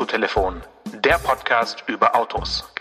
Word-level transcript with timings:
Autotelefon, 0.00 0.62
der 1.04 1.18
Podcast 1.18 1.84
über 1.86 2.16
Autos. 2.16 2.72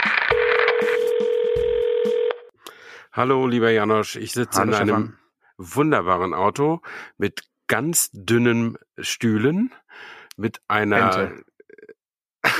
Hallo, 3.11 3.45
lieber 3.45 3.71
Janosch, 3.71 4.15
ich 4.15 4.31
sitze 4.31 4.61
Hallo, 4.61 4.71
in 4.71 4.77
einem 4.77 4.87
Stefan. 4.87 5.19
wunderbaren 5.57 6.33
Auto 6.33 6.81
mit 7.17 7.43
ganz 7.67 8.09
dünnen 8.13 8.77
Stühlen, 8.97 9.73
mit 10.37 10.61
einer. 10.69 11.33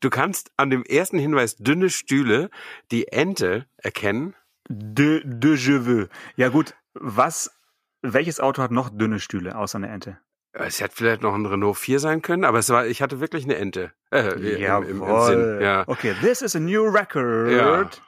Du 0.00 0.10
kannst 0.10 0.50
an 0.56 0.70
dem 0.70 0.82
ersten 0.82 1.18
Hinweis 1.20 1.54
dünne 1.54 1.90
Stühle 1.90 2.50
die 2.90 3.06
Ente 3.06 3.66
erkennen. 3.76 4.34
De, 4.68 5.22
de 5.24 5.54
je 5.54 5.86
veux. 5.86 6.08
Ja 6.34 6.48
gut, 6.48 6.74
was, 6.94 7.56
welches 8.02 8.40
Auto 8.40 8.62
hat 8.62 8.72
noch 8.72 8.90
dünne 8.90 9.20
Stühle 9.20 9.56
außer 9.56 9.78
eine 9.78 9.90
Ente? 9.90 10.18
Es 10.52 10.80
hätte 10.80 10.96
vielleicht 10.96 11.22
noch 11.22 11.34
ein 11.34 11.46
Renault 11.46 11.76
4 11.76 12.00
sein 12.00 12.22
können, 12.22 12.44
aber 12.44 12.58
es 12.58 12.70
war, 12.70 12.86
ich 12.86 13.02
hatte 13.02 13.20
wirklich 13.20 13.44
eine 13.44 13.56
Ente. 13.56 13.92
Äh, 14.10 14.32
im, 14.32 14.38
im, 14.38 14.54
im 14.88 15.00
Jawohl. 15.02 15.26
Sinn. 15.26 15.60
Ja. 15.60 15.84
Okay, 15.86 16.14
this 16.22 16.40
is 16.40 16.56
a 16.56 16.58
new 16.58 16.84
record. 16.84 17.52
Ja. 17.52 17.90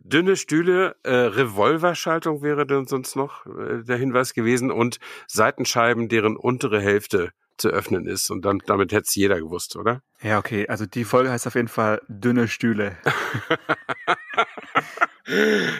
Dünne 0.00 0.36
Stühle, 0.36 0.96
äh, 1.02 1.14
Revolverschaltung 1.14 2.42
wäre 2.42 2.66
dann 2.66 2.86
sonst 2.86 3.14
noch 3.14 3.44
äh, 3.44 3.82
der 3.82 3.98
Hinweis 3.98 4.32
gewesen 4.32 4.70
und 4.70 5.00
Seitenscheiben, 5.26 6.08
deren 6.08 6.38
untere 6.38 6.80
Hälfte 6.80 7.32
zu 7.58 7.68
öffnen 7.68 8.06
ist. 8.06 8.30
Und 8.30 8.46
dann 8.46 8.62
damit 8.64 8.92
hätte 8.92 9.04
es 9.06 9.14
jeder 9.14 9.38
gewusst, 9.38 9.76
oder? 9.76 10.00
Ja, 10.22 10.38
okay, 10.38 10.66
also 10.66 10.86
die 10.86 11.04
Folge 11.04 11.30
heißt 11.30 11.46
auf 11.46 11.54
jeden 11.54 11.68
Fall 11.68 12.00
dünne 12.08 12.48
Stühle. 12.48 12.96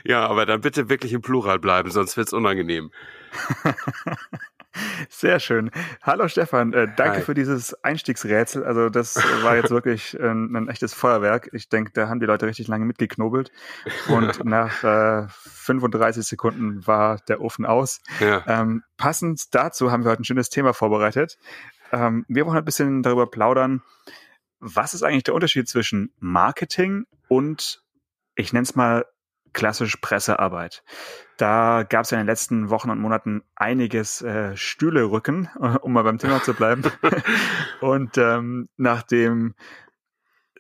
Ja, 0.05 0.27
aber 0.27 0.47
dann 0.47 0.63
bitte 0.63 0.89
wirklich 0.89 1.13
im 1.13 1.21
Plural 1.21 1.59
bleiben, 1.59 1.91
sonst 1.91 2.17
wird's 2.17 2.33
unangenehm. 2.33 2.91
Sehr 5.09 5.39
schön. 5.39 5.71
Hallo 6.03 6.27
Stefan, 6.27 6.73
äh, 6.73 6.89
danke 6.97 7.19
Hi. 7.19 7.23
für 7.23 7.35
dieses 7.35 7.75
Einstiegsrätsel. 7.85 8.65
Also 8.65 8.89
das 8.89 9.17
war 9.43 9.57
jetzt 9.57 9.71
wirklich 9.73 10.19
äh, 10.19 10.27
ein 10.27 10.69
echtes 10.69 10.95
Feuerwerk. 10.95 11.49
Ich 11.53 11.69
denke, 11.69 11.93
da 11.93 12.09
haben 12.09 12.21
die 12.21 12.27
Leute 12.27 12.47
richtig 12.47 12.67
lange 12.67 12.85
mitgeknobelt. 12.85 13.53
Und 14.09 14.45
nach 14.45 14.83
äh, 14.83 15.29
35 15.29 16.27
Sekunden 16.27 16.87
war 16.87 17.19
der 17.29 17.41
Ofen 17.41 17.67
aus. 17.67 18.01
Ja. 18.19 18.43
Ähm, 18.47 18.83
passend 18.97 19.55
dazu 19.55 19.93
haben 19.93 20.05
wir 20.05 20.11
heute 20.11 20.23
ein 20.23 20.25
schönes 20.25 20.51
Thema 20.51 20.73
vorbereitet. 20.73 21.39
Ähm, 21.93 22.25
wir 22.29 22.47
wollen 22.47 22.59
ein 22.59 22.65
bisschen 22.65 23.03
darüber 23.03 23.31
plaudern, 23.31 23.83
was 24.59 24.95
ist 24.95 25.03
eigentlich 25.03 25.25
der 25.25 25.35
Unterschied 25.35 25.69
zwischen 25.69 26.13
Marketing 26.19 27.05
und, 27.29 27.83
ich 28.35 28.53
nenne 28.53 28.65
es 28.65 28.75
mal, 28.75 29.05
klassisch 29.53 29.97
Pressearbeit. 29.97 30.83
Da 31.37 31.85
gab 31.89 32.05
es 32.05 32.11
ja 32.11 32.19
in 32.19 32.25
den 32.25 32.31
letzten 32.31 32.71
Wochen 32.71 32.91
und 32.91 33.01
Monaten 33.01 33.43
einiges 33.57 34.23
äh, 34.23 34.57
Stühlerücken, 34.57 35.49
um 35.83 35.93
mal 35.93 36.05
beim 36.05 36.19
Thema 36.19 36.43
zu 36.43 36.55
bleiben. 36.55 36.83
und 37.81 38.17
ähm, 38.19 38.69
nachdem 38.77 39.55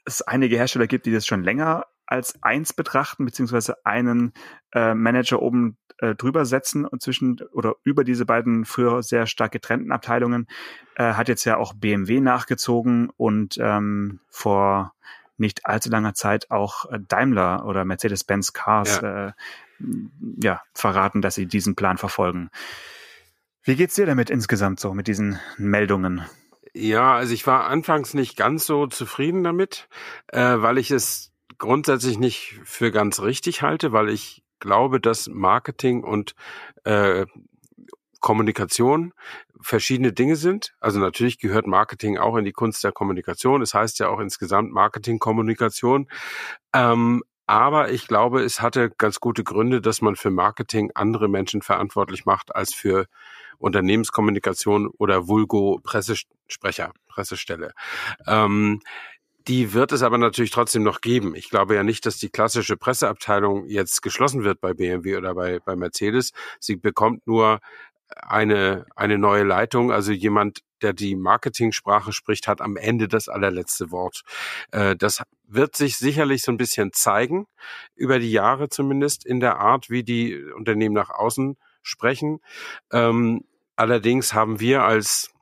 es 0.04 0.22
einige 0.22 0.56
Hersteller 0.56 0.86
gibt, 0.86 1.06
die 1.06 1.12
das 1.12 1.26
schon 1.26 1.42
länger 1.42 1.86
als 2.06 2.42
eins 2.42 2.72
betrachten, 2.72 3.24
beziehungsweise 3.24 3.84
einen 3.84 4.32
äh, 4.72 4.94
Manager 4.94 5.40
oben 5.40 5.78
äh, 5.98 6.14
drüber 6.14 6.44
setzen 6.44 6.84
und 6.84 7.02
zwischen 7.02 7.40
oder 7.52 7.76
über 7.82 8.04
diese 8.04 8.26
beiden 8.26 8.64
früher 8.64 9.02
sehr 9.02 9.26
stark 9.26 9.52
getrennten 9.52 9.92
Abteilungen, 9.92 10.46
äh, 10.96 11.14
hat 11.14 11.28
jetzt 11.28 11.44
ja 11.44 11.56
auch 11.56 11.72
BMW 11.72 12.20
nachgezogen 12.20 13.10
und 13.16 13.56
ähm, 13.58 14.20
vor 14.28 14.92
nicht 15.36 15.66
allzu 15.66 15.90
langer 15.90 16.14
Zeit 16.14 16.50
auch 16.50 16.90
äh, 16.90 16.98
Daimler 17.08 17.64
oder 17.64 17.84
Mercedes-Benz 17.84 18.52
Cars 18.52 19.02
äh, 19.02 19.32
ja, 20.42 20.62
verraten, 20.74 21.22
dass 21.22 21.34
sie 21.34 21.46
diesen 21.46 21.74
Plan 21.74 21.98
verfolgen. 21.98 22.50
Wie 23.62 23.76
geht's 23.76 23.94
dir 23.94 24.06
damit 24.06 24.30
insgesamt 24.30 24.80
so 24.80 24.92
mit 24.92 25.06
diesen 25.06 25.38
Meldungen? 25.56 26.24
Ja, 26.74 27.14
also 27.14 27.32
ich 27.32 27.46
war 27.46 27.66
anfangs 27.66 28.14
nicht 28.14 28.36
ganz 28.36 28.66
so 28.66 28.86
zufrieden 28.86 29.44
damit, 29.44 29.88
äh, 30.28 30.40
weil 30.40 30.76
ich 30.76 30.90
es 30.90 31.32
grundsätzlich 31.58 32.18
nicht 32.18 32.60
für 32.64 32.90
ganz 32.90 33.20
richtig 33.20 33.62
halte, 33.62 33.92
weil 33.92 34.08
ich 34.08 34.42
glaube, 34.58 35.00
dass 35.00 35.28
Marketing 35.28 36.02
und 36.02 36.34
äh, 36.84 37.26
Kommunikation 38.20 39.12
verschiedene 39.60 40.12
Dinge 40.12 40.36
sind. 40.36 40.74
Also 40.80 40.98
natürlich 40.98 41.38
gehört 41.38 41.66
Marketing 41.66 42.18
auch 42.18 42.36
in 42.36 42.44
die 42.44 42.52
Kunst 42.52 42.82
der 42.84 42.92
Kommunikation. 42.92 43.62
Es 43.62 43.72
heißt 43.72 43.98
ja 43.98 44.08
auch 44.08 44.18
insgesamt 44.18 44.72
Marketingkommunikation. 44.72 46.08
Ähm, 46.74 47.22
aber 47.46 47.90
ich 47.90 48.06
glaube, 48.06 48.42
es 48.42 48.60
hatte 48.60 48.90
ganz 48.90 49.20
gute 49.20 49.44
Gründe, 49.44 49.80
dass 49.80 50.00
man 50.00 50.16
für 50.16 50.30
Marketing 50.30 50.90
andere 50.94 51.28
Menschen 51.28 51.62
verantwortlich 51.62 52.24
macht 52.24 52.54
als 52.54 52.74
für 52.74 53.06
Unternehmenskommunikation 53.58 54.88
oder 54.98 55.28
Vulgo 55.28 55.80
Pressesprecher, 55.82 56.92
Pressestelle. 57.06 57.72
Ähm, 58.26 58.80
die 59.46 59.74
wird 59.74 59.92
es 59.92 60.02
aber 60.02 60.16
natürlich 60.16 60.50
trotzdem 60.50 60.82
noch 60.82 61.02
geben. 61.02 61.34
Ich 61.34 61.50
glaube 61.50 61.74
ja 61.74 61.82
nicht, 61.82 62.06
dass 62.06 62.16
die 62.16 62.30
klassische 62.30 62.78
Presseabteilung 62.78 63.66
jetzt 63.66 64.00
geschlossen 64.00 64.42
wird 64.42 64.60
bei 64.60 64.72
BMW 64.72 65.16
oder 65.16 65.34
bei, 65.34 65.60
bei 65.60 65.76
Mercedes. 65.76 66.32
Sie 66.60 66.76
bekommt 66.76 67.26
nur 67.26 67.60
eine, 68.16 68.86
eine 68.96 69.18
neue 69.18 69.44
Leitung, 69.44 69.92
also 69.92 70.12
jemand, 70.12 70.60
der 70.82 70.92
die 70.92 71.16
Marketingsprache 71.16 72.12
spricht, 72.12 72.46
hat 72.46 72.60
am 72.60 72.76
Ende 72.76 73.08
das 73.08 73.28
allerletzte 73.28 73.90
Wort. 73.90 74.22
Äh, 74.70 74.96
das 74.96 75.22
wird 75.46 75.76
sich 75.76 75.96
sicherlich 75.96 76.42
so 76.42 76.52
ein 76.52 76.56
bisschen 76.56 76.92
zeigen, 76.92 77.46
über 77.94 78.18
die 78.18 78.30
Jahre 78.30 78.68
zumindest, 78.68 79.24
in 79.24 79.40
der 79.40 79.58
Art, 79.58 79.90
wie 79.90 80.04
die 80.04 80.42
Unternehmen 80.56 80.94
nach 80.94 81.10
außen 81.10 81.56
sprechen. 81.82 82.40
Ähm, 82.92 83.44
allerdings 83.76 84.34
haben 84.34 84.60
wir 84.60 84.82
als 84.82 85.33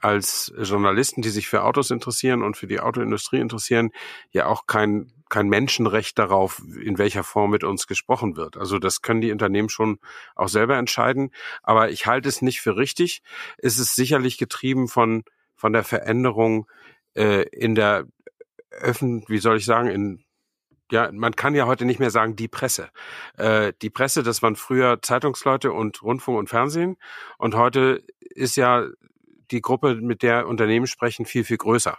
als 0.00 0.52
Journalisten, 0.58 1.22
die 1.22 1.28
sich 1.28 1.48
für 1.48 1.64
Autos 1.64 1.90
interessieren 1.90 2.42
und 2.42 2.56
für 2.56 2.66
die 2.66 2.80
Autoindustrie 2.80 3.40
interessieren, 3.40 3.90
ja 4.30 4.46
auch 4.46 4.66
kein, 4.66 5.12
kein 5.28 5.48
Menschenrecht 5.48 6.18
darauf, 6.18 6.62
in 6.80 6.98
welcher 6.98 7.24
Form 7.24 7.50
mit 7.50 7.64
uns 7.64 7.86
gesprochen 7.86 8.36
wird. 8.36 8.56
Also 8.56 8.78
das 8.78 9.02
können 9.02 9.20
die 9.20 9.32
Unternehmen 9.32 9.68
schon 9.68 9.98
auch 10.34 10.48
selber 10.48 10.76
entscheiden. 10.76 11.30
Aber 11.62 11.90
ich 11.90 12.06
halte 12.06 12.28
es 12.28 12.42
nicht 12.42 12.60
für 12.60 12.76
richtig. 12.76 13.22
Es 13.58 13.78
ist 13.78 13.94
sicherlich 13.94 14.38
getrieben 14.38 14.88
von, 14.88 15.24
von 15.54 15.72
der 15.72 15.84
Veränderung 15.84 16.66
äh, 17.14 17.42
in 17.48 17.74
der 17.74 18.06
Öffn, 18.70 19.24
wie 19.28 19.38
soll 19.38 19.56
ich 19.56 19.64
sagen, 19.64 19.88
in 19.88 20.26
ja, 20.92 21.10
man 21.12 21.34
kann 21.34 21.54
ja 21.54 21.66
heute 21.66 21.84
nicht 21.84 21.98
mehr 21.98 22.10
sagen, 22.10 22.36
die 22.36 22.48
Presse. 22.48 22.90
Äh, 23.36 23.72
die 23.82 23.90
Presse, 23.90 24.22
das 24.22 24.42
waren 24.42 24.56
früher 24.56 25.02
Zeitungsleute 25.02 25.72
und 25.72 26.02
Rundfunk 26.02 26.38
und 26.38 26.48
Fernsehen. 26.48 26.96
Und 27.38 27.56
heute 27.56 28.04
ist 28.20 28.56
ja 28.56 28.86
die 29.50 29.60
Gruppe, 29.60 29.96
mit 29.96 30.22
der 30.22 30.46
Unternehmen 30.46 30.86
sprechen, 30.86 31.26
viel, 31.26 31.44
viel 31.44 31.56
größer. 31.56 31.98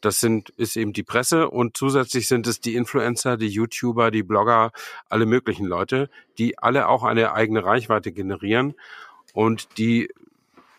Das 0.00 0.20
sind, 0.20 0.50
ist 0.50 0.76
eben 0.76 0.92
die 0.92 1.02
Presse 1.02 1.48
und 1.48 1.76
zusätzlich 1.76 2.28
sind 2.28 2.46
es 2.46 2.60
die 2.60 2.74
Influencer, 2.74 3.36
die 3.36 3.48
YouTuber, 3.48 4.10
die 4.10 4.22
Blogger, 4.22 4.70
alle 5.08 5.24
möglichen 5.24 5.66
Leute, 5.66 6.10
die 6.36 6.58
alle 6.58 6.88
auch 6.88 7.04
eine 7.04 7.32
eigene 7.32 7.64
Reichweite 7.64 8.12
generieren 8.12 8.74
und 9.32 9.78
die 9.78 10.10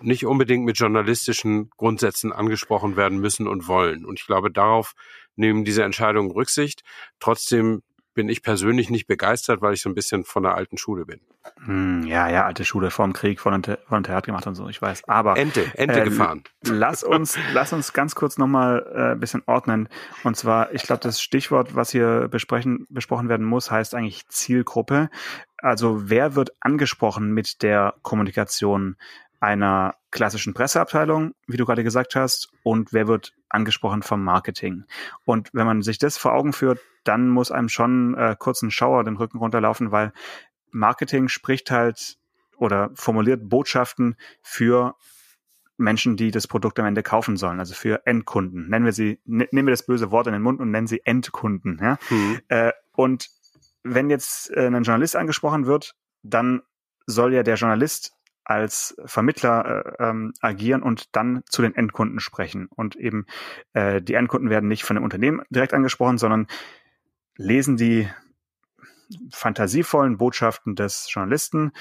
nicht 0.01 0.25
unbedingt 0.25 0.65
mit 0.65 0.77
journalistischen 0.77 1.69
Grundsätzen 1.77 2.31
angesprochen 2.31 2.95
werden 2.95 3.19
müssen 3.19 3.47
und 3.47 3.67
wollen. 3.67 4.05
Und 4.05 4.19
ich 4.19 4.27
glaube, 4.27 4.51
darauf 4.51 4.93
nehmen 5.35 5.65
diese 5.65 5.83
Entscheidungen 5.83 6.31
Rücksicht. 6.31 6.83
Trotzdem 7.19 7.81
bin 8.15 8.29
ich 8.29 8.41
persönlich 8.41 8.89
nicht 8.89 9.05
begeistert, 9.05 9.61
weil 9.61 9.75
ich 9.75 9.81
so 9.81 9.89
ein 9.89 9.93
bisschen 9.93 10.23
von 10.25 10.41
der 10.41 10.55
alten 10.55 10.77
Schule 10.77 11.05
bin. 11.05 11.19
Hm, 11.65 12.03
ja, 12.03 12.27
ja, 12.29 12.45
alte 12.45 12.65
Schule, 12.65 12.89
vorm 12.89 13.13
Krieg, 13.13 13.43
Volontariat 13.45 14.25
gemacht 14.25 14.47
und 14.47 14.55
so, 14.55 14.67
ich 14.67 14.81
weiß. 14.81 15.03
Aber 15.07 15.37
Ente, 15.37 15.63
Ente 15.75 16.01
äh, 16.01 16.03
gefahren. 16.05 16.43
Lass 16.63 17.03
uns, 17.03 17.37
lass 17.53 17.71
uns 17.73 17.93
ganz 17.93 18.15
kurz 18.15 18.39
nochmal 18.39 18.91
äh, 18.95 19.11
ein 19.11 19.19
bisschen 19.19 19.43
ordnen. 19.45 19.89
Und 20.23 20.35
zwar, 20.35 20.73
ich 20.73 20.83
glaube, 20.83 21.01
das 21.01 21.21
Stichwort, 21.21 21.75
was 21.75 21.91
hier 21.91 22.27
besprechen, 22.29 22.87
besprochen 22.89 23.29
werden 23.29 23.45
muss, 23.45 23.69
heißt 23.69 23.93
eigentlich 23.93 24.27
Zielgruppe. 24.27 25.09
Also 25.57 26.09
wer 26.09 26.35
wird 26.35 26.51
angesprochen 26.61 27.33
mit 27.33 27.61
der 27.61 27.95
Kommunikation 28.01 28.95
einer 29.39 29.95
klassischen 30.11 30.53
Presseabteilung, 30.53 31.33
wie 31.47 31.57
du 31.57 31.65
gerade 31.65 31.83
gesagt 31.83 32.15
hast, 32.15 32.49
und 32.63 32.93
wer 32.93 33.07
wird 33.07 33.33
angesprochen 33.49 34.01
vom 34.01 34.23
Marketing. 34.23 34.85
Und 35.25 35.49
wenn 35.53 35.65
man 35.65 35.81
sich 35.81 35.97
das 35.97 36.17
vor 36.17 36.33
Augen 36.33 36.53
führt, 36.53 36.79
dann 37.03 37.29
muss 37.29 37.51
einem 37.51 37.69
schon 37.69 38.15
äh, 38.15 38.35
kurz 38.37 38.61
ein 38.61 38.71
Schauer 38.71 39.03
den 39.03 39.17
Rücken 39.17 39.37
runterlaufen, 39.37 39.91
weil 39.91 40.11
Marketing 40.71 41.27
spricht 41.27 41.71
halt 41.71 42.17
oder 42.57 42.91
formuliert 42.95 43.49
Botschaften 43.49 44.15
für 44.41 44.95
Menschen, 45.77 46.15
die 46.15 46.31
das 46.31 46.47
Produkt 46.47 46.79
am 46.79 46.85
Ende 46.85 47.03
kaufen 47.03 47.37
sollen, 47.37 47.59
also 47.59 47.73
für 47.73 48.05
Endkunden. 48.05 48.69
Nennen 48.69 48.85
wir 48.85 48.93
sie, 48.93 49.19
ne, 49.25 49.47
nehmen 49.51 49.67
wir 49.67 49.73
das 49.73 49.85
böse 49.85 50.11
Wort 50.11 50.27
in 50.27 50.33
den 50.33 50.41
Mund 50.41 50.59
und 50.61 50.71
nennen 50.71 50.87
sie 50.87 51.01
Endkunden. 51.05 51.79
Ja? 51.81 51.97
Mhm. 52.09 52.39
Äh, 52.47 52.71
und 52.93 53.29
wenn 53.83 54.09
jetzt 54.09 54.49
äh, 54.51 54.67
ein 54.67 54.83
Journalist 54.83 55.15
angesprochen 55.15 55.65
wird, 55.65 55.95
dann 56.23 56.61
soll 57.05 57.33
ja 57.33 57.43
der 57.43 57.55
Journalist 57.55 58.14
als 58.45 58.95
Vermittler 59.05 59.95
äh, 59.99 60.03
ähm, 60.09 60.33
agieren 60.39 60.83
und 60.83 61.15
dann 61.15 61.43
zu 61.49 61.61
den 61.61 61.75
Endkunden 61.75 62.19
sprechen. 62.19 62.67
Und 62.67 62.95
eben 62.95 63.25
äh, 63.73 64.01
die 64.01 64.13
Endkunden 64.13 64.49
werden 64.49 64.69
nicht 64.69 64.83
von 64.83 64.95
dem 64.95 65.03
Unternehmen 65.03 65.41
direkt 65.49 65.73
angesprochen, 65.73 66.17
sondern 66.17 66.47
lesen 67.35 67.75
die 67.75 68.07
fantasievollen 69.31 70.17
Botschaften 70.17 70.75
des 70.75 71.07
Journalisten 71.11 71.71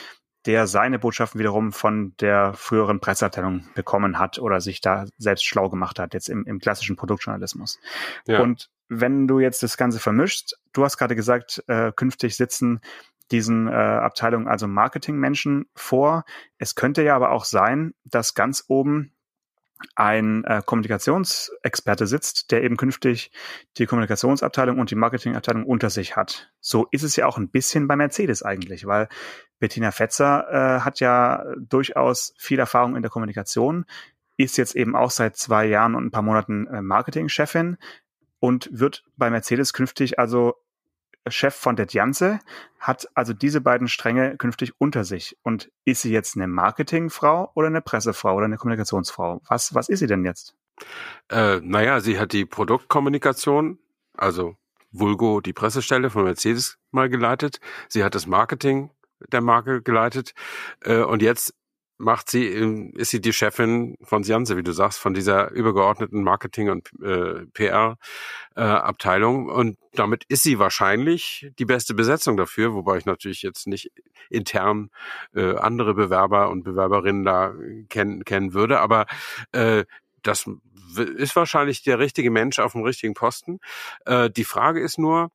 der 0.46 0.66
seine 0.66 0.99
Botschaften 0.99 1.38
wiederum 1.38 1.72
von 1.72 2.14
der 2.20 2.52
früheren 2.55 3.00
Presseabteilung 3.00 3.67
bekommen 3.75 4.19
hat 4.19 4.38
oder 4.38 4.60
sich 4.60 4.81
da 4.81 5.06
selbst 5.17 5.44
schlau 5.44 5.70
gemacht 5.70 5.99
hat, 5.99 6.12
jetzt 6.12 6.28
im, 6.28 6.44
im 6.44 6.58
klassischen 6.58 6.96
Produktjournalismus. 6.96 7.78
Ja. 8.26 8.40
Und 8.40 8.69
wenn 8.88 9.26
du 9.26 9.40
jetzt 9.40 9.62
das 9.62 9.76
Ganze 9.78 10.00
vermischst, 10.00 10.58
du 10.75 10.84
hast 10.84 10.99
gerade 10.99 11.17
gesagt, 11.17 11.64
äh, 11.67 11.93
künftig 11.93 12.37
sitzen 12.37 12.81
diesen 13.31 13.69
äh, 13.69 13.73
Abteilungen 13.73 14.49
also 14.49 14.67
Marketingmenschen 14.67 15.67
vor. 15.75 16.25
Es 16.59 16.75
könnte 16.75 17.03
ja 17.03 17.17
aber 17.17 17.31
auch 17.31 17.44
sein, 17.44 17.94
dass 18.05 18.35
ganz 18.35 18.65
oben 18.69 19.15
ein 19.97 20.44
äh, 20.44 20.62
Kommunikationsexperte 20.65 22.06
sitzt, 22.06 22.50
der 22.50 22.62
eben 22.62 22.76
künftig 22.76 23.32
die 23.76 23.87
Kommunikationsabteilung 23.87 24.79
und 24.79 24.91
die 24.91 24.94
Marketingabteilung 24.94 25.65
unter 25.65 25.91
sich 25.91 26.17
hat. 26.17 26.50
So 26.61 26.87
ist 26.91 27.03
es 27.03 27.17
ja 27.17 27.26
auch 27.26 27.38
ein 27.38 27.50
bisschen 27.50 27.88
bei 27.88 27.97
Mercedes 27.97 28.43
eigentlich, 28.43 28.87
weil 28.87 29.09
Bettina 29.59 29.91
Fetzer 29.91 30.47
äh, 30.50 30.81
hat 30.81 31.00
ja 31.00 31.44
durchaus 31.59 32.35
viel 32.38 32.59
Erfahrung 32.59 32.97
in 32.97 33.03
der 33.03 33.11
Kommunikation, 33.11 33.85
ist 34.37 34.56
jetzt 34.56 34.75
eben 34.75 34.97
auch 34.97 35.11
seit 35.11 35.37
zwei 35.37 35.67
Jahren 35.67 35.94
und 35.94 36.06
ein 36.06 36.11
paar 36.11 36.23
Monaten 36.23 36.67
äh, 36.67 36.82
Marketingchefin 36.82 37.77
und 38.41 38.69
wird 38.73 39.05
bei 39.17 39.31
Mercedes 39.31 39.73
künftig 39.73 40.19
also 40.19 40.55
Chef 41.29 41.55
von 41.55 41.76
der 41.76 41.87
Janse, 41.88 42.38
hat 42.79 43.09
also 43.15 43.32
diese 43.32 43.61
beiden 43.61 43.88
Stränge 43.88 44.37
künftig 44.37 44.73
unter 44.79 45.05
sich. 45.05 45.37
Und 45.43 45.71
ist 45.85 46.03
sie 46.03 46.12
jetzt 46.12 46.37
eine 46.37 46.47
Marketingfrau 46.47 47.50
oder 47.55 47.69
eine 47.69 47.81
Pressefrau 47.81 48.35
oder 48.35 48.44
eine 48.44 48.56
Kommunikationsfrau? 48.56 49.41
Was, 49.49 49.75
was 49.75 49.88
ist 49.88 50.00
sie 50.00 50.06
denn 50.06 50.25
jetzt? 50.25 50.55
Äh, 51.31 51.61
naja, 51.62 52.00
sie 52.00 52.19
hat 52.19 52.32
die 52.32 52.44
Produktkommunikation, 52.44 53.79
also 54.17 54.56
Vulgo, 54.91 55.41
die 55.41 55.53
Pressestelle 55.53 56.11
von 56.11 56.25
Mercedes 56.25 56.79
mal 56.91 57.09
geleitet. 57.09 57.61
Sie 57.88 58.05
hat 58.05 58.15
das 58.15 58.27
Marketing 58.27 58.91
der 59.32 59.41
Marke 59.41 59.82
geleitet. 59.82 60.35
Äh, 60.81 60.99
und 60.99 61.23
jetzt 61.23 61.55
macht 61.99 62.31
sie, 62.31 62.46
ist 62.46 63.11
sie 63.11 63.20
die 63.20 63.32
Chefin 63.32 63.96
von 64.02 64.25
Sianze, 64.25 64.56
wie 64.56 64.62
du 64.62 64.73
sagst, 64.73 64.99
von 64.99 65.14
dieser 65.14 65.50
übergeordneten 65.50 66.23
Marketing- 66.23 66.70
und 66.70 66.91
äh, 67.02 67.46
PR-Abteilung. 67.52 69.49
Äh, 69.49 69.52
und 69.52 69.79
damit 69.93 70.25
ist 70.29 70.43
sie 70.43 70.58
wahrscheinlich 70.58 71.50
die 71.58 71.64
beste 71.64 71.94
Besetzung 71.94 72.37
dafür, 72.37 72.75
wobei 72.75 72.99
ich 72.99 73.06
natürlich 73.06 73.43
jetzt 73.43 73.67
nicht 73.67 73.93
intern 74.29 74.91
äh, 75.35 75.56
andere 75.56 75.94
Bewerber 75.94 76.50
und 76.50 76.64
Bewerberinnen 76.64 77.25
da 77.25 77.52
kennen, 77.88 78.25
kennen 78.25 78.55
würde. 78.55 78.81
Aber 78.81 79.06
äh, 79.52 79.85
das 80.23 80.49
ist 80.96 81.37
wahrscheinlich 81.37 81.82
der 81.82 81.99
richtige 81.99 82.31
Mensch 82.31 82.58
auf 82.58 82.73
dem 82.73 82.82
richtigen 82.82 83.14
Posten. 83.14 83.61
Äh, 84.06 84.31
die 84.31 84.44
Frage 84.44 84.81
ist 84.81 84.99
nur, 84.99 85.31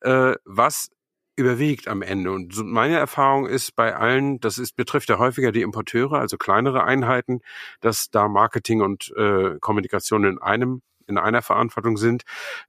äh, 0.00 0.34
was 0.44 0.90
überwiegt 1.36 1.88
am 1.88 2.02
Ende. 2.02 2.30
Und 2.30 2.56
meine 2.64 2.96
Erfahrung 2.96 3.46
ist 3.46 3.74
bei 3.74 3.96
allen, 3.96 4.40
das 4.40 4.58
ist, 4.58 4.76
betrifft 4.76 5.08
ja 5.08 5.18
häufiger 5.18 5.52
die 5.52 5.62
Importeure, 5.62 6.14
also 6.14 6.36
kleinere 6.36 6.84
Einheiten, 6.84 7.40
dass 7.80 8.10
da 8.10 8.28
Marketing 8.28 8.82
und 8.82 9.12
äh, 9.16 9.58
Kommunikation 9.60 10.24
in 10.24 10.38
einem 10.40 10.82
in 11.08 11.18
einer 11.18 11.42
Verantwortung 11.42 11.96
sind. 11.96 12.22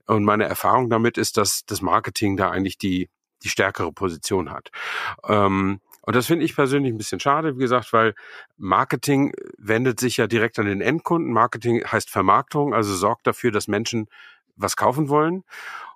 Und 0.08 0.24
meine 0.24 0.46
Erfahrung 0.46 0.90
damit 0.90 1.20
ist, 1.20 1.38
dass 1.38 1.66
das 1.66 1.82
Marketing 1.82 2.36
da 2.36 2.50
eigentlich 2.50 2.78
die 2.80 3.10
die 3.44 3.50
stärkere 3.50 3.92
Position 3.92 4.52
hat. 4.52 4.70
Ähm, 5.28 5.80
und 6.02 6.16
das 6.16 6.28
finde 6.28 6.46
ich 6.46 6.56
persönlich 6.56 6.94
ein 6.94 6.98
bisschen 6.98 7.20
schade, 7.20 7.56
wie 7.56 7.62
gesagt, 7.62 7.94
weil 7.94 8.14
Marketing 8.58 9.34
wendet 9.58 10.00
sich 10.00 10.18
ja 10.18 10.28
direkt 10.28 10.60
an 10.60 10.66
den 10.66 10.82
Endkunden. 10.82 11.32
Marketing 11.32 11.84
heißt 11.84 12.10
Vermarktung, 12.10 12.74
also 12.74 12.94
sorgt 12.94 13.26
dafür, 13.28 13.52
dass 13.52 13.68
Menschen 13.68 14.08
was 14.56 14.76
kaufen 14.76 15.08
wollen. 15.10 15.44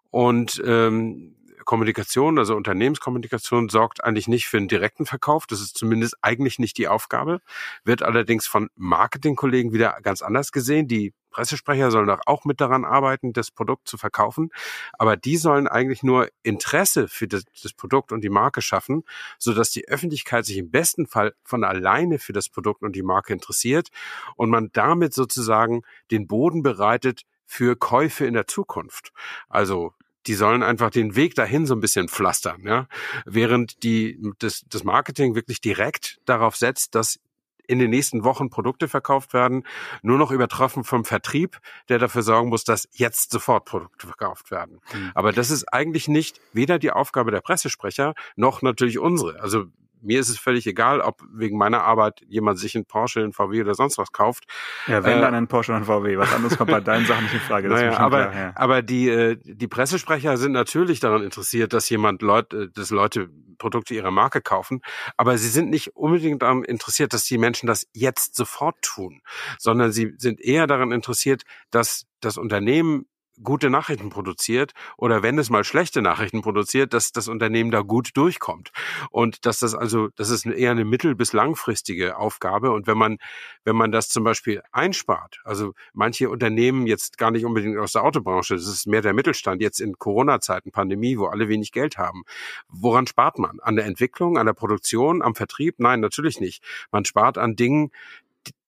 Und 0.10 0.62
ähm, 0.66 1.36
Kommunikation, 1.68 2.40
also 2.40 2.56
Unternehmenskommunikation, 2.56 3.68
sorgt 3.68 4.02
eigentlich 4.02 4.30
nicht 4.30 4.48
für 4.48 4.56
einen 4.56 4.70
direkten 4.70 5.06
Verkauf. 5.06 5.46
Das 5.48 5.60
ist 5.60 5.78
zumindest 5.78 6.16
eigentlich 6.22 6.60
nicht 6.60 6.78
die 6.78 6.88
Aufgabe, 6.88 7.42
wird 7.84 8.04
allerdings 8.04 8.48
von 8.48 8.70
Marketingkollegen 8.76 9.74
wieder 9.74 10.00
ganz 10.02 10.22
anders 10.22 10.54
gesehen. 10.54 10.88
Die 10.88 11.14
Pressesprecher 11.30 11.92
sollen 11.92 12.10
auch 12.10 12.46
mit 12.46 12.62
daran 12.62 12.86
arbeiten, 12.86 13.34
das 13.34 13.52
Produkt 13.52 13.90
zu 13.90 13.98
verkaufen. 13.98 14.50
Aber 14.94 15.18
die 15.18 15.36
sollen 15.36 15.68
eigentlich 15.68 16.04
nur 16.04 16.30
Interesse 16.42 17.10
für 17.10 17.28
das, 17.28 17.44
das, 17.62 17.74
Produkt 17.74 18.14
und 18.14 18.22
die 18.22 18.30
Marke 18.30 18.62
schaffen, 18.62 19.04
so 19.38 19.54
dass 19.54 19.70
die 19.70 19.90
Öffentlichkeit 19.90 20.46
sich 20.46 20.58
im 20.58 20.72
besten 20.72 21.06
Fall 21.06 21.36
von 21.44 21.66
alleine 21.66 22.18
für 22.18 22.32
das 22.32 22.48
Produkt 22.48 22.82
und 22.82 22.96
die 22.96 23.04
Marke 23.04 23.34
interessiert 23.34 23.90
und 24.38 24.50
man 24.50 24.70
damit 24.72 25.14
sozusagen 25.14 25.82
den 26.12 26.28
Boden 26.28 26.64
bereitet 26.64 27.24
für 27.46 27.76
Käufe 27.76 28.26
in 28.26 28.36
der 28.36 28.48
Zukunft. 28.48 29.12
Also 29.50 29.94
die 30.28 30.34
sollen 30.34 30.64
einfach 30.64 30.90
den 30.90 31.16
Weg 31.16 31.36
dahin 31.36 31.66
so 31.66 31.74
ein 31.74 31.80
bisschen 31.80 32.08
pflastern, 32.08 32.62
ja. 32.66 32.88
Während 33.26 33.84
die, 33.84 34.20
das, 34.40 34.64
das 34.70 34.84
Marketing 34.84 35.36
wirklich 35.36 35.62
direkt 35.62 36.20
darauf 36.26 36.56
setzt, 36.56 36.96
dass 36.96 37.20
in 37.68 37.80
den 37.80 37.90
nächsten 37.90 38.24
Wochen 38.24 38.50
Produkte 38.50 38.88
verkauft 38.88 39.34
werden, 39.34 39.64
nur 40.02 40.18
noch 40.18 40.32
übertroffen 40.32 40.84
vom 40.84 41.06
Vertrieb, 41.06 41.60
der 41.90 42.00
dafür 42.00 42.22
sorgen 42.22 42.50
muss, 42.50 42.64
dass 42.64 42.88
jetzt 42.94 43.32
sofort 43.32 43.66
Produkte 43.66 44.08
verkauft 44.08 44.52
werden. 44.52 44.80
Mhm. 44.94 45.12
Aber 45.14 45.34
das 45.34 45.52
ist 45.52 45.66
eigentlich 45.74 46.08
nicht 46.08 46.40
weder 46.54 46.80
die 46.80 46.92
Aufgabe 46.92 47.32
der 47.32 47.42
Pressesprecher 47.42 48.14
noch 48.36 48.62
natürlich 48.62 49.00
unsere. 49.00 49.42
Also 49.42 49.66
mir 50.02 50.20
ist 50.20 50.30
es 50.30 50.38
völlig 50.38 50.68
egal, 50.68 51.02
ob 51.02 51.22
wegen 51.34 51.58
meiner 51.58 51.84
Arbeit 51.84 52.22
jemand 52.28 52.60
sich 52.60 52.76
einen 52.76 52.86
Porsche, 52.86 53.22
einen 53.22 53.34
VW 53.34 53.62
oder 53.62 53.74
sonst 53.74 53.98
was 53.98 54.12
kauft. 54.12 54.46
Ja, 54.88 55.04
wenn 55.04 55.20
äh, 55.20 55.22
dann 55.22 55.34
ein 55.34 55.48
Porsche 55.48 55.72
oder 55.72 55.82
ein 55.82 55.86
VW. 55.86 56.18
Was 56.18 56.34
anderes 56.34 56.58
kommt 56.58 56.72
bei 56.72 56.80
deinen 56.82 57.06
Sachen 57.06 57.24
nicht 57.24 57.34
in 57.34 57.40
Frage. 57.40 57.68
Naja, 57.70 57.98
aber, 57.98 58.28
klar, 58.28 58.36
ja. 58.36 58.52
aber 58.56 58.82
die, 58.82 59.10
äh, 59.10 59.38
die 59.44 59.68
Pressesprecher 59.68 60.38
sind 60.38 60.52
natürlich 60.52 61.00
daran 61.00 61.24
interessiert, 61.24 61.74
dass 61.74 61.90
jemand 61.90 62.22
Leute, 62.22 62.70
dass 62.70 62.90
Leute 62.90 63.30
Produkte 63.58 63.96
ihrer 63.96 64.12
Marke 64.12 64.42
kaufen. 64.42 64.82
Aber 65.18 65.38
sie 65.38 65.50
sind 65.50 65.70
nicht 65.70 65.96
unbedingt 65.96 66.42
daran 66.42 66.64
interessiert, 66.64 67.14
dass 67.14 67.26
die 67.26 67.38
Menschen 67.38 67.68
das 67.68 67.88
jetzt 67.94 68.36
sofort 68.36 68.82
tun, 68.82 69.22
sondern 69.58 69.92
sie 69.92 70.14
sind 70.18 70.40
eher 70.40 70.68
daran 70.68 70.92
interessiert, 70.92 71.44
dass 71.72 72.06
das 72.20 72.38
Unternehmen 72.38 73.08
gute 73.44 73.70
Nachrichten 73.70 74.10
produziert 74.10 74.74
oder 74.98 75.24
wenn 75.24 75.38
es 75.38 75.50
mal 75.50 75.64
schlechte 75.64 76.02
Nachrichten 76.02 76.42
produziert, 76.42 76.94
dass 76.94 77.12
das 77.12 77.28
Unternehmen 77.28 77.72
da 77.72 77.82
gut 77.82 78.12
durchkommt 78.16 78.72
und 79.12 79.46
dass 79.46 79.60
das 79.60 79.76
also 79.76 80.10
das 80.16 80.30
ist 80.30 80.46
eher 80.46 80.72
eine 80.72 80.86
mittel- 80.86 81.16
bis 81.16 81.34
langfristige 81.34 82.18
Aufgabe 82.18 82.72
und 82.72 82.88
wenn 82.88 82.98
man 82.98 83.18
wenn 83.64 83.76
man 83.76 83.92
das 83.92 84.10
zum 84.10 84.24
Beispiel 84.24 84.62
einspart, 84.72 85.42
also 85.44 85.74
manche 85.94 86.30
Unternehmen 86.30 86.88
jetzt 86.88 87.18
gar 87.18 87.32
nicht 87.32 87.46
unbedingt 87.46 87.78
aus 87.78 87.92
der 87.92 88.04
Autobranche, 88.04 88.56
das 88.56 88.68
ist 88.68 88.88
mehr 88.88 89.02
der 89.02 89.14
Mittelstand 89.14 89.62
jetzt 89.62 89.80
in 89.82 89.98
Corona-Zeiten, 89.98 90.72
Pandemie, 90.72 91.18
wo 91.18 91.26
alle 91.26 91.50
wenig 91.50 91.72
Geld 91.72 91.98
haben, 91.98 92.24
woran 92.70 93.08
spart 93.08 93.40
man? 93.40 93.60
An 93.60 93.76
der 93.76 93.86
Entwicklung, 93.86 94.38
an 94.38 94.46
der 94.46 94.54
Produktion, 94.54 95.22
am 95.22 95.36
Vertrieb? 95.36 95.76
Nein, 95.80 96.00
natürlich 96.00 96.40
nicht. 96.40 96.64
Man 96.92 97.06
spart 97.06 97.38
an 97.38 97.56
Dingen, 97.56 97.92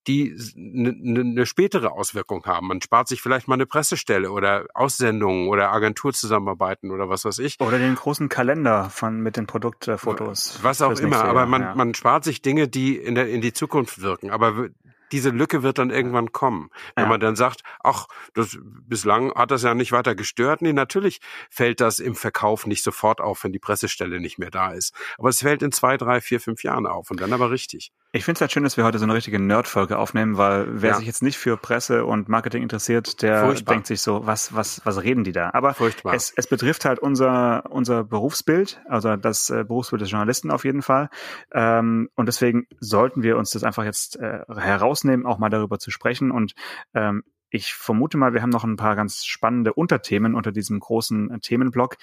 die 0.09 0.35
eine 0.57 0.93
ne, 0.93 1.23
ne 1.23 1.45
spätere 1.45 1.91
Auswirkung 1.91 2.43
haben. 2.45 2.67
Man 2.67 2.81
spart 2.81 3.07
sich 3.07 3.21
vielleicht 3.21 3.47
mal 3.47 3.53
eine 3.53 3.67
Pressestelle 3.67 4.31
oder 4.31 4.65
Aussendungen 4.73 5.47
oder 5.47 5.71
Agenturzusammenarbeiten 5.71 6.89
oder 6.89 7.09
was 7.09 7.25
weiß 7.25 7.37
ich. 7.39 7.59
Oder 7.61 7.77
den 7.77 7.93
großen 7.93 8.27
Kalender 8.27 8.89
von 8.89 9.21
mit 9.21 9.37
den 9.37 9.45
Produktfotos. 9.45 10.59
Was 10.63 10.81
auch 10.81 10.99
immer, 10.99 11.23
aber 11.23 11.45
man, 11.45 11.61
ja. 11.61 11.75
man 11.75 11.93
spart 11.93 12.23
sich 12.23 12.41
Dinge, 12.41 12.67
die 12.67 12.97
in, 12.97 13.13
der, 13.13 13.29
in 13.29 13.41
die 13.41 13.53
Zukunft 13.53 14.01
wirken. 14.01 14.31
Aber 14.31 14.69
diese 15.11 15.29
Lücke 15.29 15.63
wird 15.63 15.77
dann 15.77 15.89
irgendwann 15.89 16.31
kommen. 16.31 16.69
Wenn 16.95 17.05
ja. 17.05 17.09
man 17.09 17.19
dann 17.19 17.35
sagt, 17.35 17.61
ach, 17.83 18.07
das, 18.33 18.57
bislang 18.61 19.33
hat 19.33 19.51
das 19.51 19.63
ja 19.63 19.73
nicht 19.73 19.91
weiter 19.91 20.15
gestört. 20.15 20.61
Nee, 20.61 20.73
natürlich 20.73 21.19
fällt 21.49 21.81
das 21.81 21.99
im 21.99 22.15
Verkauf 22.15 22.65
nicht 22.65 22.83
sofort 22.83 23.21
auf, 23.21 23.43
wenn 23.43 23.51
die 23.51 23.59
Pressestelle 23.59 24.19
nicht 24.19 24.37
mehr 24.37 24.51
da 24.51 24.71
ist. 24.71 24.93
Aber 25.17 25.29
es 25.29 25.39
fällt 25.39 25.61
in 25.61 25.71
zwei, 25.71 25.97
drei, 25.97 26.21
vier, 26.21 26.39
fünf 26.39 26.63
Jahren 26.63 26.85
auf 26.85 27.11
und 27.11 27.21
dann 27.21 27.33
aber 27.33 27.51
richtig. 27.51 27.91
Ich 28.11 28.25
finde 28.25 28.37
es 28.37 28.41
halt 28.41 28.51
schön, 28.51 28.63
dass 28.63 28.75
wir 28.75 28.85
heute 28.85 28.97
so 28.97 29.03
eine 29.03 29.13
richtige 29.13 29.37
Nerd-Folge 29.37 29.99
aufnehmen, 29.99 30.35
weil 30.35 30.81
wer 30.81 30.91
ja. 30.91 30.95
sich 30.95 31.05
jetzt 31.05 31.21
nicht 31.21 31.37
für 31.37 31.57
Presse 31.57 32.05
und 32.05 32.27
Marketing 32.27 32.63
interessiert, 32.63 33.21
der 33.21 33.45
Furchtbar. 33.45 33.75
denkt 33.75 33.85
sich 33.85 34.01
so, 34.01 34.25
was, 34.25 34.55
was, 34.55 34.81
was 34.83 35.03
reden 35.03 35.23
die 35.23 35.31
da? 35.31 35.51
Aber 35.53 35.75
es, 36.11 36.33
es 36.35 36.47
betrifft 36.47 36.85
halt 36.85 36.97
unser, 36.97 37.69
unser 37.69 38.03
Berufsbild, 38.03 38.81
also 38.89 39.15
das 39.15 39.51
äh, 39.51 39.63
Berufsbild 39.63 40.01
des 40.01 40.09
Journalisten 40.09 40.49
auf 40.49 40.65
jeden 40.65 40.81
Fall. 40.81 41.09
Ähm, 41.53 42.09
und 42.15 42.25
deswegen 42.25 42.65
sollten 42.79 43.21
wir 43.21 43.37
uns 43.37 43.51
das 43.51 43.63
einfach 43.63 43.83
jetzt 43.83 44.19
äh, 44.19 44.39
herausnehmen, 44.55 45.27
auch 45.27 45.37
mal 45.37 45.49
darüber 45.49 45.77
zu 45.77 45.91
sprechen. 45.91 46.31
Und 46.31 46.53
ähm, 46.95 47.21
ich 47.51 47.75
vermute 47.75 48.17
mal, 48.17 48.33
wir 48.33 48.41
haben 48.41 48.49
noch 48.49 48.63
ein 48.63 48.75
paar 48.75 48.95
ganz 48.95 49.23
spannende 49.23 49.73
Unterthemen 49.73 50.33
unter 50.33 50.51
diesem 50.51 50.79
großen 50.79 51.41
Themenblock. 51.41 51.97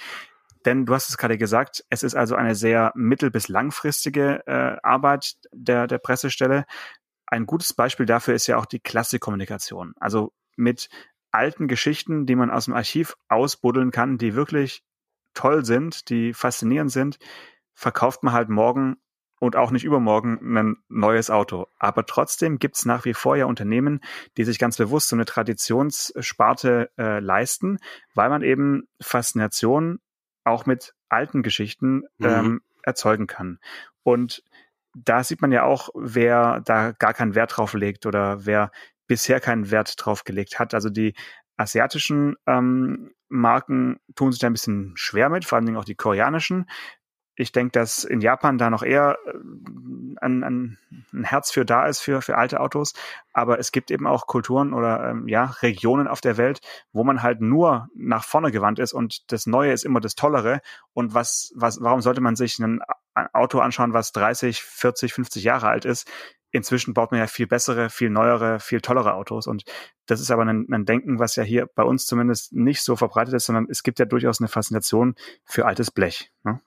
Denn 0.66 0.84
du 0.84 0.94
hast 0.94 1.08
es 1.08 1.16
gerade 1.16 1.38
gesagt, 1.38 1.84
es 1.88 2.02
ist 2.02 2.14
also 2.14 2.34
eine 2.34 2.54
sehr 2.54 2.92
mittel- 2.94 3.30
bis 3.30 3.48
langfristige 3.48 4.42
äh, 4.46 4.76
Arbeit 4.82 5.36
der, 5.52 5.86
der 5.86 5.98
Pressestelle. 5.98 6.66
Ein 7.26 7.46
gutes 7.46 7.72
Beispiel 7.72 8.04
dafür 8.04 8.34
ist 8.34 8.48
ja 8.48 8.58
auch 8.58 8.66
die 8.66 8.80
Klassikkommunikation. 8.80 9.94
Also 9.98 10.32
mit 10.56 10.88
alten 11.30 11.68
Geschichten, 11.68 12.26
die 12.26 12.34
man 12.34 12.50
aus 12.50 12.66
dem 12.66 12.74
Archiv 12.74 13.16
ausbuddeln 13.28 13.92
kann, 13.92 14.18
die 14.18 14.34
wirklich 14.34 14.82
toll 15.34 15.64
sind, 15.64 16.10
die 16.10 16.34
faszinierend 16.34 16.90
sind, 16.90 17.18
verkauft 17.74 18.22
man 18.22 18.34
halt 18.34 18.48
morgen 18.48 18.96
und 19.38 19.54
auch 19.54 19.70
nicht 19.70 19.84
übermorgen 19.84 20.56
ein 20.56 20.76
neues 20.88 21.30
Auto. 21.30 21.66
Aber 21.78 22.06
trotzdem 22.06 22.58
gibt 22.58 22.76
es 22.76 22.86
nach 22.86 23.04
wie 23.04 23.14
vor 23.14 23.36
ja 23.36 23.44
Unternehmen, 23.44 24.00
die 24.36 24.44
sich 24.44 24.58
ganz 24.58 24.78
bewusst 24.78 25.08
so 25.08 25.16
eine 25.16 25.26
Traditionssparte 25.26 26.90
äh, 26.98 27.20
leisten, 27.20 27.78
weil 28.14 28.30
man 28.30 28.42
eben 28.42 28.88
Faszination 29.00 30.00
auch 30.46 30.66
mit 30.66 30.94
alten 31.08 31.42
Geschichten 31.42 32.04
mhm. 32.18 32.26
ähm, 32.26 32.60
erzeugen 32.82 33.26
kann. 33.26 33.58
Und 34.02 34.42
da 34.94 35.22
sieht 35.22 35.42
man 35.42 35.52
ja 35.52 35.64
auch, 35.64 35.90
wer 35.94 36.60
da 36.60 36.92
gar 36.92 37.12
keinen 37.12 37.34
Wert 37.34 37.56
drauf 37.56 37.74
legt 37.74 38.06
oder 38.06 38.46
wer 38.46 38.70
bisher 39.06 39.40
keinen 39.40 39.70
Wert 39.70 39.94
drauf 39.98 40.24
gelegt 40.24 40.58
hat. 40.58 40.72
Also 40.72 40.88
die 40.88 41.14
asiatischen 41.56 42.36
ähm, 42.46 43.12
Marken 43.28 43.98
tun 44.14 44.32
sich 44.32 44.40
da 44.40 44.46
ein 44.46 44.52
bisschen 44.52 44.92
schwer 44.96 45.28
mit, 45.28 45.44
vor 45.44 45.56
allen 45.56 45.66
Dingen 45.66 45.78
auch 45.78 45.84
die 45.84 45.96
koreanischen. 45.96 46.66
Ich 47.36 47.52
denke, 47.52 47.72
dass 47.72 48.02
in 48.02 48.22
Japan 48.22 48.56
da 48.56 48.70
noch 48.70 48.82
eher 48.82 49.18
äh, 49.26 49.32
ein, 50.20 50.42
ein, 50.42 50.78
ein 51.12 51.24
Herz 51.24 51.50
für 51.50 51.64
da 51.64 51.86
ist 51.86 52.00
für, 52.00 52.22
für 52.22 52.38
alte 52.38 52.60
Autos. 52.60 52.94
Aber 53.32 53.58
es 53.58 53.72
gibt 53.72 53.90
eben 53.90 54.06
auch 54.06 54.26
Kulturen 54.26 54.72
oder 54.72 55.10
ähm, 55.10 55.28
ja, 55.28 55.44
Regionen 55.60 56.08
auf 56.08 56.22
der 56.22 56.38
Welt, 56.38 56.60
wo 56.92 57.04
man 57.04 57.22
halt 57.22 57.42
nur 57.42 57.88
nach 57.94 58.24
vorne 58.24 58.50
gewandt 58.50 58.78
ist 58.78 58.94
und 58.94 59.30
das 59.30 59.46
Neue 59.46 59.72
ist 59.72 59.84
immer 59.84 60.00
das 60.00 60.14
Tollere. 60.14 60.60
Und 60.94 61.14
was, 61.14 61.52
was, 61.54 61.80
warum 61.80 62.00
sollte 62.00 62.22
man 62.22 62.36
sich 62.36 62.58
ein 62.58 62.80
Auto 63.32 63.60
anschauen, 63.60 63.92
was 63.92 64.12
30, 64.12 64.62
40, 64.62 65.12
50 65.12 65.44
Jahre 65.44 65.68
alt 65.68 65.84
ist? 65.84 66.10
Inzwischen 66.52 66.94
baut 66.94 67.10
man 67.10 67.20
ja 67.20 67.26
viel 67.26 67.46
bessere, 67.46 67.90
viel 67.90 68.08
neuere, 68.08 68.60
viel 68.60 68.80
tollere 68.80 69.12
Autos. 69.12 69.46
Und 69.46 69.64
das 70.06 70.20
ist 70.20 70.30
aber 70.30 70.46
ein, 70.46 70.66
ein, 70.72 70.86
Denken, 70.86 71.18
was 71.18 71.36
ja 71.36 71.42
hier 71.42 71.66
bei 71.66 71.82
uns 71.82 72.06
zumindest 72.06 72.54
nicht 72.54 72.82
so 72.82 72.96
verbreitet 72.96 73.34
ist, 73.34 73.44
sondern 73.44 73.66
es 73.68 73.82
gibt 73.82 73.98
ja 73.98 74.06
durchaus 74.06 74.40
eine 74.40 74.48
Faszination 74.48 75.16
für 75.44 75.66
altes 75.66 75.90
Blech. 75.90 76.32
Ne? 76.44 76.60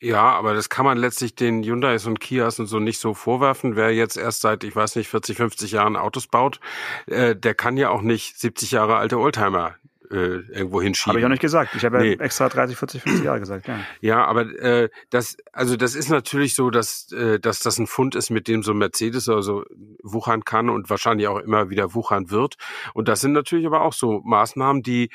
Ja, 0.00 0.30
aber 0.30 0.54
das 0.54 0.70
kann 0.70 0.86
man 0.86 0.96
letztlich 0.96 1.34
den 1.34 1.62
Hyundais 1.62 2.06
und 2.06 2.20
Kias 2.20 2.58
und 2.58 2.66
so 2.66 2.78
nicht 2.78 2.98
so 2.98 3.12
vorwerfen. 3.12 3.76
Wer 3.76 3.94
jetzt 3.94 4.16
erst 4.16 4.40
seit, 4.40 4.64
ich 4.64 4.74
weiß 4.74 4.96
nicht, 4.96 5.08
40, 5.08 5.36
50 5.36 5.72
Jahren 5.72 5.96
Autos 5.96 6.26
baut, 6.26 6.58
äh, 7.06 7.36
der 7.36 7.54
kann 7.54 7.76
ja 7.76 7.90
auch 7.90 8.00
nicht 8.00 8.40
70 8.40 8.70
Jahre 8.70 8.96
alte 8.96 9.18
Oldtimer 9.18 9.76
äh, 10.10 10.16
irgendwo 10.16 10.80
hinschieben. 10.80 11.10
Habe 11.10 11.20
ich 11.20 11.24
auch 11.26 11.30
nicht 11.30 11.42
gesagt. 11.42 11.74
Ich 11.76 11.84
habe 11.84 11.98
nee. 11.98 12.14
ja 12.14 12.20
extra 12.20 12.48
30, 12.48 12.76
40, 12.76 13.02
50 13.02 13.24
Jahre 13.24 13.40
gesagt. 13.40 13.68
Ja, 13.68 13.80
ja 14.00 14.24
aber 14.24 14.42
äh, 14.58 14.88
das, 15.10 15.36
also 15.52 15.76
das 15.76 15.94
ist 15.94 16.08
natürlich 16.08 16.54
so, 16.54 16.70
dass, 16.70 17.12
äh, 17.12 17.38
dass 17.38 17.60
das 17.60 17.78
ein 17.78 17.86
Fund 17.86 18.14
ist, 18.14 18.30
mit 18.30 18.48
dem 18.48 18.62
so 18.62 18.74
Mercedes 18.74 19.28
also 19.28 19.64
wuchern 20.02 20.44
kann 20.44 20.70
und 20.70 20.90
wahrscheinlich 20.90 21.28
auch 21.28 21.38
immer 21.38 21.70
wieder 21.70 21.94
wuchern 21.94 22.30
wird. 22.30 22.56
Und 22.94 23.08
das 23.08 23.20
sind 23.20 23.32
natürlich 23.32 23.66
aber 23.66 23.82
auch 23.82 23.92
so 23.92 24.20
Maßnahmen, 24.24 24.82
die 24.82 25.10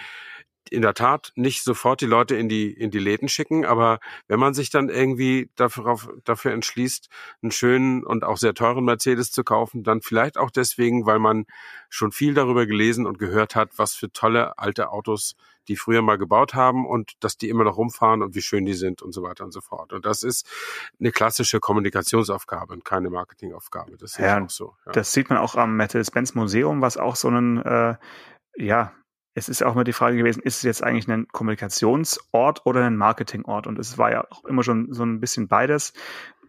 in 0.70 0.82
der 0.82 0.94
Tat 0.94 1.32
nicht 1.36 1.64
sofort 1.64 2.02
die 2.02 2.06
Leute 2.06 2.36
in 2.36 2.50
die, 2.50 2.72
in 2.72 2.92
die 2.92 3.00
Läden 3.00 3.28
schicken, 3.28 3.66
aber 3.66 4.00
wenn 4.28 4.40
man 4.40 4.54
sich 4.54 4.70
dann 4.70 4.90
irgendwie 4.90 5.50
dafür, 5.56 5.98
dafür 6.24 6.52
entschließt, 6.52 7.10
einen 7.42 7.52
schönen 7.52 8.04
und 8.04 8.24
auch 8.24 8.38
sehr 8.38 8.54
teuren 8.54 8.86
Mercedes 8.86 9.32
zu 9.32 9.44
kaufen, 9.44 9.84
dann 9.84 10.02
vielleicht 10.02 10.38
auch 10.38 10.52
deswegen, 10.52 11.06
weil 11.06 11.20
man 11.20 11.46
schon 11.90 12.12
viel 12.12 12.34
darüber 12.34 12.66
gelesen 12.66 13.06
und 13.06 13.20
gehört 13.20 13.56
hat, 13.56 13.72
was 13.78 13.96
für 13.96 14.12
tolle 14.12 14.58
alte 14.58 14.90
Autos 14.90 15.36
die 15.68 15.76
früher 15.76 16.02
mal 16.02 16.18
gebaut 16.18 16.54
haben 16.54 16.86
und 16.86 17.14
dass 17.22 17.38
die 17.38 17.50
immer 17.50 17.64
noch 17.64 17.78
rumfahren 17.78 18.22
und 18.22 18.36
wie 18.36 18.42
schön 18.42 18.66
die 18.66 18.74
sind 18.74 19.02
und 19.02 19.14
so 19.14 19.24
weiter 19.24 19.44
und 19.44 19.52
so 19.52 19.62
fort. 19.62 19.94
Und 19.94 20.06
das 20.06 20.24
ist 20.24 20.48
eine 21.00 21.12
klassische 21.12 21.60
Kommunikationsaufgabe 21.60 22.74
und 22.74 22.86
keine 22.86 23.10
Marketingaufgabe. 23.10 23.98
Das 23.98 24.18
ja, 24.18 24.44
auch 24.44 24.50
so. 24.50 24.76
Ja. 24.86 24.92
Das 24.92 25.12
sieht 25.14 25.30
man 25.30 25.40
auch 25.40 25.56
am 25.56 25.76
Mercedes-Benz 25.78 26.36
Museum, 26.36 26.82
was 26.82 26.98
auch 26.98 27.16
so 27.16 27.28
einen 27.30 27.58
äh, 27.58 27.96
ja, 28.58 28.94
es 29.36 29.50
ist 29.50 29.64
auch 29.64 29.76
mal 29.76 29.84
die 29.84 29.94
Frage 29.94 30.18
gewesen, 30.18 30.42
ist 30.42 30.58
es 30.58 30.64
jetzt 30.64 30.84
eigentlich 30.84 31.10
ein 31.10 31.28
Kommunikationsort 31.28 32.66
oder 32.66 32.86
ein 32.86 32.96
Marketingort? 32.96 33.68
Und 33.68 33.78
es 33.78 33.98
war 33.98 34.10
ja 34.12 34.26
auch 34.30 34.46
immer 34.46 34.64
schon 34.64 34.94
so 34.94 35.04
ein 35.04 35.20
bisschen 35.20 35.48
beides. 35.50 35.94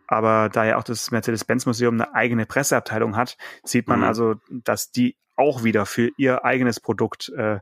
Aber 0.06 0.48
da 0.48 0.64
ja 0.64 0.78
auch 0.78 0.84
das 0.84 1.10
Mercedes-Benz-Museum 1.10 1.94
eine 1.94 2.14
eigene 2.14 2.46
Presseabteilung 2.46 3.16
hat, 3.16 3.36
sieht 3.64 3.88
man 3.88 4.00
mhm. 4.00 4.04
also, 4.04 4.34
dass 4.48 4.92
die 4.92 5.16
auch 5.34 5.64
wieder 5.64 5.84
für 5.84 6.10
ihr 6.16 6.44
eigenes 6.44 6.80
Produkt 6.80 7.30
äh, 7.36 7.56
äh, 7.56 7.60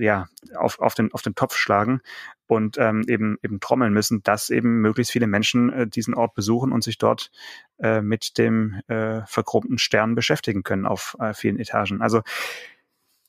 ja 0.00 0.26
auf, 0.56 0.80
auf, 0.80 0.94
den, 0.94 1.12
auf 1.12 1.22
den 1.22 1.34
Topf 1.34 1.54
schlagen 1.54 2.00
und 2.48 2.78
ähm, 2.78 3.04
eben 3.06 3.38
eben 3.42 3.60
trommeln 3.60 3.92
müssen, 3.92 4.22
dass 4.22 4.50
eben 4.50 4.80
möglichst 4.80 5.12
viele 5.12 5.26
Menschen 5.26 5.72
äh, 5.72 5.86
diesen 5.86 6.14
Ort 6.14 6.34
besuchen 6.34 6.72
und 6.72 6.82
sich 6.82 6.98
dort 6.98 7.30
äh, 7.78 8.00
mit 8.00 8.38
dem 8.38 8.80
äh, 8.88 9.20
verchromten 9.26 9.78
Stern 9.78 10.16
beschäftigen 10.16 10.64
können 10.64 10.86
auf 10.86 11.16
äh, 11.20 11.32
vielen 11.32 11.60
Etagen. 11.60 12.02
Also 12.02 12.22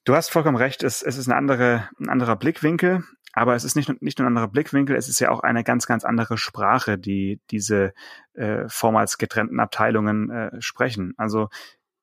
Du 0.07 0.15
hast 0.15 0.29
vollkommen 0.29 0.55
recht, 0.55 0.83
es, 0.83 1.03
es 1.03 1.17
ist 1.17 1.27
eine 1.27 1.35
andere, 1.35 1.89
ein 1.99 2.07
anderer 2.07 2.37
Blickwinkel, 2.37 3.03
aber 3.33 3.55
es 3.55 3.65
ist 3.65 3.75
nicht, 3.75 4.01
nicht 4.01 4.17
nur 4.17 4.25
ein 4.25 4.29
anderer 4.29 4.47
Blickwinkel, 4.47 4.95
es 4.95 5.09
ist 5.09 5.19
ja 5.19 5.29
auch 5.31 5.41
eine 5.41 5.65
ganz, 5.65 5.85
ganz 5.85 6.05
andere 6.05 6.37
Sprache, 6.37 6.97
die 6.97 7.41
diese 7.51 7.93
äh, 8.33 8.63
vormals 8.69 9.17
getrennten 9.17 9.59
Abteilungen 9.59 10.29
äh, 10.29 10.61
sprechen. 10.61 11.13
Also 11.17 11.49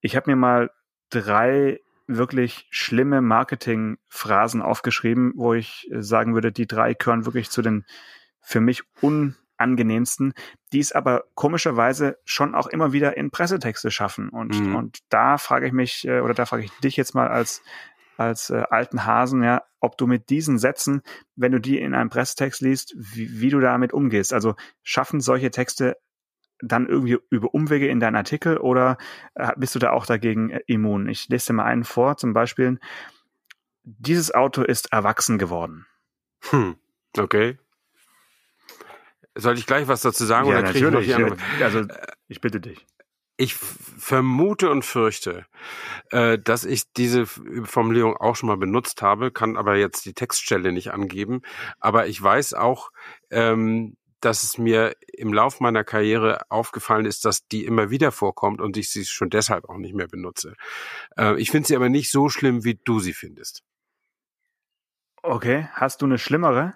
ich 0.02 0.16
habe 0.16 0.30
mir 0.30 0.36
mal 0.36 0.70
drei 1.08 1.80
wirklich 2.06 2.66
schlimme 2.68 3.22
Marketingphrasen 3.22 4.60
aufgeschrieben, 4.60 5.32
wo 5.36 5.54
ich 5.54 5.88
sagen 5.90 6.34
würde, 6.34 6.52
die 6.52 6.66
drei 6.66 6.92
gehören 6.92 7.24
wirklich 7.24 7.48
zu 7.48 7.62
den 7.62 7.86
für 8.38 8.60
mich 8.60 8.82
unangenehmsten, 9.00 10.34
die 10.74 10.80
es 10.80 10.92
aber 10.92 11.24
komischerweise 11.34 12.18
schon 12.26 12.54
auch 12.54 12.66
immer 12.66 12.92
wieder 12.92 13.16
in 13.16 13.30
Pressetexte 13.30 13.90
schaffen. 13.90 14.28
Und, 14.28 14.60
mhm. 14.60 14.76
und 14.76 14.98
da 15.08 15.38
frage 15.38 15.66
ich 15.66 15.72
mich, 15.72 16.06
äh, 16.06 16.20
oder 16.20 16.34
da 16.34 16.44
frage 16.44 16.64
ich 16.64 16.70
dich 16.80 16.98
jetzt 16.98 17.14
mal 17.14 17.28
als 17.28 17.62
als 18.16 18.50
äh, 18.50 18.62
alten 18.70 19.06
Hasen, 19.06 19.42
ja, 19.42 19.62
ob 19.80 19.98
du 19.98 20.06
mit 20.06 20.30
diesen 20.30 20.58
Sätzen, 20.58 21.02
wenn 21.36 21.52
du 21.52 21.60
die 21.60 21.78
in 21.78 21.94
einem 21.94 22.10
Presstext 22.10 22.60
liest, 22.60 22.94
wie, 22.96 23.40
wie 23.40 23.50
du 23.50 23.60
damit 23.60 23.92
umgehst. 23.92 24.32
Also 24.32 24.54
schaffen 24.82 25.20
solche 25.20 25.50
Texte 25.50 25.96
dann 26.60 26.86
irgendwie 26.86 27.18
über 27.30 27.52
Umwege 27.52 27.88
in 27.88 28.00
deinen 28.00 28.16
Artikel 28.16 28.56
oder 28.58 28.96
äh, 29.34 29.52
bist 29.56 29.74
du 29.74 29.78
da 29.78 29.90
auch 29.90 30.06
dagegen 30.06 30.50
äh, 30.50 30.60
immun? 30.66 31.08
Ich 31.08 31.28
lese 31.28 31.48
dir 31.48 31.54
mal 31.54 31.64
einen 31.64 31.84
vor, 31.84 32.16
zum 32.16 32.32
Beispiel, 32.32 32.78
dieses 33.82 34.34
Auto 34.34 34.62
ist 34.62 34.92
erwachsen 34.92 35.38
geworden. 35.38 35.86
Hm, 36.50 36.76
okay. 37.18 37.58
Soll 39.34 39.58
ich 39.58 39.66
gleich 39.66 39.88
was 39.88 40.02
dazu 40.02 40.24
sagen? 40.24 40.48
Ja, 40.48 40.58
oder 40.58 40.62
natürlich. 40.62 41.08
Ich 41.08 41.18
noch 41.18 41.36
die 41.58 41.64
also, 41.64 41.84
ich 42.28 42.40
bitte 42.40 42.60
dich. 42.60 42.86
Ich 43.36 43.54
vermute 43.54 44.70
und 44.70 44.84
fürchte, 44.84 45.46
äh, 46.10 46.38
dass 46.38 46.64
ich 46.64 46.92
diese 46.92 47.26
Formulierung 47.26 48.16
auch 48.16 48.36
schon 48.36 48.48
mal 48.48 48.56
benutzt 48.56 49.02
habe, 49.02 49.32
kann 49.32 49.56
aber 49.56 49.76
jetzt 49.76 50.04
die 50.04 50.14
Textstelle 50.14 50.70
nicht 50.70 50.92
angeben. 50.92 51.42
Aber 51.80 52.06
ich 52.06 52.22
weiß 52.22 52.54
auch, 52.54 52.90
ähm, 53.30 53.96
dass 54.20 54.42
es 54.42 54.56
mir 54.56 54.94
im 55.12 55.32
Lauf 55.32 55.60
meiner 55.60 55.84
Karriere 55.84 56.50
aufgefallen 56.50 57.06
ist, 57.06 57.24
dass 57.24 57.46
die 57.46 57.64
immer 57.64 57.90
wieder 57.90 58.12
vorkommt 58.12 58.60
und 58.60 58.76
ich 58.76 58.90
sie 58.90 59.04
schon 59.04 59.30
deshalb 59.30 59.68
auch 59.68 59.76
nicht 59.76 59.94
mehr 59.94 60.08
benutze. 60.08 60.54
Äh, 61.16 61.38
ich 61.40 61.50
finde 61.50 61.68
sie 61.68 61.76
aber 61.76 61.88
nicht 61.88 62.10
so 62.10 62.28
schlimm, 62.28 62.64
wie 62.64 62.80
du 62.84 63.00
sie 63.00 63.12
findest. 63.12 63.62
Okay, 65.22 65.68
hast 65.72 66.02
du 66.02 66.06
eine 66.06 66.18
schlimmere? 66.18 66.74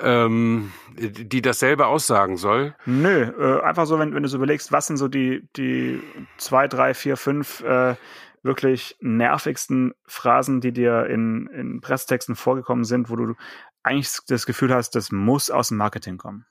Ähm, 0.00 0.72
die 0.96 1.42
dasselbe 1.42 1.86
aussagen 1.86 2.36
soll? 2.36 2.74
Nö, 2.86 3.22
äh, 3.22 3.62
einfach 3.62 3.86
so, 3.86 3.98
wenn, 3.98 4.14
wenn 4.14 4.22
du 4.22 4.28
so 4.28 4.36
überlegst, 4.36 4.72
was 4.72 4.86
sind 4.86 4.96
so 4.96 5.08
die, 5.08 5.48
die 5.56 6.00
zwei, 6.38 6.68
drei, 6.68 6.94
vier, 6.94 7.16
fünf 7.16 7.60
äh, 7.62 7.94
wirklich 8.42 8.96
nervigsten 9.00 9.94
Phrasen, 10.06 10.60
die 10.60 10.72
dir 10.72 11.06
in, 11.06 11.46
in 11.48 11.80
Presstexten 11.80 12.36
vorgekommen 12.36 12.84
sind, 12.84 13.10
wo 13.10 13.16
du 13.16 13.34
eigentlich 13.82 14.10
das 14.28 14.46
Gefühl 14.46 14.72
hast, 14.74 14.94
das 14.94 15.12
muss 15.12 15.50
aus 15.50 15.68
dem 15.68 15.78
Marketing 15.78 16.18
kommen? 16.18 16.46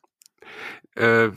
Äh, 0.96 1.32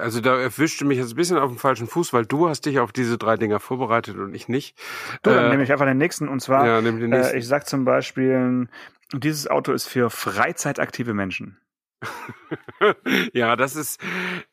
also 0.00 0.20
da 0.20 0.38
erwischte 0.38 0.84
mich 0.84 0.98
jetzt 0.98 1.12
ein 1.12 1.16
bisschen 1.16 1.38
auf 1.38 1.50
dem 1.50 1.58
falschen 1.58 1.86
Fuß, 1.86 2.12
weil 2.12 2.24
du 2.24 2.48
hast 2.48 2.64
dich 2.64 2.78
auf 2.78 2.92
diese 2.92 3.18
drei 3.18 3.36
Dinger 3.36 3.60
vorbereitet 3.60 4.16
und 4.16 4.34
ich 4.34 4.48
nicht. 4.48 4.78
Du, 5.22 5.30
dann 5.30 5.46
äh, 5.46 5.48
nehme 5.50 5.62
ich 5.62 5.72
einfach 5.72 5.84
den 5.84 5.98
nächsten 5.98 6.28
und 6.28 6.40
zwar, 6.40 6.66
ja, 6.66 6.80
den 6.80 7.10
nächsten. 7.10 7.34
Äh, 7.34 7.38
ich 7.38 7.46
sag 7.46 7.66
zum 7.66 7.84
Beispiel, 7.84 8.68
dieses 9.12 9.48
Auto 9.48 9.72
ist 9.72 9.86
für 9.86 10.10
freizeitaktive 10.10 11.14
Menschen. 11.14 11.58
ja, 13.32 13.54
das 13.54 13.76
ist 13.76 14.00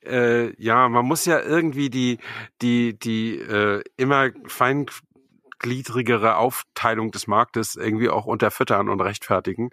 äh, 0.06 0.54
ja, 0.62 0.88
man 0.88 1.06
muss 1.06 1.26
ja 1.26 1.40
irgendwie 1.40 1.90
die 1.90 2.20
die 2.62 2.98
die 2.98 3.40
äh, 3.40 3.84
immer 3.98 4.30
fein 4.46 4.86
gliedrigere 5.60 6.38
Aufteilung 6.38 7.12
des 7.12 7.28
Marktes 7.28 7.76
irgendwie 7.76 8.10
auch 8.10 8.26
unterfüttern 8.26 8.90
und 8.90 9.02
rechtfertigen. 9.02 9.70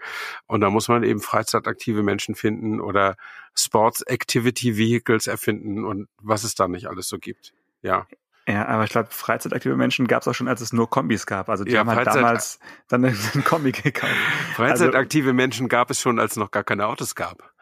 Und 0.47 0.61
da 0.61 0.69
muss 0.69 0.89
man 0.89 1.05
eben 1.05 1.21
freizeitaktive 1.21 2.03
Menschen 2.03 2.35
finden 2.35 2.81
oder 2.81 3.17
Sports 3.55 4.03
Activity 4.03 4.77
Vehicles 4.77 5.29
erfinden 5.29 5.85
und 5.85 6.09
was 6.21 6.45
es 6.45 6.55
da 6.55 6.69
nicht 6.69 6.89
alles 6.89 7.09
so 7.09 7.19
gibt. 7.19 7.55
Ja. 7.83 8.07
Ja, 8.49 8.67
aber 8.67 8.85
ich 8.85 8.91
glaube, 8.91 9.09
freizeitaktive 9.11 9.77
Menschen 9.77 10.07
gab 10.07 10.23
es 10.23 10.29
auch 10.29 10.35
schon, 10.35 10.47
als 10.47 10.61
es 10.61 10.73
nur 10.73 10.89
Kombis 10.89 11.27
gab. 11.27 11.49
Also 11.49 11.65
die 11.65 11.73
ja, 11.73 11.81
haben 11.81 11.91
halt 11.91 12.05
Freizeit 12.05 12.23
damals 12.23 12.61
dann 12.89 13.05
einen 13.05 13.45
Kombi 13.45 13.73
gekauft. 13.73 14.13
Freizeitaktive 14.55 15.29
also, 15.29 15.35
Menschen 15.35 15.69
gab 15.69 15.91
es 15.91 16.01
schon, 16.01 16.21
als 16.21 16.33
es 16.33 16.37
noch 16.37 16.53
gar 16.53 16.63
keine 16.63 16.87
Autos 16.87 17.17
gab. 17.17 17.53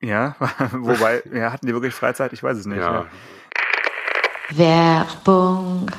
Ja, 0.00 0.36
wobei, 0.72 1.22
ja, 1.32 1.52
hatten 1.52 1.66
die 1.66 1.74
wirklich 1.74 1.94
Freizeit? 1.94 2.32
Ich 2.32 2.42
weiß 2.42 2.56
es 2.56 2.66
nicht. 2.66 2.78
Ja. 2.78 3.02
ja. 3.02 3.06
Werbung. 4.50 5.90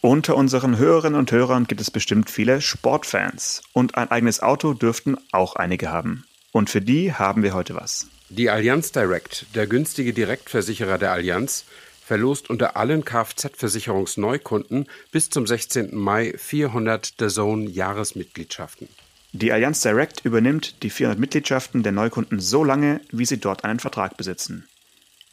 Unter 0.00 0.36
unseren 0.36 0.78
Hörerinnen 0.78 1.18
und 1.18 1.32
Hörern 1.32 1.66
gibt 1.66 1.80
es 1.80 1.90
bestimmt 1.90 2.30
viele 2.30 2.60
Sportfans 2.60 3.62
und 3.72 3.96
ein 3.96 4.10
eigenes 4.10 4.40
Auto 4.40 4.74
dürften 4.74 5.16
auch 5.32 5.56
einige 5.56 5.90
haben. 5.90 6.24
Und 6.52 6.70
für 6.70 6.80
die 6.80 7.12
haben 7.12 7.42
wir 7.42 7.54
heute 7.54 7.74
was. 7.74 8.06
Die 8.28 8.48
Allianz 8.48 8.92
Direct, 8.92 9.46
der 9.54 9.66
günstige 9.66 10.12
Direktversicherer 10.12 10.98
der 10.98 11.12
Allianz, 11.12 11.64
verlost 12.06 12.50
unter 12.50 12.76
allen 12.76 13.04
Kfz-Versicherungsneukunden 13.04 14.86
bis 15.10 15.28
zum 15.28 15.44
16. 15.44 15.92
Mai 15.92 16.34
400 16.38 17.20
der 17.20 17.30
Zone 17.30 17.68
Jahresmitgliedschaften. 17.68 18.88
Die 19.32 19.50
Allianz 19.50 19.80
Direct 19.80 20.24
übernimmt 20.24 20.84
die 20.84 20.90
400 20.90 21.18
Mitgliedschaften 21.18 21.82
der 21.82 21.90
Neukunden 21.90 22.38
so 22.38 22.62
lange, 22.62 23.00
wie 23.10 23.26
sie 23.26 23.38
dort 23.38 23.64
einen 23.64 23.80
Vertrag 23.80 24.16
besitzen. 24.16 24.68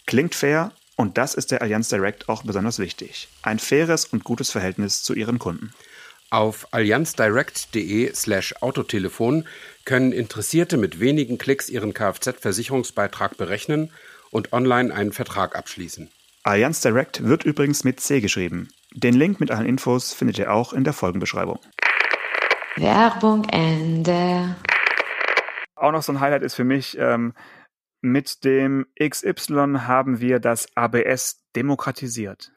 klingt 0.07 0.33
fair 0.33 0.71
und 0.95 1.19
das 1.19 1.35
ist 1.35 1.51
der 1.51 1.61
Allianz 1.61 1.89
Direct 1.89 2.27
auch 2.27 2.41
besonders 2.41 2.79
wichtig. 2.79 3.27
Ein 3.43 3.59
faires 3.59 4.05
und 4.05 4.23
gutes 4.23 4.49
Verhältnis 4.49 5.03
zu 5.03 5.13
ihren 5.13 5.37
Kunden. 5.37 5.75
Auf 6.31 6.67
allianzdirect.de 6.71 8.15
slash 8.15 8.55
Autotelefon 8.61 9.45
können 9.85 10.11
Interessierte 10.11 10.77
mit 10.77 10.99
wenigen 10.99 11.37
Klicks 11.37 11.69
ihren 11.69 11.93
Kfz-Versicherungsbeitrag 11.93 13.37
berechnen 13.37 13.91
und 14.31 14.53
online 14.53 14.91
einen 14.91 15.13
Vertrag 15.13 15.55
abschließen. 15.55 16.09
Allianz 16.45 16.81
Direct 16.81 17.23
wird 17.23 17.45
übrigens 17.45 17.85
mit 17.85 18.01
C 18.01 18.19
geschrieben. 18.19 18.67
Den 18.93 19.13
Link 19.13 19.39
mit 19.39 19.49
allen 19.49 19.65
Infos 19.65 20.13
findet 20.13 20.37
ihr 20.37 20.51
auch 20.51 20.73
in 20.73 20.83
der 20.83 20.91
Folgenbeschreibung. 20.91 21.59
Werbung 22.75 23.45
Ende. 23.45 24.55
Auch 25.75 25.91
noch 25.91 26.03
so 26.03 26.11
ein 26.11 26.19
Highlight 26.19 26.43
ist 26.43 26.55
für 26.55 26.65
mich, 26.65 26.97
ähm, 26.97 27.33
mit 28.01 28.43
dem 28.43 28.85
XY 29.01 29.79
haben 29.87 30.19
wir 30.19 30.39
das 30.39 30.67
ABS 30.75 31.45
demokratisiert. 31.55 32.52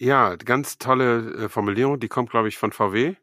Ja, 0.00 0.36
ganz 0.36 0.78
tolle 0.78 1.44
äh, 1.44 1.48
Formulierung, 1.48 1.98
die 1.98 2.08
kommt, 2.08 2.30
glaube 2.30 2.48
ich, 2.48 2.56
von 2.56 2.70
VW. 2.70 3.16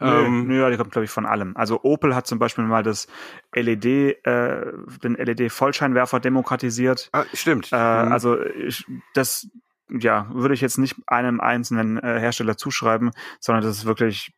Ähm, 0.00 0.46
nö, 0.46 0.60
ja, 0.60 0.70
die 0.70 0.76
kommt, 0.76 0.92
glaube 0.92 1.04
ich, 1.04 1.10
von 1.10 1.26
allem. 1.26 1.56
Also 1.56 1.82
Opel 1.82 2.14
hat 2.14 2.28
zum 2.28 2.38
Beispiel 2.38 2.64
mal 2.64 2.84
das 2.84 3.08
LED, 3.54 3.84
äh, 4.24 4.72
den 5.02 5.14
LED-Vollscheinwerfer 5.14 6.20
demokratisiert. 6.20 7.08
Ah, 7.12 7.24
stimmt. 7.34 7.70
Äh, 7.72 7.76
mhm. 7.76 8.12
Also 8.12 8.40
ich, 8.40 8.84
das 9.14 9.48
ja, 9.88 10.28
würde 10.32 10.54
ich 10.54 10.60
jetzt 10.60 10.78
nicht 10.78 10.96
einem 11.06 11.40
einzelnen 11.40 11.98
äh, 11.98 12.20
Hersteller 12.20 12.56
zuschreiben, 12.56 13.10
sondern 13.40 13.64
das 13.64 13.78
ist 13.78 13.84
wirklich 13.84 14.32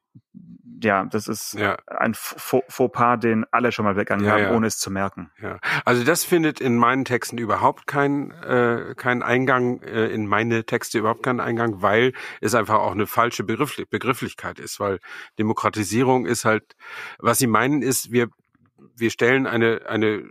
ja, 0.84 1.04
das 1.04 1.28
ist 1.28 1.54
ja. 1.54 1.76
ein 1.86 2.14
Fauxpas, 2.14 3.18
den 3.18 3.44
alle 3.50 3.72
schon 3.72 3.84
mal 3.84 3.94
begangen 3.94 4.24
ja, 4.24 4.32
haben, 4.32 4.42
ja. 4.42 4.52
ohne 4.52 4.66
es 4.66 4.78
zu 4.78 4.90
merken. 4.90 5.30
Ja. 5.40 5.58
Also 5.84 6.04
das 6.04 6.24
findet 6.24 6.60
in 6.60 6.76
meinen 6.76 7.04
Texten 7.04 7.38
überhaupt 7.38 7.86
keinen 7.86 8.30
äh, 8.30 8.94
keinen 8.96 9.22
Eingang, 9.22 9.80
äh, 9.82 10.06
in 10.06 10.26
meine 10.26 10.64
Texte 10.64 10.98
überhaupt 10.98 11.22
keinen 11.22 11.40
Eingang, 11.40 11.82
weil 11.82 12.12
es 12.40 12.54
einfach 12.54 12.76
auch 12.76 12.92
eine 12.92 13.06
falsche 13.06 13.44
Begriff 13.44 13.80
Begrifflichkeit 13.90 14.58
ist, 14.58 14.78
weil 14.78 15.00
Demokratisierung 15.38 16.26
ist 16.26 16.44
halt, 16.44 16.76
was 17.18 17.38
sie 17.38 17.46
meinen 17.46 17.82
ist, 17.82 18.12
wir 18.12 18.28
wir 18.96 19.10
stellen 19.10 19.46
eine 19.46 19.82
eine 19.88 20.24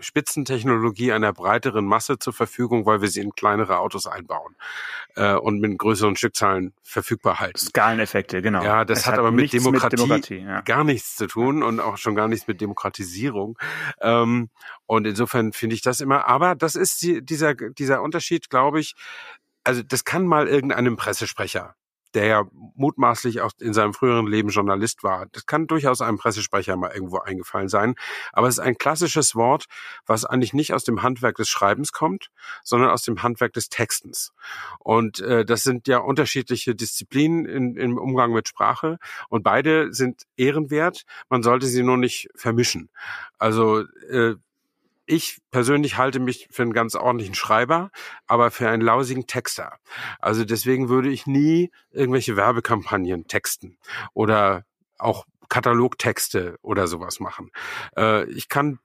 Spitzentechnologie 0.00 1.12
einer 1.12 1.32
breiteren 1.32 1.86
Masse 1.86 2.18
zur 2.18 2.32
Verfügung, 2.32 2.86
weil 2.86 3.00
wir 3.00 3.08
sie 3.08 3.20
in 3.20 3.32
kleinere 3.32 3.78
Autos 3.78 4.06
einbauen 4.06 4.56
äh, 5.14 5.34
und 5.34 5.60
mit 5.60 5.78
größeren 5.78 6.16
Stückzahlen 6.16 6.74
verfügbar 6.82 7.40
halten. 7.40 7.58
Skaleneffekte, 7.58 8.42
genau. 8.42 8.62
Ja, 8.62 8.84
das 8.84 9.06
hat, 9.06 9.14
hat 9.14 9.18
aber 9.18 9.30
mit 9.30 9.52
Demokratie, 9.52 9.96
mit 9.96 10.00
Demokratie 10.00 10.38
ja. 10.38 10.60
gar 10.62 10.84
nichts 10.84 11.16
zu 11.16 11.26
tun 11.26 11.62
und 11.62 11.80
auch 11.80 11.96
schon 11.96 12.14
gar 12.14 12.28
nichts 12.28 12.46
mit 12.46 12.60
Demokratisierung. 12.60 13.58
Ähm, 14.00 14.50
und 14.86 15.06
insofern 15.06 15.52
finde 15.52 15.74
ich 15.74 15.82
das 15.82 16.00
immer, 16.00 16.26
aber 16.26 16.54
das 16.54 16.76
ist 16.76 17.02
die, 17.02 17.24
dieser, 17.24 17.54
dieser 17.54 18.02
Unterschied, 18.02 18.50
glaube 18.50 18.80
ich, 18.80 18.94
also 19.64 19.82
das 19.82 20.04
kann 20.04 20.26
mal 20.26 20.46
irgendeinem 20.46 20.96
Pressesprecher 20.96 21.74
der 22.16 22.26
ja 22.26 22.44
mutmaßlich 22.74 23.42
auch 23.42 23.52
in 23.60 23.74
seinem 23.74 23.92
früheren 23.92 24.26
Leben 24.26 24.48
Journalist 24.48 25.04
war. 25.04 25.26
Das 25.32 25.44
kann 25.44 25.66
durchaus 25.66 26.00
einem 26.00 26.16
Pressesprecher 26.16 26.74
mal 26.76 26.90
irgendwo 26.92 27.18
eingefallen 27.18 27.68
sein. 27.68 27.94
Aber 28.32 28.48
es 28.48 28.54
ist 28.54 28.64
ein 28.64 28.78
klassisches 28.78 29.34
Wort, 29.34 29.66
was 30.06 30.24
eigentlich 30.24 30.54
nicht 30.54 30.72
aus 30.72 30.84
dem 30.84 31.02
Handwerk 31.02 31.36
des 31.36 31.50
Schreibens 31.50 31.92
kommt, 31.92 32.30
sondern 32.64 32.90
aus 32.90 33.02
dem 33.02 33.22
Handwerk 33.22 33.52
des 33.52 33.68
Textens. 33.68 34.32
Und 34.78 35.20
äh, 35.20 35.44
das 35.44 35.62
sind 35.62 35.88
ja 35.88 35.98
unterschiedliche 35.98 36.74
Disziplinen 36.74 37.44
in, 37.44 37.76
im 37.76 37.98
Umgang 37.98 38.32
mit 38.32 38.48
Sprache. 38.48 38.98
Und 39.28 39.42
beide 39.42 39.92
sind 39.92 40.22
ehrenwert. 40.36 41.04
Man 41.28 41.42
sollte 41.42 41.66
sie 41.66 41.82
nur 41.82 41.98
nicht 41.98 42.30
vermischen. 42.34 42.88
Also 43.38 43.80
äh, 44.08 44.36
ich 45.06 45.38
persönlich 45.50 45.96
halte 45.96 46.20
mich 46.20 46.48
für 46.50 46.62
einen 46.62 46.72
ganz 46.72 46.94
ordentlichen 46.94 47.34
Schreiber, 47.34 47.90
aber 48.26 48.50
für 48.50 48.68
einen 48.68 48.82
lausigen 48.82 49.26
Texter. 49.26 49.78
Also 50.18 50.44
deswegen 50.44 50.88
würde 50.88 51.10
ich 51.10 51.26
nie 51.26 51.70
irgendwelche 51.90 52.36
Werbekampagnen 52.36 53.26
texten 53.26 53.78
oder 54.14 54.64
auch 54.98 55.24
Katalogtexte 55.48 56.56
oder 56.62 56.86
sowas 56.88 57.20
machen. 57.20 57.50
Äh, 57.96 58.28
ich 58.30 58.48
kann 58.48 58.80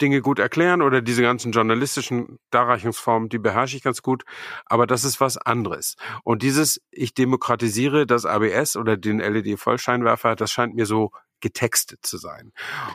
Dinge 0.00 0.22
gut 0.22 0.38
erklären 0.38 0.82
oder 0.82 1.02
diese 1.02 1.22
ganzen 1.22 1.52
journalistischen 1.52 2.38
Darreichungsformen, 2.50 3.28
die 3.28 3.38
beherrsche 3.38 3.76
ich 3.76 3.82
ganz 3.82 4.02
gut, 4.02 4.24
aber 4.66 4.86
das 4.86 5.04
ist 5.04 5.20
was 5.20 5.36
anderes. 5.38 5.96
Und 6.24 6.42
dieses, 6.42 6.80
ich 6.90 7.14
demokratisiere 7.14 8.06
das 8.06 8.26
ABS 8.26 8.76
oder 8.76 8.96
den 8.96 9.18
LED-Vollscheinwerfer, 9.18 10.34
das 10.34 10.50
scheint 10.50 10.74
mir 10.74 10.86
so 10.86 11.12
getextet 11.40 12.04
zu 12.04 12.16
sein. 12.16 12.52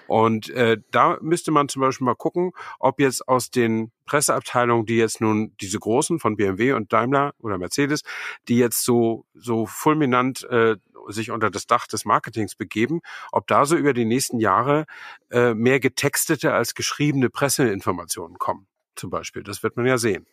Und 0.07 0.49
äh, 0.49 0.77
da 0.91 1.17
müsste 1.21 1.51
man 1.51 1.69
zum 1.69 1.81
Beispiel 1.81 2.05
mal 2.05 2.15
gucken, 2.15 2.51
ob 2.79 2.99
jetzt 2.99 3.27
aus 3.27 3.51
den 3.51 3.91
Presseabteilungen, 4.05 4.85
die 4.85 4.97
jetzt 4.97 5.21
nun 5.21 5.55
diese 5.61 5.79
großen 5.79 6.19
von 6.19 6.35
BMW 6.35 6.73
und 6.73 6.91
Daimler 6.91 7.33
oder 7.39 7.57
Mercedes, 7.57 8.01
die 8.47 8.57
jetzt 8.57 8.83
so 8.83 9.25
so 9.33 9.65
fulminant 9.65 10.43
äh, 10.45 10.77
sich 11.07 11.31
unter 11.31 11.49
das 11.49 11.65
Dach 11.65 11.87
des 11.87 12.05
Marketings 12.05 12.55
begeben, 12.55 13.01
ob 13.31 13.47
da 13.47 13.65
so 13.65 13.75
über 13.75 13.93
die 13.93 14.05
nächsten 14.05 14.39
Jahre 14.39 14.85
äh, 15.31 15.53
mehr 15.53 15.79
getextete 15.79 16.53
als 16.53 16.73
geschriebene 16.75 17.29
Presseinformationen 17.29 18.37
kommen, 18.37 18.67
zum 18.95 19.09
Beispiel. 19.09 19.43
Das 19.43 19.63
wird 19.63 19.77
man 19.77 19.85
ja 19.85 19.97
sehen. 19.97 20.25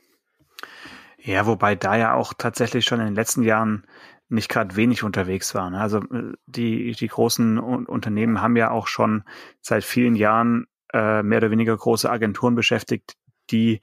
Ja, 1.19 1.47
wobei 1.47 1.75
da 1.75 1.97
ja 1.97 2.15
auch 2.15 2.35
tatsächlich 2.35 2.85
schon 2.85 3.01
in 3.01 3.07
den 3.07 3.15
letzten 3.15 3.43
Jahren 3.43 3.85
nicht 4.29 4.49
gerade 4.49 4.77
wenig 4.77 5.03
unterwegs 5.03 5.55
war. 5.55 5.71
Ne? 5.71 5.81
Also 5.81 5.99
äh, 5.99 6.33
die, 6.47 6.93
die 6.93 7.09
großen 7.09 7.59
Unternehmen 7.59 8.43
haben 8.43 8.57
ja 8.57 8.71
auch 8.71 8.87
schon 8.89 9.25
seit 9.61 9.85
vielen 9.85 10.17
Jahren 10.17 10.67
äh, 10.93 11.23
mehr 11.23 11.39
oder 11.39 11.51
weniger 11.51 11.77
große 11.77 12.11
Agenturen 12.11 12.55
beschäftigt, 12.55 13.17
die 13.51 13.81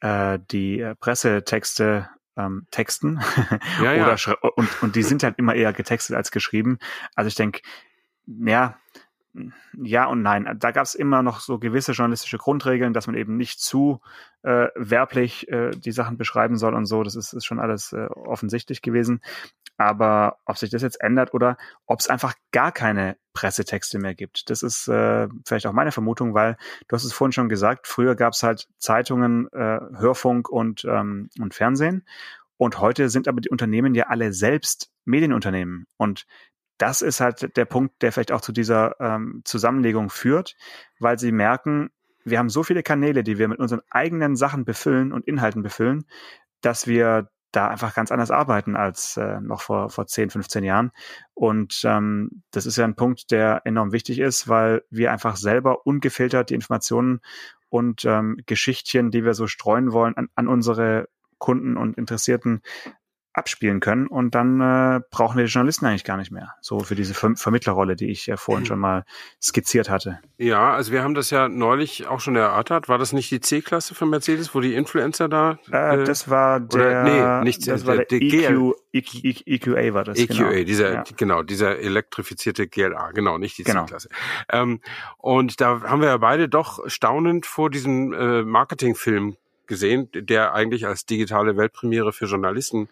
äh, 0.00 0.38
die 0.50 0.92
Pressetexte 1.00 2.08
ähm, 2.36 2.66
texten 2.70 3.20
ja, 3.82 3.92
ja. 3.94 4.16
und, 4.54 4.82
und 4.82 4.96
die 4.96 5.02
sind 5.02 5.22
halt 5.22 5.38
immer 5.38 5.54
eher 5.54 5.72
getextet 5.72 6.16
als 6.16 6.30
geschrieben. 6.30 6.78
Also 7.14 7.28
ich 7.28 7.34
denke, 7.34 7.60
ja, 8.26 8.76
ja 9.76 10.06
und 10.06 10.22
nein. 10.22 10.56
Da 10.58 10.70
gab 10.70 10.84
es 10.84 10.94
immer 10.94 11.22
noch 11.22 11.40
so 11.40 11.58
gewisse 11.58 11.92
journalistische 11.92 12.38
Grundregeln, 12.38 12.92
dass 12.92 13.06
man 13.06 13.16
eben 13.16 13.36
nicht 13.36 13.60
zu 13.60 14.00
äh, 14.42 14.68
werblich 14.74 15.48
äh, 15.48 15.70
die 15.70 15.92
Sachen 15.92 16.16
beschreiben 16.16 16.56
soll 16.56 16.74
und 16.74 16.86
so. 16.86 17.02
Das 17.02 17.16
ist, 17.16 17.32
ist 17.32 17.44
schon 17.44 17.60
alles 17.60 17.92
äh, 17.92 18.06
offensichtlich 18.06 18.82
gewesen. 18.82 19.20
Aber 19.78 20.38
ob 20.44 20.58
sich 20.58 20.70
das 20.70 20.82
jetzt 20.82 21.00
ändert 21.00 21.32
oder 21.32 21.56
ob 21.86 22.00
es 22.00 22.08
einfach 22.08 22.34
gar 22.50 22.72
keine 22.72 23.16
Pressetexte 23.32 24.00
mehr 24.00 24.14
gibt, 24.14 24.50
das 24.50 24.62
ist 24.62 24.88
äh, 24.88 25.28
vielleicht 25.46 25.66
auch 25.66 25.72
meine 25.72 25.92
Vermutung, 25.92 26.34
weil 26.34 26.56
du 26.88 26.94
hast 26.96 27.04
es 27.04 27.12
vorhin 27.12 27.32
schon 27.32 27.48
gesagt, 27.48 27.86
früher 27.86 28.16
gab 28.16 28.32
es 28.32 28.42
halt 28.42 28.68
Zeitungen, 28.78 29.46
äh, 29.52 29.78
Hörfunk 29.96 30.50
und, 30.50 30.84
ähm, 30.84 31.30
und 31.38 31.54
Fernsehen. 31.54 32.04
Und 32.56 32.80
heute 32.80 33.08
sind 33.08 33.28
aber 33.28 33.40
die 33.40 33.50
Unternehmen 33.50 33.94
ja 33.94 34.08
alle 34.08 34.32
selbst 34.32 34.90
Medienunternehmen. 35.04 35.86
Und 35.96 36.26
das 36.76 37.00
ist 37.00 37.20
halt 37.20 37.56
der 37.56 37.64
Punkt, 37.64 38.02
der 38.02 38.10
vielleicht 38.10 38.32
auch 38.32 38.40
zu 38.40 38.50
dieser 38.50 39.00
ähm, 39.00 39.42
Zusammenlegung 39.44 40.10
führt, 40.10 40.56
weil 40.98 41.20
sie 41.20 41.30
merken, 41.30 41.90
wir 42.24 42.40
haben 42.40 42.48
so 42.48 42.64
viele 42.64 42.82
Kanäle, 42.82 43.22
die 43.22 43.38
wir 43.38 43.46
mit 43.46 43.60
unseren 43.60 43.82
eigenen 43.90 44.34
Sachen 44.34 44.64
befüllen 44.64 45.12
und 45.12 45.26
Inhalten 45.26 45.62
befüllen, 45.62 46.04
dass 46.62 46.88
wir 46.88 47.30
da 47.52 47.68
einfach 47.68 47.94
ganz 47.94 48.12
anders 48.12 48.30
arbeiten 48.30 48.76
als 48.76 49.16
äh, 49.16 49.40
noch 49.40 49.62
vor, 49.62 49.90
vor 49.90 50.06
10, 50.06 50.30
15 50.30 50.64
Jahren. 50.64 50.90
Und 51.34 51.82
ähm, 51.84 52.42
das 52.50 52.66
ist 52.66 52.76
ja 52.76 52.84
ein 52.84 52.96
Punkt, 52.96 53.30
der 53.30 53.62
enorm 53.64 53.92
wichtig 53.92 54.18
ist, 54.18 54.48
weil 54.48 54.82
wir 54.90 55.12
einfach 55.12 55.36
selber 55.36 55.86
ungefiltert 55.86 56.50
die 56.50 56.54
Informationen 56.54 57.20
und 57.68 58.04
ähm, 58.04 58.38
Geschichtchen, 58.46 59.10
die 59.10 59.24
wir 59.24 59.34
so 59.34 59.46
streuen 59.46 59.92
wollen, 59.92 60.16
an, 60.16 60.28
an 60.34 60.48
unsere 60.48 61.08
Kunden 61.38 61.76
und 61.76 61.96
Interessierten 61.96 62.62
abspielen 63.38 63.80
können 63.80 64.06
und 64.06 64.34
dann 64.34 64.60
äh, 64.60 65.00
brauchen 65.10 65.36
wir 65.36 65.44
die 65.44 65.50
Journalisten 65.50 65.86
eigentlich 65.86 66.04
gar 66.04 66.16
nicht 66.16 66.30
mehr. 66.30 66.54
So 66.60 66.80
für 66.80 66.94
diese 66.94 67.14
Ver 67.14 67.36
Vermittlerrolle, 67.36 67.96
die 67.96 68.10
ich 68.10 68.26
ja 68.26 68.36
vorhin 68.36 68.66
schon 68.66 68.78
mal 68.78 69.04
skizziert 69.40 69.88
hatte. 69.88 70.18
Ja, 70.38 70.72
also 70.72 70.92
wir 70.92 71.02
haben 71.02 71.14
das 71.14 71.30
ja 71.30 71.48
neulich 71.48 72.06
auch 72.06 72.20
schon 72.20 72.36
erörtert. 72.36 72.88
War 72.88 72.98
das 72.98 73.12
nicht 73.12 73.30
die 73.30 73.40
C-Klasse 73.40 73.94
von 73.94 74.10
Mercedes, 74.10 74.54
wo 74.54 74.60
die 74.60 74.74
Influencer 74.74 75.28
da? 75.28 75.58
Äh, 75.70 76.02
äh 76.02 76.04
das 76.04 76.28
war 76.28 76.60
der, 76.60 77.02
oder, 77.02 77.40
nee, 77.40 77.44
nicht 77.44 77.66
das 77.68 77.86
war 77.86 77.96
der, 77.96 78.06
der 78.06 78.20
EQ, 78.20 78.74
EQ, 78.92 79.46
EQA 79.46 79.94
war 79.94 80.04
das. 80.04 80.18
EQA, 80.18 80.50
genau. 80.50 80.64
dieser, 80.64 80.92
ja. 80.92 81.04
genau, 81.16 81.42
dieser 81.42 81.78
elektrifizierte 81.78 82.66
GLA, 82.66 83.12
genau, 83.12 83.38
nicht 83.38 83.58
die 83.58 83.64
genau. 83.64 83.84
C-Klasse. 83.84 84.08
Ähm, 84.50 84.80
und 85.18 85.60
da 85.60 85.82
haben 85.82 86.00
wir 86.00 86.08
ja 86.08 86.16
beide 86.16 86.48
doch 86.48 86.88
staunend 86.88 87.46
vor 87.46 87.70
diesem 87.70 88.12
äh, 88.12 88.42
Marketingfilm 88.42 89.36
gesehen, 89.68 90.08
der 90.12 90.54
eigentlich 90.54 90.86
als 90.86 91.06
digitale 91.06 91.56
Weltpremiere 91.56 92.12
für 92.12 92.24
Journalisten 92.24 92.88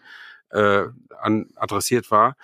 äh, 0.51 0.85
an, 1.19 1.49
adressiert 1.55 2.11
war, 2.11 2.35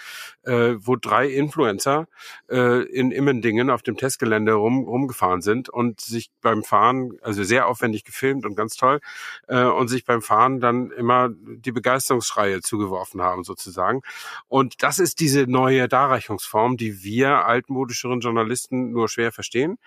äh, 0.44 0.76
wo 0.78 0.96
drei 0.96 1.28
Influencer 1.28 2.08
äh, 2.50 2.84
in 2.84 3.12
Immendingen 3.12 3.70
auf 3.70 3.82
dem 3.82 3.98
Testgelände 3.98 4.54
rum, 4.54 4.84
rumgefahren 4.84 5.42
sind 5.42 5.70
und 5.70 6.02
sich 6.02 6.32
beim 6.42 6.64
Fahren, 6.64 7.18
also 7.22 7.44
sehr 7.44 7.68
aufwendig 7.68 8.04
gefilmt 8.04 8.46
und 8.46 8.56
ganz 8.56 8.76
toll, 8.76 9.00
äh, 9.48 9.64
und 9.64 9.88
sich 9.88 10.06
beim 10.06 10.22
Fahren 10.22 10.60
dann 10.60 10.92
immer 10.92 11.30
die 11.32 11.72
Begeisterungsschreie 11.72 12.62
zugeworfen 12.62 13.22
haben 13.22 13.44
sozusagen. 13.44 14.02
Und 14.48 14.84
das 14.84 15.00
ist 15.00 15.20
diese 15.20 15.44
neue 15.48 15.88
Darreichungsform, 15.88 16.78
die 16.78 17.04
wir 17.04 17.46
altmodischeren 17.46 18.20
Journalisten 18.20 18.92
nur 18.92 19.10
schwer 19.10 19.32
verstehen 19.32 19.78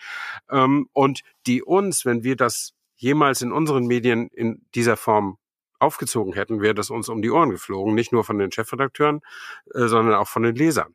ähm, 0.51 0.89
und 0.93 1.21
die 1.47 1.63
uns, 1.63 2.05
wenn 2.05 2.23
wir 2.23 2.37
das 2.37 2.73
jemals 2.97 3.43
in 3.43 3.53
unseren 3.53 3.87
Medien 3.87 4.29
in 4.29 4.63
dieser 4.75 4.97
Form 4.97 5.39
aufgezogen 5.79 6.33
hätten, 6.33 6.61
wäre 6.61 6.75
das 6.75 6.91
uns 6.91 7.09
um 7.09 7.23
die 7.23 7.31
Ohren 7.31 7.51
geflogen, 7.51 7.95
nicht 7.95 8.13
nur 8.13 8.25
von 8.25 8.39
den 8.39 8.53
Chefredakteuren, 8.53 9.21
äh, 9.75 9.87
sondern 9.87 10.15
auch 10.15 10.29
von 10.29 10.43
den 10.43 10.55
Lesern. 10.55 10.95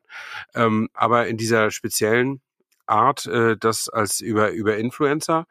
Ähm, 0.54 0.88
aber 0.94 1.26
in 1.26 1.36
dieser 1.36 1.70
speziellen 1.70 2.40
Art, 2.86 3.26
äh, 3.26 3.56
das 3.56 3.88
als 3.88 4.20
über 4.20 4.50
über 4.50 4.76
Influencer 4.76 5.46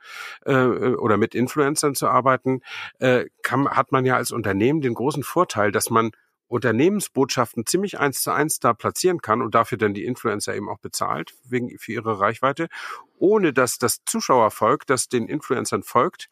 äh, 0.46 0.54
oder 0.54 1.18
mit 1.18 1.36
Influencern 1.36 1.96
zu 1.96 2.08
arbeiten, 2.08 2.62
äh, 3.00 3.26
kann, 3.42 3.70
hat 3.70 3.92
man 3.92 4.06
ja 4.06 4.16
als 4.16 4.32
Unternehmen 4.32 4.82
den 4.82 4.94
großen 4.94 5.24
Vorteil, 5.24 5.72
dass 5.72 5.90
man 5.90 6.12
Unternehmensbotschaften 6.52 7.66
ziemlich 7.66 8.00
eins 8.00 8.24
zu 8.24 8.32
eins 8.32 8.60
da 8.60 8.74
platzieren 8.74 9.22
kann 9.22 9.42
und 9.42 9.56
dafür 9.56 9.78
dann 9.78 9.94
die 9.94 10.04
Influencer 10.04 10.54
eben 10.54 10.68
auch 10.68 10.80
bezahlt 10.80 11.34
wegen 11.46 11.78
für 11.80 11.94
ihre 11.94 12.20
Reichweite, 12.20 12.68
ohne 13.18 13.54
dass 13.54 13.78
das 13.78 14.04
Zuschauervolk, 14.06 14.86
das 14.86 15.08
den 15.08 15.28
Influencern 15.28 15.82
folgt, 15.82 16.30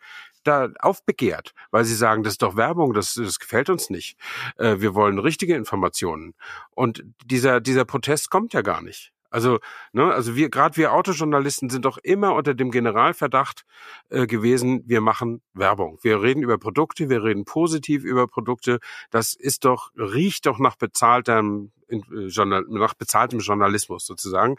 da 0.49 0.69
aufbegehrt, 0.79 1.53
weil 1.71 1.85
sie 1.85 1.95
sagen, 1.95 2.23
das 2.23 2.33
ist 2.33 2.41
doch 2.41 2.55
Werbung, 2.55 2.93
das, 2.93 3.13
das 3.13 3.39
gefällt 3.39 3.69
uns 3.69 3.89
nicht. 3.89 4.17
Äh, 4.57 4.77
wir 4.79 4.95
wollen 4.95 5.19
richtige 5.19 5.55
Informationen. 5.55 6.33
Und 6.71 7.03
dieser, 7.25 7.61
dieser 7.61 7.85
Protest 7.85 8.29
kommt 8.29 8.53
ja 8.53 8.61
gar 8.61 8.81
nicht. 8.81 9.13
Also, 9.29 9.59
ne, 9.93 10.11
also 10.13 10.35
wir, 10.35 10.49
gerade 10.49 10.77
wir 10.77 10.93
Autojournalisten 10.93 11.69
sind 11.69 11.85
doch 11.85 11.97
immer 11.97 12.33
unter 12.33 12.53
dem 12.53 12.71
Generalverdacht 12.71 13.65
äh, 14.09 14.27
gewesen, 14.27 14.83
wir 14.87 15.01
machen 15.01 15.41
Werbung. 15.53 15.99
Wir 16.01 16.21
reden 16.21 16.41
über 16.41 16.57
Produkte, 16.57 17.09
wir 17.09 17.23
reden 17.23 17.45
positiv 17.45 18.03
über 18.03 18.27
Produkte. 18.27 18.79
Das 19.11 19.33
ist 19.33 19.65
doch, 19.65 19.91
riecht 19.95 20.45
doch 20.47 20.57
nach 20.57 20.75
bezahltem, 20.75 21.71
äh, 21.89 21.99
nach 22.69 22.95
bezahltem 22.95 23.39
Journalismus 23.39 24.05
sozusagen. 24.05 24.55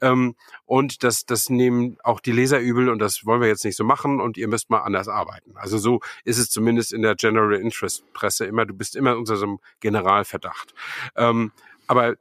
Ähm, 0.00 0.36
und 0.66 1.02
das, 1.02 1.24
das 1.24 1.50
nehmen 1.50 1.96
auch 2.04 2.20
die 2.20 2.32
Leser 2.32 2.60
übel 2.60 2.88
und 2.90 3.00
das 3.00 3.26
wollen 3.26 3.40
wir 3.40 3.48
jetzt 3.48 3.64
nicht 3.64 3.76
so 3.76 3.84
machen 3.84 4.20
und 4.20 4.36
ihr 4.36 4.48
müsst 4.48 4.70
mal 4.70 4.80
anders 4.80 5.08
arbeiten. 5.08 5.56
Also 5.56 5.78
so 5.78 6.00
ist 6.24 6.38
es 6.38 6.48
zumindest 6.48 6.92
in 6.92 7.02
der 7.02 7.16
General 7.16 7.54
Interest 7.54 8.04
Presse 8.12 8.46
immer. 8.46 8.66
Du 8.66 8.74
bist 8.74 8.94
immer 8.94 9.16
unter 9.16 9.36
so 9.36 9.46
einem 9.46 9.58
Generalverdacht. 9.80 10.74
Ähm, 11.16 11.50
aber 11.88 12.16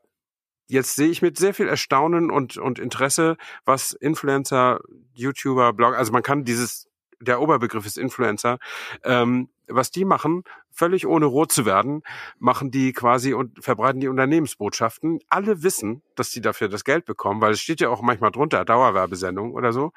jetzt 0.72 0.96
sehe 0.96 1.10
ich 1.10 1.22
mit 1.22 1.38
sehr 1.38 1.54
viel 1.54 1.68
Erstaunen 1.68 2.32
und, 2.32 2.58
und 2.58 2.80
Interesse, 2.80 3.36
was 3.66 3.92
Influencer, 3.92 4.80
YouTuber, 5.14 5.74
Blog, 5.74 5.96
also 5.96 6.14
man 6.14 6.24
kann 6.24 6.46
dieses, 6.46 6.88
der 7.20 7.42
Oberbegriff 7.42 7.86
ist 7.86 7.98
Influencer, 7.98 8.58
ähm, 9.04 9.50
was 9.68 9.92
die 9.92 10.06
machen, 10.06 10.44
völlig 10.72 11.06
ohne 11.06 11.26
rot 11.26 11.52
zu 11.52 11.66
werden, 11.66 12.04
machen 12.40 12.72
die 12.72 12.94
quasi 12.94 13.34
und 13.34 13.62
verbreiten 13.62 14.00
die 14.00 14.08
Unternehmensbotschaften. 14.08 15.20
Alle 15.28 15.62
wissen, 15.62 16.02
dass 16.16 16.30
die 16.32 16.42
dafür 16.42 16.70
das 16.70 16.86
Geld 16.86 17.06
bekommen, 17.06 17.42
weil 17.42 17.52
es 17.52 17.62
steht 17.62 17.82
ja 17.82 17.90
auch 17.90 18.02
manchmal 18.02 18.32
drunter, 18.32 18.64
Dauerwerbesendung 18.64 19.54
oder 19.54 19.74
so, 19.74 19.92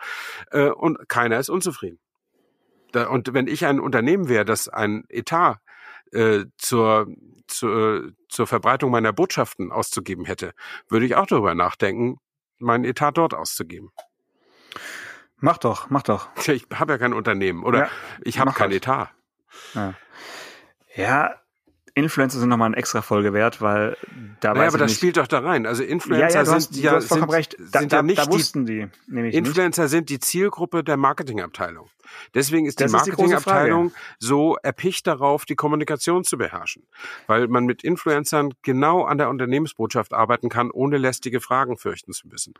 äh, 0.51 0.71
und 0.71 1.09
keiner 1.09 1.39
ist 1.39 1.51
unzufrieden. 1.51 2.01
Da, 2.91 3.07
und 3.09 3.33
wenn 3.33 3.47
ich 3.47 3.65
ein 3.65 3.79
Unternehmen 3.79 4.29
wäre, 4.29 4.45
das 4.45 4.69
ein 4.69 5.05
Etat 5.09 5.61
äh, 6.13 6.47
zur, 6.57 7.07
zur, 7.47 8.11
zur 8.35 8.47
Verbreitung 8.47 8.91
meiner 8.91 9.13
Botschaften 9.13 9.73
auszugeben 9.73 10.25
hätte, 10.25 10.53
würde 10.89 11.07
ich 11.07 11.15
auch 11.15 11.27
darüber 11.27 11.55
nachdenken, 11.55 12.19
meinen 12.59 12.85
Etat 12.85 13.13
dort 13.13 13.35
auszugeben. 13.35 13.91
Mach 15.37 15.59
doch, 15.59 15.91
mach 15.91 16.03
doch. 16.03 16.29
Ich 16.49 16.67
habe 16.73 16.93
ja 16.93 16.99
kein 16.99 17.13
Unternehmen 17.13 17.65
oder 17.65 17.81
ja, 17.81 17.91
ich 18.23 18.39
habe 18.39 18.53
kein 18.53 18.71
halt. 18.71 18.77
Etat. 18.77 19.11
Ja. 19.75 19.95
ja, 20.95 21.41
Influencer 21.95 22.41
sind 22.41 22.49
nochmal 22.49 22.67
eine 22.67 22.77
extra 22.77 23.03
Folge 23.03 23.33
wert, 23.33 23.61
weil 23.61 23.97
da 24.41 24.53
naja, 24.53 24.69
aber 24.69 24.79
das 24.79 24.91
nicht. 24.91 24.99
spielt 24.99 25.17
doch 25.17 25.29
da 25.29 25.39
rein. 25.39 25.65
Also 25.65 25.85
Influencer 25.85 26.29
ja, 26.29 26.43
ja, 26.43 26.53
hast, 26.53 26.75
sind 26.75 26.83
ja 26.83 27.01
sind, 27.01 27.31
recht. 27.31 27.57
Da, 27.71 27.81
sind 27.81 27.93
ja 27.93 28.03
nicht 28.03 28.19
da 28.19 28.27
wussten 28.27 28.67
die, 28.67 28.89
die 29.07 29.31
Influencer 29.31 29.83
nicht. 29.83 29.91
sind 29.91 30.11
die 30.11 30.19
Zielgruppe 30.19 30.83
der 30.83 30.97
Marketingabteilung. 30.97 31.89
Deswegen 32.35 32.67
ist 32.67 32.81
das 32.81 32.91
die 32.91 32.97
Marketingabteilung 32.97 33.93
so 34.19 34.57
erpicht 34.63 35.07
darauf, 35.07 35.45
die 35.45 35.55
Kommunikation 35.55 36.25
zu 36.25 36.37
beherrschen, 36.37 36.85
weil 37.27 37.49
man 37.49 37.65
mit 37.65 37.83
Influencern 37.85 38.55
genau 38.63 39.05
an 39.05 39.19
der 39.19 39.29
Unternehmensbotschaft 39.29 40.13
arbeiten 40.13 40.49
kann, 40.49 40.71
ohne 40.71 40.99
lästige 40.99 41.41
Fragen 41.41 41.77
fürchten 41.77 42.13
zu 42.13 42.29
müssen. 42.29 42.55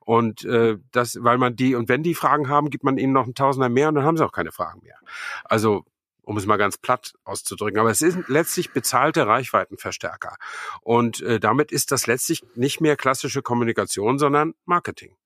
Und 0.00 0.44
äh, 0.44 0.78
das, 0.92 1.18
weil 1.22 1.38
man 1.38 1.56
die 1.56 1.74
und 1.74 1.88
wenn 1.88 2.02
die 2.02 2.14
Fragen 2.14 2.48
haben, 2.48 2.70
gibt 2.70 2.84
man 2.84 2.98
ihnen 2.98 3.12
noch 3.12 3.26
ein 3.26 3.34
Tausender 3.34 3.68
mehr 3.68 3.88
und 3.88 3.94
dann 3.94 4.04
haben 4.04 4.16
sie 4.16 4.24
auch 4.24 4.32
keine 4.32 4.52
Fragen 4.52 4.80
mehr. 4.82 4.96
Also 5.44 5.84
um 6.30 6.36
es 6.36 6.46
mal 6.46 6.58
ganz 6.58 6.78
platt 6.78 7.14
auszudrücken. 7.24 7.80
Aber 7.80 7.90
es 7.90 7.98
sind 7.98 8.28
letztlich 8.28 8.70
bezahlte 8.70 9.26
Reichweitenverstärker. 9.26 10.36
Und 10.80 11.20
äh, 11.22 11.40
damit 11.40 11.72
ist 11.72 11.90
das 11.90 12.06
letztlich 12.06 12.44
nicht 12.54 12.80
mehr 12.80 12.94
klassische 12.94 13.42
Kommunikation, 13.42 14.16
sondern 14.16 14.54
Marketing. 14.64 15.16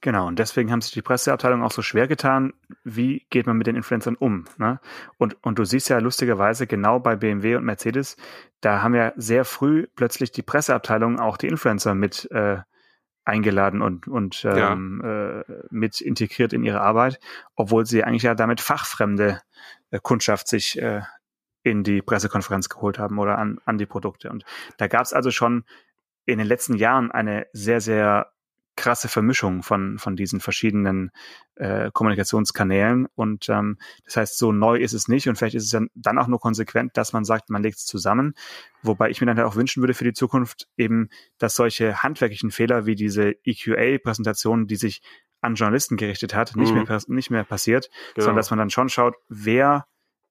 Genau, 0.00 0.26
und 0.26 0.38
deswegen 0.38 0.72
haben 0.72 0.80
sich 0.80 0.92
die 0.92 1.02
Presseabteilung 1.02 1.62
auch 1.62 1.70
so 1.70 1.82
schwer 1.82 2.08
getan, 2.08 2.54
wie 2.82 3.26
geht 3.28 3.46
man 3.46 3.58
mit 3.58 3.66
den 3.66 3.76
Influencern 3.76 4.14
um. 4.14 4.46
Ne? 4.56 4.80
Und, 5.18 5.36
und 5.44 5.58
du 5.58 5.66
siehst 5.66 5.90
ja 5.90 5.98
lustigerweise 5.98 6.66
genau 6.66 6.98
bei 6.98 7.14
BMW 7.14 7.56
und 7.56 7.64
Mercedes, 7.64 8.16
da 8.62 8.80
haben 8.80 8.94
ja 8.94 9.12
sehr 9.16 9.44
früh 9.44 9.86
plötzlich 9.96 10.32
die 10.32 10.42
Presseabteilung 10.42 11.20
auch 11.20 11.36
die 11.36 11.48
Influencer 11.48 11.94
mit 11.94 12.30
äh, 12.30 12.58
eingeladen 13.26 13.82
und, 13.82 14.08
und 14.08 14.44
ähm, 14.44 15.00
ja. 15.02 15.40
äh, 15.40 15.44
mit 15.70 16.00
integriert 16.00 16.52
in 16.52 16.62
ihre 16.62 16.80
Arbeit, 16.80 17.18
obwohl 17.56 17.84
sie 17.84 18.04
eigentlich 18.04 18.22
ja 18.22 18.34
damit 18.34 18.60
fachfremde 18.60 19.40
äh, 19.90 19.98
Kundschaft 20.00 20.48
sich 20.48 20.80
äh, 20.80 21.02
in 21.62 21.82
die 21.82 22.00
Pressekonferenz 22.00 22.68
geholt 22.68 22.98
haben 22.98 23.18
oder 23.18 23.38
an, 23.38 23.58
an 23.64 23.78
die 23.78 23.86
Produkte. 23.86 24.30
Und 24.30 24.44
da 24.78 24.86
gab 24.86 25.02
es 25.02 25.12
also 25.12 25.32
schon 25.32 25.64
in 26.24 26.38
den 26.38 26.46
letzten 26.46 26.76
Jahren 26.76 27.10
eine 27.10 27.46
sehr, 27.52 27.80
sehr 27.80 28.32
krasse 28.76 29.08
Vermischung 29.08 29.62
von, 29.62 29.98
von 29.98 30.16
diesen 30.16 30.40
verschiedenen 30.40 31.10
äh, 31.56 31.90
Kommunikationskanälen. 31.92 33.06
Und 33.14 33.48
ähm, 33.48 33.78
das 34.04 34.16
heißt, 34.16 34.38
so 34.38 34.52
neu 34.52 34.76
ist 34.76 34.92
es 34.92 35.08
nicht. 35.08 35.28
Und 35.28 35.36
vielleicht 35.36 35.54
ist 35.54 35.64
es 35.64 35.70
dann, 35.70 35.88
dann 35.94 36.18
auch 36.18 36.28
nur 36.28 36.38
konsequent, 36.38 36.96
dass 36.96 37.12
man 37.12 37.24
sagt, 37.24 37.50
man 37.50 37.62
legt 37.62 37.78
es 37.78 37.86
zusammen. 37.86 38.34
Wobei 38.82 39.10
ich 39.10 39.20
mir 39.20 39.26
dann 39.26 39.38
halt 39.38 39.48
auch 39.48 39.56
wünschen 39.56 39.82
würde 39.82 39.94
für 39.94 40.04
die 40.04 40.12
Zukunft 40.12 40.68
eben, 40.76 41.08
dass 41.38 41.54
solche 41.54 42.02
handwerklichen 42.02 42.50
Fehler 42.50 42.86
wie 42.86 42.94
diese 42.94 43.34
EQA-Präsentation, 43.44 44.66
die 44.66 44.76
sich 44.76 45.02
an 45.40 45.54
Journalisten 45.54 45.96
gerichtet 45.96 46.34
hat, 46.34 46.56
nicht, 46.56 46.72
mhm. 46.72 46.84
mehr, 46.84 47.00
nicht 47.08 47.30
mehr 47.30 47.44
passiert, 47.44 47.90
genau. 48.14 48.26
sondern 48.26 48.36
dass 48.36 48.50
man 48.50 48.58
dann 48.58 48.70
schon 48.70 48.88
schaut, 48.88 49.14
wer 49.28 49.86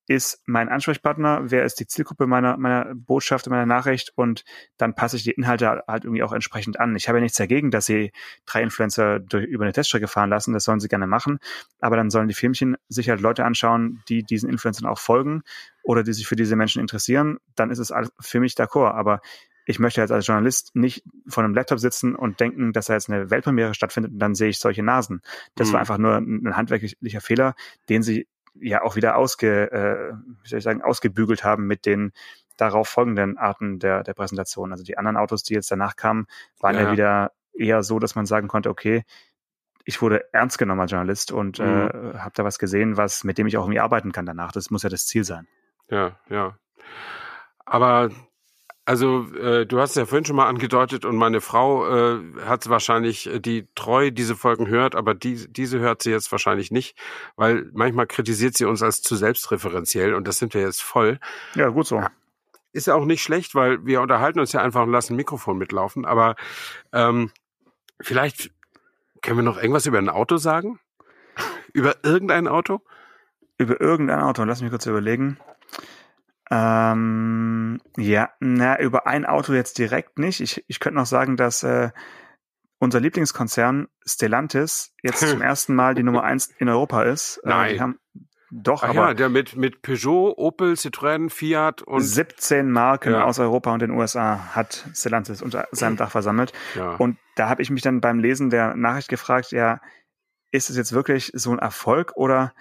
ist 0.07 0.41
mein 0.45 0.69
Ansprechpartner, 0.69 1.51
wer 1.51 1.63
ist 1.63 1.79
die 1.79 1.87
Zielgruppe 1.87 2.27
meiner, 2.27 2.57
meiner 2.57 2.93
Botschaft, 2.93 3.47
meiner 3.47 3.65
Nachricht 3.65 4.11
und 4.15 4.43
dann 4.77 4.93
passe 4.93 5.17
ich 5.17 5.23
die 5.23 5.31
Inhalte 5.31 5.83
halt 5.87 6.05
irgendwie 6.05 6.23
auch 6.23 6.33
entsprechend 6.33 6.79
an. 6.79 6.95
Ich 6.95 7.07
habe 7.07 7.17
ja 7.17 7.23
nichts 7.23 7.37
dagegen, 7.37 7.71
dass 7.71 7.85
sie 7.85 8.11
drei 8.45 8.61
Influencer 8.61 9.19
durch, 9.19 9.45
über 9.45 9.63
eine 9.63 9.73
Teststrecke 9.73 10.07
fahren 10.07 10.29
lassen, 10.29 10.53
das 10.53 10.63
sollen 10.63 10.79
sie 10.79 10.87
gerne 10.87 11.07
machen, 11.07 11.39
aber 11.79 11.95
dann 11.95 12.09
sollen 12.09 12.27
die 12.27 12.33
Filmchen 12.33 12.77
sich 12.87 13.09
halt 13.09 13.21
Leute 13.21 13.45
anschauen, 13.45 14.03
die 14.07 14.23
diesen 14.23 14.49
Influencern 14.49 14.87
auch 14.87 14.99
folgen 14.99 15.41
oder 15.83 16.03
die 16.03 16.13
sich 16.13 16.27
für 16.27 16.35
diese 16.35 16.55
Menschen 16.55 16.81
interessieren, 16.81 17.39
dann 17.55 17.71
ist 17.71 17.79
es 17.79 17.93
für 18.19 18.39
mich 18.39 18.53
d'accord, 18.53 18.93
aber 18.93 19.21
ich 19.65 19.79
möchte 19.79 19.99
jetzt 19.99 20.11
als 20.11 20.27
Journalist 20.27 20.75
nicht 20.75 21.03
vor 21.27 21.43
einem 21.43 21.55
Laptop 21.55 21.79
sitzen 21.79 22.15
und 22.15 22.39
denken, 22.39 22.71
dass 22.71 22.85
da 22.85 22.93
jetzt 22.93 23.09
eine 23.09 23.31
Weltpremiere 23.31 23.73
stattfindet 23.73 24.13
und 24.13 24.19
dann 24.19 24.35
sehe 24.35 24.49
ich 24.49 24.59
solche 24.59 24.83
Nasen. 24.83 25.21
Das 25.55 25.69
mhm. 25.69 25.73
war 25.73 25.79
einfach 25.79 25.97
nur 25.97 26.17
ein 26.17 26.55
handwerklicher 26.55 27.21
Fehler, 27.21 27.55
den 27.89 28.03
sie 28.03 28.27
ja 28.59 28.81
auch 28.83 28.95
wieder 28.95 29.15
ausge, 29.17 29.71
äh, 29.71 30.13
wie 30.43 30.49
soll 30.49 30.59
ich 30.59 30.63
sagen, 30.63 30.81
ausgebügelt 30.81 31.43
haben 31.43 31.67
mit 31.67 31.85
den 31.85 32.11
darauf 32.57 32.87
folgenden 32.87 33.37
Arten 33.37 33.79
der, 33.79 34.03
der 34.03 34.13
Präsentation. 34.13 34.71
Also 34.71 34.83
die 34.83 34.97
anderen 34.97 35.17
Autos, 35.17 35.43
die 35.43 35.53
jetzt 35.53 35.71
danach 35.71 35.95
kamen, 35.95 36.27
waren 36.59 36.75
ja. 36.75 36.83
ja 36.83 36.91
wieder 36.91 37.31
eher 37.53 37.83
so, 37.83 37.99
dass 37.99 38.15
man 38.15 38.25
sagen 38.25 38.47
konnte, 38.47 38.69
okay, 38.69 39.03
ich 39.85 40.01
wurde 40.01 40.33
ernst 40.33 40.57
genommen 40.57 40.81
als 40.81 40.91
Journalist 40.91 41.31
und 41.31 41.59
mhm. 41.59 41.65
äh, 41.65 42.17
habe 42.17 42.31
da 42.33 42.43
was 42.43 42.59
gesehen, 42.59 42.97
was 42.97 43.23
mit 43.23 43.37
dem 43.37 43.47
ich 43.47 43.57
auch 43.57 43.63
irgendwie 43.63 43.79
arbeiten 43.79 44.11
kann 44.11 44.25
danach. 44.25 44.51
Das 44.51 44.71
muss 44.71 44.83
ja 44.83 44.89
das 44.89 45.05
Ziel 45.05 45.23
sein. 45.23 45.47
Ja, 45.89 46.17
ja. 46.29 46.57
Aber 47.65 48.09
also 48.85 49.25
äh, 49.33 49.65
du 49.65 49.79
hast 49.79 49.95
ja 49.95 50.05
vorhin 50.05 50.25
schon 50.25 50.35
mal 50.35 50.47
angedeutet 50.47 51.05
und 51.05 51.15
meine 51.15 51.41
Frau 51.41 51.87
äh, 51.87 52.19
hat 52.45 52.69
wahrscheinlich, 52.69 53.27
äh, 53.27 53.39
die 53.39 53.67
treu 53.73 54.11
diese 54.11 54.35
Folgen 54.35 54.67
hört, 54.67 54.95
aber 54.95 55.15
die, 55.15 55.51
diese 55.51 55.79
hört 55.79 56.03
sie 56.03 56.11
jetzt 56.11 56.31
wahrscheinlich 56.31 56.69
nicht, 56.71 56.95
weil 57.35 57.69
manchmal 57.73 58.05
kritisiert 58.05 58.55
sie 58.55 58.65
uns 58.65 58.83
als 58.83 59.01
zu 59.01 59.15
selbstreferenziell 59.15 60.13
und 60.13 60.27
das 60.27 60.37
sind 60.37 60.53
wir 60.53 60.61
jetzt 60.61 60.83
voll. 60.83 61.19
Ja, 61.55 61.69
gut 61.69 61.87
so. 61.87 62.03
Ist 62.73 62.85
ja 62.85 62.93
auch 62.93 63.05
nicht 63.05 63.23
schlecht, 63.23 63.55
weil 63.55 63.83
wir 63.85 64.01
unterhalten 64.01 64.39
uns 64.39 64.51
ja 64.51 64.61
einfach 64.61 64.83
und 64.83 64.91
lassen 64.91 65.13
ein 65.13 65.17
Mikrofon 65.17 65.57
mitlaufen, 65.57 66.05
aber 66.05 66.35
ähm, 66.93 67.31
vielleicht 67.99 68.51
können 69.23 69.39
wir 69.39 69.43
noch 69.43 69.57
irgendwas 69.57 69.87
über 69.87 69.97
ein 69.97 70.09
Auto 70.09 70.37
sagen? 70.37 70.79
über 71.73 71.95
irgendein 72.03 72.47
Auto? 72.47 72.81
Über 73.57 73.81
irgendein 73.81 74.19
Auto, 74.19 74.43
lass 74.43 74.61
mich 74.61 74.69
kurz 74.69 74.85
überlegen. 74.85 75.39
Ähm, 76.51 77.81
ja, 77.97 78.29
na, 78.39 78.79
über 78.79 79.08
ein 79.08 79.25
Auto 79.25 79.53
jetzt 79.53 79.77
direkt 79.77 80.19
nicht. 80.19 80.41
Ich, 80.41 80.63
ich 80.67 80.79
könnte 80.79 80.97
noch 80.97 81.05
sagen, 81.05 81.38
dass 81.38 81.63
äh, 81.63 81.89
unser 82.77 82.99
Lieblingskonzern 82.99 83.88
Stellantis 84.05 84.93
jetzt 85.01 85.27
zum 85.27 85.41
ersten 85.41 85.75
Mal 85.75 85.95
die 85.95 86.03
Nummer 86.03 86.23
eins 86.23 86.49
in 86.60 86.69
Europa 86.69 87.03
ist. 87.03 87.38
Äh, 87.38 87.49
Nein. 87.49 87.75
Äh, 87.75 87.79
haben, 87.79 87.99
doch, 88.51 88.84
Ach 88.84 88.89
aber 88.89 89.08
ja, 89.08 89.13
der 89.15 89.29
mit, 89.29 89.55
mit 89.55 89.81
Peugeot, 89.81 90.36
Opel, 90.38 90.73
Citroën, 90.73 91.29
Fiat 91.29 91.81
und 91.81 92.01
17 92.01 92.69
Marken 92.71 93.13
ja. 93.13 93.23
aus 93.23 93.39
Europa 93.39 93.73
und 93.73 93.81
den 93.81 93.91
USA 93.91 94.55
hat 94.55 94.88
Stellantis 94.93 95.41
unter 95.41 95.67
seinem 95.71 95.97
Dach 95.97 96.12
versammelt. 96.12 96.53
Ja. 96.75 96.95
Und 96.95 97.17
da 97.36 97.49
habe 97.49 97.62
ich 97.62 97.69
mich 97.69 97.81
dann 97.81 98.01
beim 98.01 98.19
Lesen 98.19 98.49
der 98.49 98.75
Nachricht 98.75 99.10
gefragt, 99.10 99.51
ja, 99.51 99.81
ist 100.51 100.69
es 100.69 100.77
jetzt 100.77 100.93
wirklich 100.93 101.31
so 101.34 101.51
ein 101.51 101.60
Erfolg 101.60 102.13
oder 102.15 102.53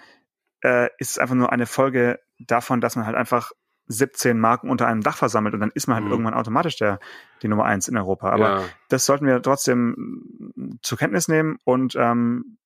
äh, 0.63 0.89
ist 0.97 1.11
es 1.11 1.17
einfach 1.17 1.35
nur 1.35 1.51
eine 1.51 1.65
Folge 1.67 2.19
davon, 2.39 2.81
dass 2.81 2.95
man 2.95 3.05
halt 3.05 3.15
einfach 3.15 3.51
17 3.87 4.39
Marken 4.39 4.69
unter 4.69 4.87
einem 4.87 5.01
Dach 5.01 5.17
versammelt 5.17 5.53
und 5.53 5.59
dann 5.59 5.71
ist 5.73 5.87
man 5.87 5.95
halt 5.95 6.05
Mhm. 6.05 6.11
irgendwann 6.11 6.33
automatisch 6.33 6.77
der, 6.77 6.99
die 7.41 7.47
Nummer 7.47 7.65
eins 7.65 7.87
in 7.87 7.97
Europa. 7.97 8.29
Aber 8.31 8.49
ja. 8.49 8.63
das 8.89 9.05
sollten 9.05 9.25
wir 9.25 9.41
trotzdem 9.41 10.77
zur 10.81 10.97
Kenntnis 10.97 11.27
nehmen 11.27 11.57
und 11.63 11.95
ähm, 11.95 12.57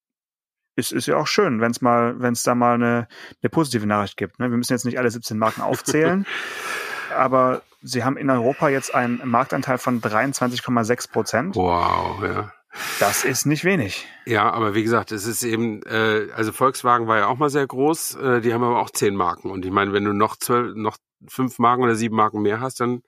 es 0.75 0.91
ist 0.91 1.07
ja 1.07 1.17
auch 1.17 1.27
schön, 1.27 1.59
wenn 1.59 1.71
es 1.71 1.81
mal, 1.81 2.19
wenn 2.21 2.33
es 2.33 2.43
da 2.43 2.55
mal 2.55 2.75
eine, 2.75 3.07
eine 3.41 3.49
positive 3.49 3.85
Nachricht 3.85 4.15
gibt. 4.15 4.39
Ne? 4.39 4.49
Wir 4.49 4.57
müssen 4.57 4.71
jetzt 4.73 4.85
nicht 4.85 4.97
alle 4.97 5.11
17 5.11 5.37
Marken 5.37 5.61
aufzählen, 5.61 6.25
aber 7.15 7.61
sie 7.81 8.03
haben 8.03 8.17
in 8.17 8.29
Europa 8.29 8.69
jetzt 8.69 8.93
einen 8.95 9.21
Marktanteil 9.25 9.77
von 9.77 10.01
23,6 10.01 11.11
Prozent. 11.11 11.55
Wow, 11.55 12.23
ja. 12.23 12.53
Das 12.99 13.23
ist 13.23 13.45
nicht 13.45 13.63
wenig. 13.63 14.07
Ja, 14.25 14.51
aber 14.51 14.75
wie 14.75 14.83
gesagt, 14.83 15.11
es 15.11 15.25
ist 15.25 15.43
eben, 15.43 15.81
äh, 15.83 16.27
also 16.35 16.51
Volkswagen 16.51 17.07
war 17.07 17.17
ja 17.17 17.27
auch 17.27 17.37
mal 17.37 17.49
sehr 17.49 17.65
groß, 17.65 18.15
äh, 18.15 18.41
die 18.41 18.53
haben 18.53 18.63
aber 18.63 18.79
auch 18.79 18.91
zehn 18.91 19.15
Marken. 19.15 19.49
Und 19.49 19.65
ich 19.65 19.71
meine, 19.71 19.91
wenn 19.93 20.05
du 20.05 20.13
noch 20.13 20.35
zwölf, 20.35 20.75
noch 20.75 20.97
fünf 21.27 21.59
Marken 21.59 21.83
oder 21.83 21.95
sieben 21.95 22.15
Marken 22.15 22.41
mehr 22.41 22.59
hast, 22.59 22.79
dann 22.79 23.01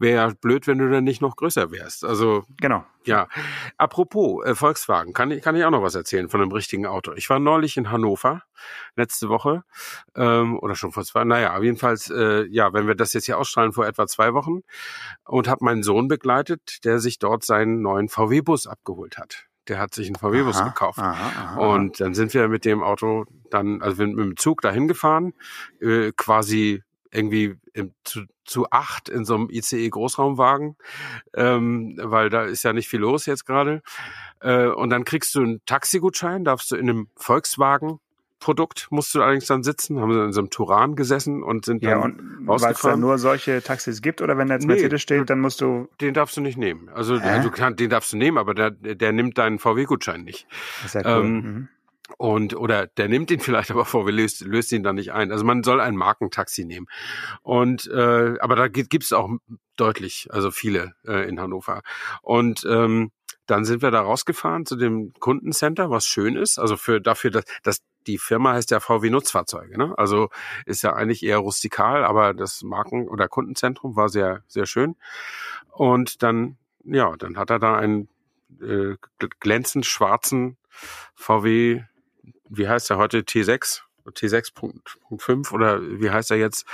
wäre 0.00 0.28
ja 0.28 0.34
blöd, 0.40 0.66
wenn 0.66 0.78
du 0.78 0.90
dann 0.90 1.04
nicht 1.04 1.22
noch 1.22 1.36
größer 1.36 1.70
wärst. 1.70 2.04
Also 2.04 2.44
Genau. 2.60 2.84
ja. 3.04 3.28
Apropos 3.76 4.44
äh, 4.44 4.54
Volkswagen, 4.54 5.12
kann 5.12 5.30
ich, 5.30 5.42
kann 5.42 5.56
ich 5.56 5.64
auch 5.64 5.70
noch 5.70 5.82
was 5.82 5.94
erzählen 5.94 6.28
von 6.28 6.40
einem 6.40 6.52
richtigen 6.52 6.86
Auto. 6.86 7.12
Ich 7.14 7.28
war 7.30 7.38
neulich 7.38 7.76
in 7.76 7.90
Hannover 7.90 8.42
letzte 8.96 9.28
Woche 9.28 9.62
ähm, 10.16 10.58
oder 10.58 10.74
schon 10.74 10.92
vor 10.92 11.04
zwei, 11.04 11.24
naja, 11.24 11.60
jedenfalls, 11.60 12.10
äh, 12.10 12.46
ja, 12.48 12.72
wenn 12.72 12.86
wir 12.86 12.94
das 12.94 13.12
jetzt 13.12 13.26
hier 13.26 13.38
ausstrahlen, 13.38 13.72
vor 13.72 13.86
etwa 13.86 14.06
zwei 14.06 14.34
Wochen 14.34 14.60
und 15.24 15.48
habe 15.48 15.64
meinen 15.64 15.82
Sohn 15.82 16.08
begleitet, 16.08 16.84
der 16.84 16.98
sich 16.98 17.18
dort 17.18 17.44
seinen 17.44 17.82
neuen 17.82 18.08
VW-Bus 18.08 18.66
abgeholt 18.66 19.18
hat. 19.18 19.46
Der 19.68 19.78
hat 19.78 19.94
sich 19.94 20.06
einen 20.06 20.16
VW-Bus 20.16 20.64
gekauft. 20.64 20.98
aha, 20.98 21.12
aha. 21.12 21.60
Und 21.60 22.00
dann 22.00 22.14
sind 22.14 22.32
wir 22.32 22.48
mit 22.48 22.64
dem 22.64 22.82
Auto 22.82 23.26
dann, 23.50 23.82
also 23.82 23.98
wir 23.98 24.06
sind 24.06 24.16
mit 24.16 24.24
dem 24.24 24.36
Zug 24.36 24.62
dahin 24.62 24.88
gefahren, 24.88 25.34
äh, 25.80 26.12
quasi 26.16 26.82
irgendwie 27.10 27.56
im, 27.72 27.92
zu, 28.04 28.22
zu 28.48 28.70
acht 28.70 29.08
in 29.08 29.24
so 29.24 29.34
einem 29.34 29.48
ICE-Großraumwagen, 29.50 30.76
ähm, 31.34 31.98
weil 32.02 32.30
da 32.30 32.44
ist 32.44 32.64
ja 32.64 32.72
nicht 32.72 32.88
viel 32.88 33.00
los 33.00 33.26
jetzt 33.26 33.44
gerade. 33.44 33.82
Äh, 34.40 34.66
und 34.66 34.90
dann 34.90 35.04
kriegst 35.04 35.34
du 35.34 35.42
einen 35.42 35.60
Taxigutschein, 35.66 36.44
darfst 36.44 36.70
du 36.70 36.76
in 36.76 36.88
einem 36.88 37.08
Volkswagen 37.16 38.00
Produkt 38.40 38.86
musst 38.90 39.14
du 39.14 39.22
allerdings 39.22 39.46
dann 39.46 39.62
sitzen, 39.62 40.00
haben 40.00 40.12
sie 40.12 40.24
in 40.24 40.32
so 40.32 40.40
einem 40.40 40.50
Turan 40.50 40.94
gesessen 40.94 41.42
und 41.42 41.64
sind 41.64 41.82
ja, 41.82 41.90
dann 41.90 42.02
und 42.02 42.46
weil 42.46 42.56
es 42.56 42.62
da 42.62 42.68
rausgefahren. 42.68 43.00
nur 43.00 43.18
solche 43.18 43.62
Taxis 43.62 44.00
gibt 44.00 44.22
oder 44.22 44.38
wenn 44.38 44.48
da 44.48 44.54
jetzt 44.54 44.66
Nee, 44.66 44.74
Mercedes 44.74 45.02
steht, 45.02 45.28
dann 45.28 45.40
musst 45.40 45.60
du. 45.60 45.88
den 46.00 46.14
darfst 46.14 46.36
du 46.36 46.40
nicht 46.40 46.56
nehmen. 46.56 46.88
Also 46.90 47.18
du 47.18 47.50
kannst, 47.50 47.80
den 47.80 47.90
darfst 47.90 48.12
du 48.12 48.16
nehmen, 48.16 48.38
aber 48.38 48.54
der, 48.54 48.70
der 48.70 49.12
nimmt 49.12 49.38
deinen 49.38 49.58
VW-Gutschein 49.58 50.22
nicht. 50.22 50.46
Sehr 50.86 51.04
cool. 51.04 51.24
Ähm, 51.24 51.32
mhm. 51.32 51.68
Und, 52.16 52.56
oder 52.56 52.86
der 52.86 53.08
nimmt 53.08 53.30
ihn 53.30 53.40
vielleicht 53.40 53.70
aber 53.70 53.84
vor, 53.84 54.10
löst, 54.10 54.40
löst 54.40 54.72
ihn 54.72 54.82
dann 54.82 54.96
nicht 54.96 55.12
ein. 55.12 55.30
Also 55.30 55.44
man 55.44 55.62
soll 55.62 55.80
ein 55.80 55.96
Markentaxi 55.96 56.64
nehmen. 56.64 56.86
Und, 57.42 57.86
äh, 57.88 58.36
aber 58.40 58.56
da 58.56 58.68
gibt 58.68 59.04
es 59.04 59.12
auch 59.12 59.30
deutlich, 59.76 60.28
also 60.30 60.50
viele 60.50 60.94
äh, 61.06 61.28
in 61.28 61.40
Hannover. 61.40 61.82
Und 62.22 62.66
ähm, 62.68 63.10
dann 63.46 63.64
sind 63.64 63.80
wir 63.80 63.90
da 63.90 64.02
rausgefahren 64.02 64.66
zu 64.66 64.76
dem 64.76 65.12
Kundencenter, 65.20 65.90
was 65.90 66.06
schön 66.06 66.36
ist. 66.36 66.58
Also 66.58 66.76
für 66.76 67.00
dafür, 67.00 67.30
dass, 67.30 67.44
dass 67.62 67.82
die 68.06 68.18
Firma 68.18 68.52
heißt 68.52 68.70
ja 68.70 68.80
VW 68.80 69.10
Nutzfahrzeuge, 69.10 69.78
ne? 69.78 69.94
Also 69.96 70.28
ist 70.66 70.82
ja 70.82 70.94
eigentlich 70.94 71.22
eher 71.22 71.38
rustikal, 71.38 72.04
aber 72.04 72.34
das 72.34 72.62
Marken- 72.62 73.08
oder 73.08 73.28
Kundenzentrum 73.28 73.96
war 73.96 74.08
sehr, 74.08 74.42
sehr 74.48 74.66
schön. 74.66 74.96
Und 75.70 76.22
dann, 76.22 76.58
ja, 76.84 77.14
dann 77.16 77.38
hat 77.38 77.50
er 77.50 77.58
da 77.58 77.76
einen 77.76 78.08
äh, 78.60 78.96
gl- 79.20 79.30
glänzend 79.40 79.86
schwarzen 79.86 80.56
VW, 81.14 81.82
wie 82.50 82.68
heißt 82.68 82.90
er 82.90 82.96
heute, 82.98 83.18
T6? 83.20 83.82
T6.5 84.08 85.52
oder 85.52 85.80
wie 85.82 86.10
heißt 86.10 86.30
er 86.30 86.38
jetzt? 86.38 86.64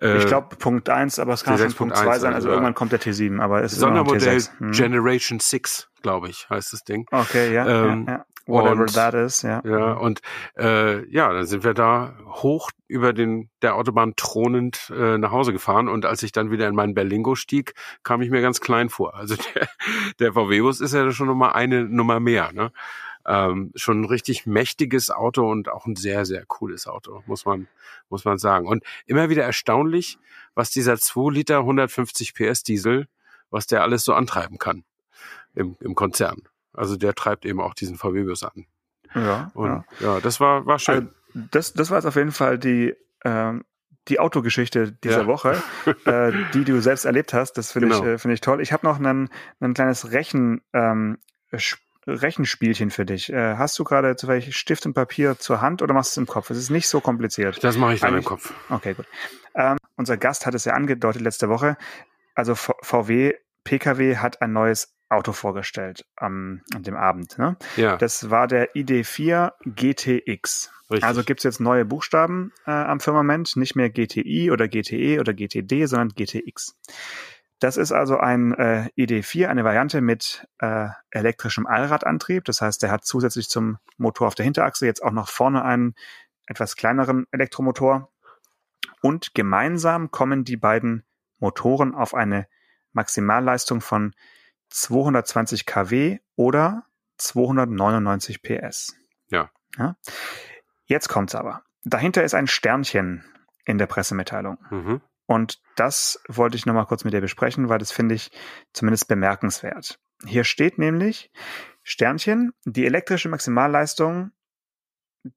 Äh, 0.00 0.18
ich 0.18 0.26
glaube 0.26 0.56
Punkt 0.56 0.88
1, 0.88 1.18
aber 1.18 1.32
es 1.32 1.44
kann 1.44 1.54
auch 1.54 1.58
schon 1.58 1.68
T6.1, 1.68 1.76
Punkt 1.76 1.96
2 1.96 2.18
sein. 2.18 2.34
Also 2.34 2.48
irgendwann 2.48 2.74
kommt 2.74 2.92
der 2.92 3.00
T7, 3.00 3.40
aber 3.40 3.62
es 3.62 3.72
ist 3.72 3.78
Sondermodell 3.80 4.36
T6. 4.38 4.50
Mhm. 4.58 4.72
Generation 4.72 5.38
6, 5.40 5.88
glaube 6.02 6.28
ich, 6.28 6.48
heißt 6.50 6.72
das 6.72 6.82
Ding. 6.84 7.06
Okay, 7.10 7.52
ja, 7.52 7.66
Ähm, 7.84 8.04
ja, 8.08 8.12
ja. 8.14 8.24
Whatever 8.46 8.80
und- 8.82 8.94
that 8.94 9.14
is, 9.14 9.42
ja. 9.42 9.62
Ja, 9.64 9.92
und 9.92 10.20
äh, 10.58 11.08
ja, 11.08 11.32
dann 11.32 11.46
sind 11.46 11.62
wir 11.62 11.74
da 11.74 12.16
hoch 12.26 12.70
über 12.88 13.12
den 13.12 13.48
der 13.62 13.76
Autobahn 13.76 14.14
thronend 14.16 14.92
äh, 14.96 15.16
nach 15.16 15.30
Hause 15.30 15.52
gefahren 15.52 15.88
und 15.88 16.04
als 16.04 16.24
ich 16.24 16.32
dann 16.32 16.50
wieder 16.50 16.66
in 16.66 16.74
meinen 16.74 16.94
Berlingo 16.94 17.36
stieg, 17.36 17.74
kam 18.02 18.20
ich 18.20 18.30
mir 18.30 18.42
ganz 18.42 18.60
klein 18.60 18.88
vor. 18.88 19.14
Also 19.14 19.36
der, 19.54 19.68
der 20.18 20.32
VW-Bus 20.32 20.80
ist 20.80 20.92
ja 20.92 21.08
schon 21.12 21.28
nochmal 21.28 21.52
eine 21.52 21.84
Nummer 21.84 22.18
mehr, 22.18 22.52
ne? 22.52 22.72
Ähm, 23.26 23.72
schon 23.76 24.00
ein 24.02 24.04
richtig 24.06 24.46
mächtiges 24.46 25.10
Auto 25.10 25.48
und 25.50 25.68
auch 25.68 25.86
ein 25.86 25.96
sehr, 25.96 26.24
sehr 26.24 26.44
cooles 26.46 26.86
Auto, 26.86 27.22
muss 27.26 27.44
man, 27.44 27.68
muss 28.08 28.24
man 28.24 28.38
sagen. 28.38 28.66
Und 28.66 28.82
immer 29.06 29.28
wieder 29.28 29.44
erstaunlich, 29.44 30.18
was 30.54 30.70
dieser 30.70 30.98
2 30.98 31.32
Liter 31.32 31.58
150 31.58 32.34
PS 32.34 32.62
Diesel, 32.64 33.06
was 33.50 33.66
der 33.66 33.82
alles 33.82 34.04
so 34.04 34.14
antreiben 34.14 34.58
kann 34.58 34.84
im, 35.54 35.76
im 35.80 35.94
Konzern. 35.94 36.42
Also 36.72 36.96
der 36.96 37.14
treibt 37.14 37.44
eben 37.44 37.60
auch 37.60 37.74
diesen 37.74 37.96
VW-Bus 37.96 38.42
an. 38.44 38.66
ja, 39.14 39.50
Und 39.54 39.68
ja. 39.68 39.84
ja, 40.00 40.20
das 40.20 40.40
war, 40.40 40.66
war 40.66 40.78
schön. 40.78 40.94
Also, 41.34 41.48
das, 41.50 41.72
das 41.74 41.90
war 41.90 41.98
jetzt 41.98 42.06
auf 42.06 42.16
jeden 42.16 42.32
Fall 42.32 42.58
die, 42.58 42.94
ähm, 43.24 43.64
die 44.08 44.18
Autogeschichte 44.18 44.92
dieser 44.92 45.20
Ja. 45.22 45.26
Woche, 45.26 45.62
äh, 46.06 46.32
die 46.54 46.64
du 46.64 46.80
selbst 46.80 47.04
erlebt 47.04 47.34
hast. 47.34 47.52
Das 47.54 47.72
finde 47.72 47.88
ich, 47.88 47.94
Genau. 48.00 48.06
äh, 48.14 48.18
finde 48.18 48.34
ich 48.34 48.40
toll. 48.40 48.60
Ich 48.60 48.72
habe 48.72 48.84
noch 48.86 48.98
ein, 48.98 49.28
ein 49.60 49.74
kleines 49.74 50.10
Rechen, 50.12 50.60
ähm, 50.72 51.18
Rechenspielchen 52.06 52.90
für 52.90 53.04
dich. 53.06 53.32
Äh, 53.32 53.56
hast 53.56 53.78
du 53.78 53.84
gerade 53.84 54.16
zufällig 54.16 54.56
Stift 54.56 54.86
und 54.86 54.94
Papier 54.94 55.38
zur 55.38 55.60
Hand 55.60 55.82
oder 55.82 55.94
machst 55.94 56.16
du 56.16 56.20
es 56.20 56.22
im 56.22 56.26
Kopf? 56.32 56.50
Es 56.50 56.58
ist 56.58 56.70
nicht 56.70 56.88
so 56.88 57.00
kompliziert. 57.00 57.62
Das 57.62 57.76
mache 57.76 57.94
ich 57.94 58.00
dann 58.00 58.10
im 58.10 58.14
Eigentlich- 58.16 58.26
Kopf. 58.26 58.52
Okay, 58.70 58.94
gut. 58.94 59.06
Ähm, 59.54 59.76
unser 59.96 60.16
Gast 60.16 60.46
hat 60.46 60.54
es 60.54 60.64
ja 60.64 60.72
angedeutet 60.74 61.22
letzte 61.22 61.48
Woche. 61.48 61.76
Also 62.34 62.54
V- 62.54 62.74
VW 62.82 63.34
PKW 63.64 64.16
hat 64.16 64.42
ein 64.42 64.52
neues 64.52 64.92
Auto 65.08 65.32
vorgestellt 65.32 66.04
am, 66.16 66.62
an 66.74 66.82
dem 66.82 66.96
Abend. 66.96 67.38
Ne? 67.38 67.56
Ja, 67.76 67.96
Das 67.96 68.30
war 68.30 68.46
der 68.48 68.74
ID4 68.74 69.52
GTX. 69.66 70.72
richtig. 70.90 71.04
Also 71.04 71.22
gibt 71.22 71.40
es 71.40 71.44
jetzt 71.44 71.60
neue 71.60 71.84
Buchstaben 71.84 72.52
äh, 72.66 72.70
am 72.72 72.98
Firmament, 72.98 73.54
nicht 73.56 73.76
mehr 73.76 73.90
GTI 73.90 74.50
oder 74.50 74.66
GTE 74.68 75.20
oder 75.20 75.34
GTD, 75.34 75.86
sondern 75.86 76.08
GTX. 76.08 76.76
Das 77.62 77.76
ist 77.76 77.92
also 77.92 78.18
ein 78.18 78.52
äh, 78.54 78.88
ID4, 78.98 79.46
eine 79.46 79.62
Variante 79.62 80.00
mit 80.00 80.48
äh, 80.58 80.88
elektrischem 81.10 81.64
Allradantrieb. 81.64 82.44
Das 82.44 82.60
heißt, 82.60 82.82
der 82.82 82.90
hat 82.90 83.04
zusätzlich 83.04 83.48
zum 83.48 83.78
Motor 83.98 84.26
auf 84.26 84.34
der 84.34 84.42
Hinterachse 84.42 84.84
jetzt 84.84 85.00
auch 85.00 85.12
noch 85.12 85.28
vorne 85.28 85.64
einen 85.64 85.94
etwas 86.46 86.74
kleineren 86.74 87.28
Elektromotor. 87.30 88.10
Und 89.00 89.34
gemeinsam 89.34 90.10
kommen 90.10 90.42
die 90.42 90.56
beiden 90.56 91.04
Motoren 91.38 91.94
auf 91.94 92.14
eine 92.14 92.48
Maximalleistung 92.94 93.80
von 93.80 94.12
220 94.70 95.64
kW 95.64 96.18
oder 96.34 96.86
299 97.18 98.42
PS. 98.42 98.96
Ja. 99.30 99.52
ja? 99.78 99.94
Jetzt 100.86 101.08
kommt's 101.08 101.36
aber. 101.36 101.62
Dahinter 101.84 102.24
ist 102.24 102.34
ein 102.34 102.48
Sternchen 102.48 103.24
in 103.64 103.78
der 103.78 103.86
Pressemitteilung. 103.86 104.58
mhm. 104.70 105.00
Und 105.26 105.60
das 105.76 106.22
wollte 106.28 106.56
ich 106.56 106.66
nochmal 106.66 106.86
kurz 106.86 107.04
mit 107.04 107.14
dir 107.14 107.20
besprechen, 107.20 107.68
weil 107.68 107.78
das 107.78 107.92
finde 107.92 108.14
ich 108.14 108.30
zumindest 108.72 109.08
bemerkenswert. 109.08 109.98
Hier 110.24 110.44
steht 110.44 110.78
nämlich 110.78 111.30
Sternchen, 111.82 112.52
die 112.64 112.86
elektrische 112.86 113.28
Maximalleistung, 113.28 114.32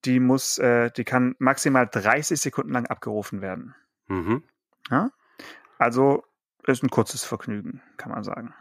die 0.04 0.20
muss, 0.20 0.58
äh, 0.58 0.92
die 0.92 1.04
kann 1.04 1.36
maximal 1.40 1.88
30 1.88 2.40
Sekunden 2.40 2.74
lang 2.74 2.88
abgerufen 2.88 3.42
werden. 3.42 3.76
Mhm. 4.08 4.44
Also 5.78 6.24
ist 6.66 6.84
ein 6.84 6.90
kurzes 6.90 7.24
Vergnügen, 7.24 7.82
kann 7.98 8.12
man 8.12 8.24
sagen. 8.24 8.54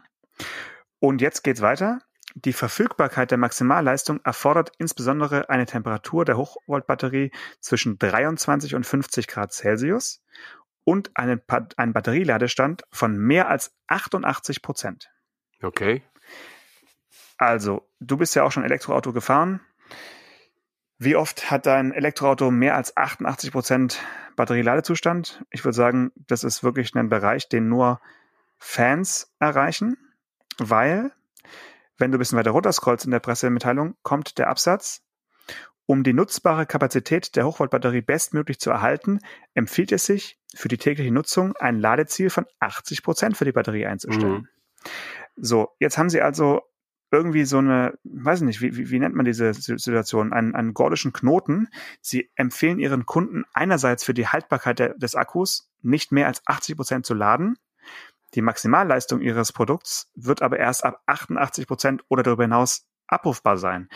Und 0.99 1.21
jetzt 1.21 1.43
geht's 1.43 1.61
weiter. 1.61 1.99
Die 2.35 2.53
Verfügbarkeit 2.53 3.31
der 3.31 3.37
Maximalleistung 3.37 4.19
erfordert 4.23 4.71
insbesondere 4.77 5.49
eine 5.49 5.65
Temperatur 5.65 6.25
der 6.25 6.37
Hochvoltbatterie 6.37 7.31
zwischen 7.61 7.97
23 7.97 8.75
und 8.75 8.85
50 8.85 9.27
Grad 9.27 9.53
Celsius 9.53 10.21
und 10.85 11.11
einen, 11.17 11.41
einen 11.75 11.93
Batterieladestand 11.93 12.83
von 12.91 13.17
mehr 13.17 13.49
als 13.49 13.75
88 13.87 14.61
Prozent. 14.61 15.11
Okay. 15.61 16.03
Also, 17.37 17.89
du 17.99 18.15
bist 18.15 18.35
ja 18.35 18.43
auch 18.43 18.51
schon 18.51 18.63
Elektroauto 18.63 19.11
gefahren. 19.11 19.59
Wie 20.97 21.17
oft 21.17 21.51
hat 21.51 21.65
dein 21.65 21.91
Elektroauto 21.91 22.51
mehr 22.51 22.75
als 22.75 22.95
88 22.95 23.51
Prozent 23.51 24.01
Batterieladezustand? 24.37 25.43
Ich 25.51 25.65
würde 25.65 25.75
sagen, 25.75 26.11
das 26.15 26.45
ist 26.45 26.63
wirklich 26.63 26.95
ein 26.95 27.09
Bereich, 27.09 27.49
den 27.49 27.67
nur 27.67 27.99
Fans 28.57 29.33
erreichen, 29.39 29.97
weil, 30.57 31.11
wenn 31.97 32.11
du 32.11 32.17
ein 32.17 32.19
bisschen 32.19 32.37
weiter 32.37 32.51
runter 32.51 32.71
scrollst 32.71 33.05
in 33.05 33.11
der 33.11 33.19
Pressemitteilung, 33.19 33.95
kommt 34.03 34.37
der 34.37 34.47
Absatz. 34.47 35.04
Um 35.87 36.03
die 36.03 36.13
nutzbare 36.13 36.65
Kapazität 36.65 37.35
der 37.35 37.45
Hochvoltbatterie 37.45 38.01
bestmöglich 38.01 38.59
zu 38.59 38.71
erhalten, 38.71 39.19
empfiehlt 39.53 39.91
es 39.91 40.05
sich, 40.05 40.39
für 40.55 40.67
die 40.67 40.77
tägliche 40.77 41.11
Nutzung 41.11 41.55
ein 41.57 41.79
Ladeziel 41.79 42.29
von 42.29 42.45
80 42.59 43.03
Prozent 43.03 43.37
für 43.37 43.45
die 43.45 43.51
Batterie 43.51 43.85
einzustellen. 43.85 44.47
So, 45.35 45.69
jetzt 45.79 45.97
haben 45.97 46.09
sie 46.09 46.21
also 46.21 46.61
irgendwie 47.11 47.45
so 47.45 47.59
eine, 47.59 47.97
weiß 48.03 48.41
nicht, 48.41 48.61
wie, 48.61 48.75
wie, 48.75 48.89
wie 48.89 48.99
nennt 48.99 49.15
man 49.15 49.25
diese 49.25 49.53
Situation, 49.53 50.33
einen, 50.33 50.55
einen 50.55 50.73
gordischen 50.73 51.13
Knoten. 51.13 51.67
Sie 52.01 52.31
empfehlen 52.35 52.79
ihren 52.79 53.05
Kunden 53.05 53.43
einerseits 53.53 54.03
für 54.03 54.13
die 54.13 54.27
Haltbarkeit 54.27 54.79
der, 54.79 54.93
des 54.95 55.15
Akkus 55.15 55.69
nicht 55.81 56.11
mehr 56.11 56.27
als 56.27 56.41
80 56.45 56.75
Prozent 56.75 57.05
zu 57.05 57.13
laden. 57.13 57.57
Die 58.33 58.41
Maximalleistung 58.41 59.21
ihres 59.21 59.53
Produkts 59.53 60.11
wird 60.15 60.41
aber 60.41 60.57
erst 60.57 60.83
ab 60.83 61.01
88 61.05 61.67
Prozent 61.67 62.03
oder 62.09 62.23
darüber 62.23 62.43
hinaus 62.43 62.87
abrufbar 63.07 63.57
sein. 63.57 63.87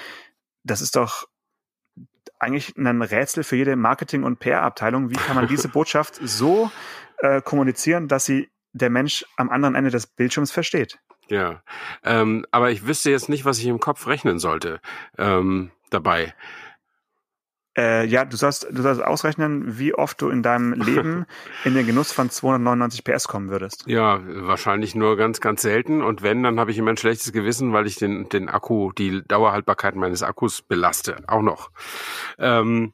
Das 0.63 0.81
ist 0.81 0.95
doch 0.95 1.27
eigentlich 2.39 2.75
ein 2.77 3.01
Rätsel 3.01 3.43
für 3.43 3.55
jede 3.55 3.75
Marketing- 3.75 4.23
und 4.23 4.39
PR-Abteilung. 4.39 5.09
Wie 5.09 5.15
kann 5.15 5.35
man 5.35 5.47
diese 5.47 5.67
Botschaft 5.69 6.19
so 6.21 6.71
äh, 7.19 7.41
kommunizieren, 7.41 8.07
dass 8.07 8.25
sie 8.25 8.49
der 8.73 8.89
Mensch 8.89 9.25
am 9.37 9.49
anderen 9.49 9.75
Ende 9.75 9.91
des 9.91 10.07
Bildschirms 10.07 10.51
versteht? 10.51 10.99
Ja, 11.27 11.61
ähm, 12.03 12.45
aber 12.51 12.71
ich 12.71 12.87
wüsste 12.87 13.11
jetzt 13.11 13.29
nicht, 13.29 13.45
was 13.45 13.59
ich 13.59 13.67
im 13.67 13.79
Kopf 13.79 14.07
rechnen 14.07 14.39
sollte 14.39 14.81
ähm, 15.17 15.71
dabei. 15.91 16.33
Äh, 17.79 18.05
ja, 18.07 18.25
du 18.25 18.35
sollst, 18.35 18.67
du 18.69 18.81
sollst 18.81 19.01
ausrechnen, 19.01 19.79
wie 19.79 19.93
oft 19.93 20.21
du 20.21 20.27
in 20.29 20.43
deinem 20.43 20.73
Leben 20.81 21.25
in 21.63 21.75
den 21.75 21.85
Genuss 21.85 22.11
von 22.11 22.29
299 22.29 23.05
PS 23.05 23.29
kommen 23.29 23.49
würdest. 23.49 23.85
Ja, 23.87 24.19
wahrscheinlich 24.25 24.95
nur 24.95 25.15
ganz, 25.15 25.39
ganz 25.39 25.61
selten. 25.61 26.01
Und 26.01 26.21
wenn, 26.21 26.43
dann 26.43 26.59
habe 26.59 26.71
ich 26.71 26.77
immer 26.77 26.91
ein 26.91 26.97
schlechtes 26.97 27.31
Gewissen, 27.31 27.71
weil 27.71 27.87
ich 27.87 27.95
den, 27.95 28.27
den 28.27 28.49
Akku, 28.49 28.91
die 28.91 29.23
Dauerhaltbarkeit 29.25 29.95
meines 29.95 30.23
Akkus 30.23 30.61
belaste. 30.61 31.23
Auch 31.27 31.41
noch. 31.41 31.71
Ähm, 32.37 32.93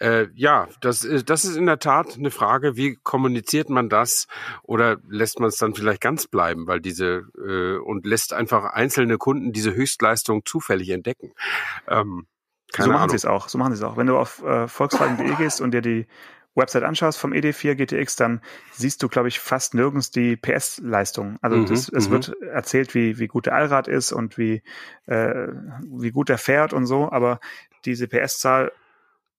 äh, 0.00 0.26
ja, 0.34 0.68
das, 0.82 1.06
das 1.24 1.44
ist 1.44 1.56
in 1.56 1.64
der 1.64 1.78
Tat 1.78 2.18
eine 2.18 2.30
Frage, 2.30 2.76
wie 2.76 2.96
kommuniziert 3.02 3.70
man 3.70 3.88
das 3.88 4.26
oder 4.62 4.98
lässt 5.08 5.40
man 5.40 5.48
es 5.48 5.56
dann 5.56 5.74
vielleicht 5.74 6.02
ganz 6.02 6.26
bleiben, 6.26 6.66
weil 6.66 6.80
diese 6.80 7.22
äh, 7.38 7.78
und 7.78 8.04
lässt 8.04 8.34
einfach 8.34 8.64
einzelne 8.64 9.16
Kunden 9.16 9.52
diese 9.52 9.74
Höchstleistung 9.74 10.44
zufällig 10.44 10.90
entdecken. 10.90 11.32
Ähm, 11.88 12.26
so 12.76 12.90
machen 12.90 13.10
sie 13.10 13.16
es 13.16 13.24
auch. 13.24 13.48
So 13.48 13.58
machen 13.58 13.72
sie 13.74 13.78
es 13.78 13.82
auch. 13.82 13.96
Wenn 13.96 14.06
du 14.06 14.16
auf 14.16 14.42
äh, 14.42 14.68
Volkswagen.de 14.68 15.34
gehst 15.36 15.60
und 15.60 15.72
dir 15.72 15.82
die 15.82 16.06
Website 16.54 16.84
anschaust 16.84 17.18
vom 17.18 17.32
ED4 17.32 17.74
GTX, 17.74 18.16
dann 18.16 18.40
siehst 18.72 19.02
du, 19.02 19.08
glaube 19.08 19.28
ich, 19.28 19.40
fast 19.40 19.74
nirgends 19.74 20.10
die 20.10 20.36
PS-Leistung. 20.36 21.38
Also 21.42 21.56
mhm, 21.56 21.66
das, 21.66 21.88
es 21.88 22.08
mhm. 22.08 22.12
wird 22.12 22.42
erzählt, 22.42 22.94
wie, 22.94 23.18
wie 23.18 23.26
gut 23.26 23.46
der 23.46 23.54
Allrad 23.54 23.88
ist 23.88 24.12
und 24.12 24.38
wie, 24.38 24.62
äh, 25.06 25.48
wie 25.88 26.10
gut 26.10 26.30
er 26.30 26.38
fährt 26.38 26.72
und 26.72 26.86
so, 26.86 27.10
aber 27.10 27.40
diese 27.84 28.06
PS-Zahl 28.06 28.72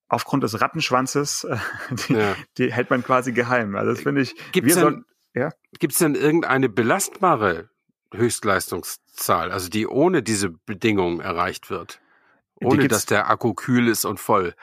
aufgrund 0.08 0.43
des 0.43 0.60
Rattenschwanzes, 0.60 1.45
äh, 1.45 1.58
die, 2.08 2.13
ja. 2.13 2.36
die 2.58 2.74
hält 2.74 2.89
man 2.89 3.04
quasi 3.04 3.32
geheim. 3.32 3.76
Also 3.76 3.91
das 3.93 4.02
finde 4.02 4.21
ich. 4.21 4.36
Gibt's 4.52 4.76
denn, 4.76 5.06
ja? 5.34 5.52
Gibt's 5.80 6.00
denn 6.00 6.15
irgendeine 6.15 6.69
belastbare 6.69 7.69
Höchstleistungszahl, 8.13 9.52
also 9.52 9.69
die 9.69 9.88
ohne 9.88 10.21
diese 10.21 10.50
Bedingungen 10.50 11.21
erreicht 11.21 11.69
wird? 11.69 12.02
Ohne 12.61 12.87
dass 12.87 13.05
der 13.05 13.29
Akku 13.29 13.53
kühl 13.53 13.87
ist 13.87 14.05
und 14.05 14.19
voll. 14.19 14.55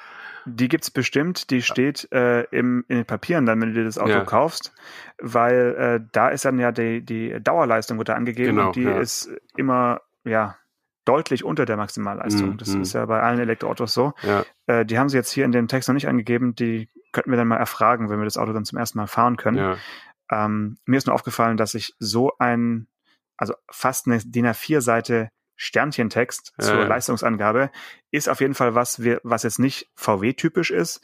Die 0.44 0.68
gibt's 0.68 0.90
bestimmt, 0.90 1.50
die 1.50 1.62
steht 1.62 2.10
äh, 2.10 2.42
im, 2.44 2.84
in 2.88 2.96
den 2.96 3.04
Papieren 3.04 3.46
dann, 3.46 3.60
wenn 3.60 3.68
du 3.68 3.74
dir 3.74 3.84
das 3.84 3.98
Auto 3.98 4.10
ja. 4.10 4.24
kaufst, 4.24 4.72
weil 5.18 5.74
äh, 5.76 6.08
da 6.12 6.30
ist 6.30 6.44
dann 6.44 6.58
ja 6.58 6.72
die, 6.72 7.04
die 7.04 7.38
Dauerleistung 7.40 7.98
wird 7.98 8.08
da 8.08 8.14
angegeben 8.14 8.56
genau, 8.56 8.68
und 8.68 8.76
die 8.76 8.82
ja. 8.82 8.98
ist 8.98 9.30
immer 9.56 10.00
ja 10.24 10.56
deutlich 11.04 11.44
unter 11.44 11.64
der 11.64 11.76
Maximalleistung. 11.76 12.54
Mm, 12.54 12.56
das 12.58 12.74
mm. 12.74 12.82
ist 12.82 12.92
ja 12.92 13.06
bei 13.06 13.20
allen 13.20 13.38
Elektroautos 13.38 13.92
so. 13.92 14.14
Ja. 14.22 14.44
Äh, 14.66 14.84
die 14.84 14.98
haben 14.98 15.08
sie 15.08 15.16
jetzt 15.16 15.30
hier 15.30 15.44
in 15.44 15.52
dem 15.52 15.68
Text 15.68 15.88
noch 15.88 15.94
nicht 15.94 16.08
angegeben, 16.08 16.54
die 16.54 16.88
könnten 17.12 17.30
wir 17.30 17.36
dann 17.36 17.48
mal 17.48 17.56
erfragen, 17.56 18.08
wenn 18.08 18.18
wir 18.18 18.24
das 18.24 18.38
Auto 18.38 18.52
dann 18.52 18.64
zum 18.64 18.78
ersten 18.78 18.98
Mal 18.98 19.06
fahren 19.06 19.36
können. 19.36 19.76
Ähm, 20.30 20.78
mir 20.86 20.96
ist 20.96 21.06
nur 21.06 21.14
aufgefallen, 21.14 21.56
dass 21.56 21.74
ich 21.74 21.94
so 21.98 22.32
ein, 22.38 22.86
also 23.36 23.54
fast 23.70 24.06
eine 24.06 24.18
DIN 24.18 24.46
A4-Seite 24.46 25.30
Sternchentext 25.62 26.54
zur 26.58 26.80
ja. 26.80 26.86
Leistungsangabe 26.88 27.70
ist 28.10 28.28
auf 28.28 28.40
jeden 28.40 28.54
Fall 28.54 28.74
was, 28.74 29.00
wir, 29.00 29.20
was 29.22 29.44
jetzt 29.44 29.60
nicht 29.60 29.88
VW-typisch 29.94 30.72
ist, 30.72 31.00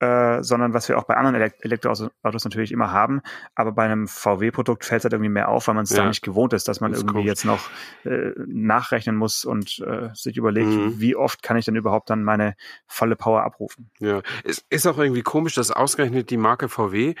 äh, 0.00 0.42
sondern 0.42 0.74
was 0.74 0.88
wir 0.88 0.98
auch 0.98 1.04
bei 1.04 1.16
anderen 1.16 1.36
Elekt 1.36 1.64
Elektroautos 1.64 2.10
natürlich 2.22 2.72
immer 2.72 2.90
haben. 2.90 3.20
Aber 3.54 3.70
bei 3.70 3.84
einem 3.84 4.08
VW-Produkt 4.08 4.84
fällt 4.84 5.00
es 5.00 5.04
halt 5.04 5.12
irgendwie 5.12 5.30
mehr 5.30 5.48
auf, 5.48 5.68
weil 5.68 5.76
man 5.76 5.84
es 5.84 5.90
ja. 5.90 5.98
da 5.98 6.08
nicht 6.08 6.22
gewohnt 6.22 6.54
ist, 6.54 6.66
dass 6.66 6.80
man 6.80 6.90
das 6.90 7.02
irgendwie 7.02 7.24
jetzt 7.24 7.44
noch 7.44 7.60
äh, 8.04 8.32
nachrechnen 8.46 9.14
muss 9.14 9.44
und 9.44 9.78
äh, 9.78 10.08
sich 10.14 10.36
überlegt, 10.36 10.70
mhm. 10.70 11.00
wie 11.00 11.14
oft 11.14 11.42
kann 11.42 11.56
ich 11.56 11.66
denn 11.66 11.76
überhaupt 11.76 12.10
dann 12.10 12.24
meine 12.24 12.56
volle 12.86 13.14
Power 13.14 13.44
abrufen. 13.44 13.90
Ja, 14.00 14.22
es 14.42 14.64
ist 14.70 14.86
auch 14.86 14.98
irgendwie 14.98 15.22
komisch, 15.22 15.54
dass 15.54 15.70
ausgerechnet 15.70 16.30
die 16.30 16.36
Marke 16.36 16.68
VW 16.68 17.14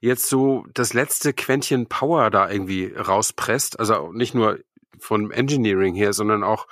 jetzt 0.00 0.28
so 0.28 0.64
das 0.74 0.94
letzte 0.94 1.32
Quäntchen 1.32 1.86
Power 1.86 2.30
da 2.30 2.48
irgendwie 2.48 2.94
rauspresst. 2.94 3.80
Also 3.80 4.12
nicht 4.12 4.34
nur 4.34 4.58
von 4.98 5.30
Engineering 5.30 5.94
her, 5.94 6.12
sondern 6.12 6.44
auch 6.44 6.66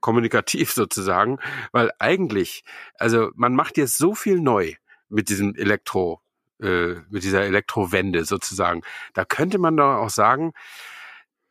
kommunikativ 0.00 0.72
sozusagen, 0.72 1.38
weil 1.72 1.90
eigentlich, 1.98 2.64
also 2.98 3.30
man 3.34 3.54
macht 3.54 3.76
jetzt 3.76 3.98
so 3.98 4.14
viel 4.14 4.40
neu 4.40 4.74
mit 5.08 5.28
diesem 5.28 5.54
Elektro, 5.54 6.20
äh, 6.60 6.94
mit 7.08 7.24
dieser 7.24 7.42
Elektrowende 7.42 8.24
sozusagen. 8.24 8.82
Da 9.14 9.24
könnte 9.24 9.58
man 9.58 9.76
doch 9.76 9.96
auch 9.96 10.10
sagen, 10.10 10.52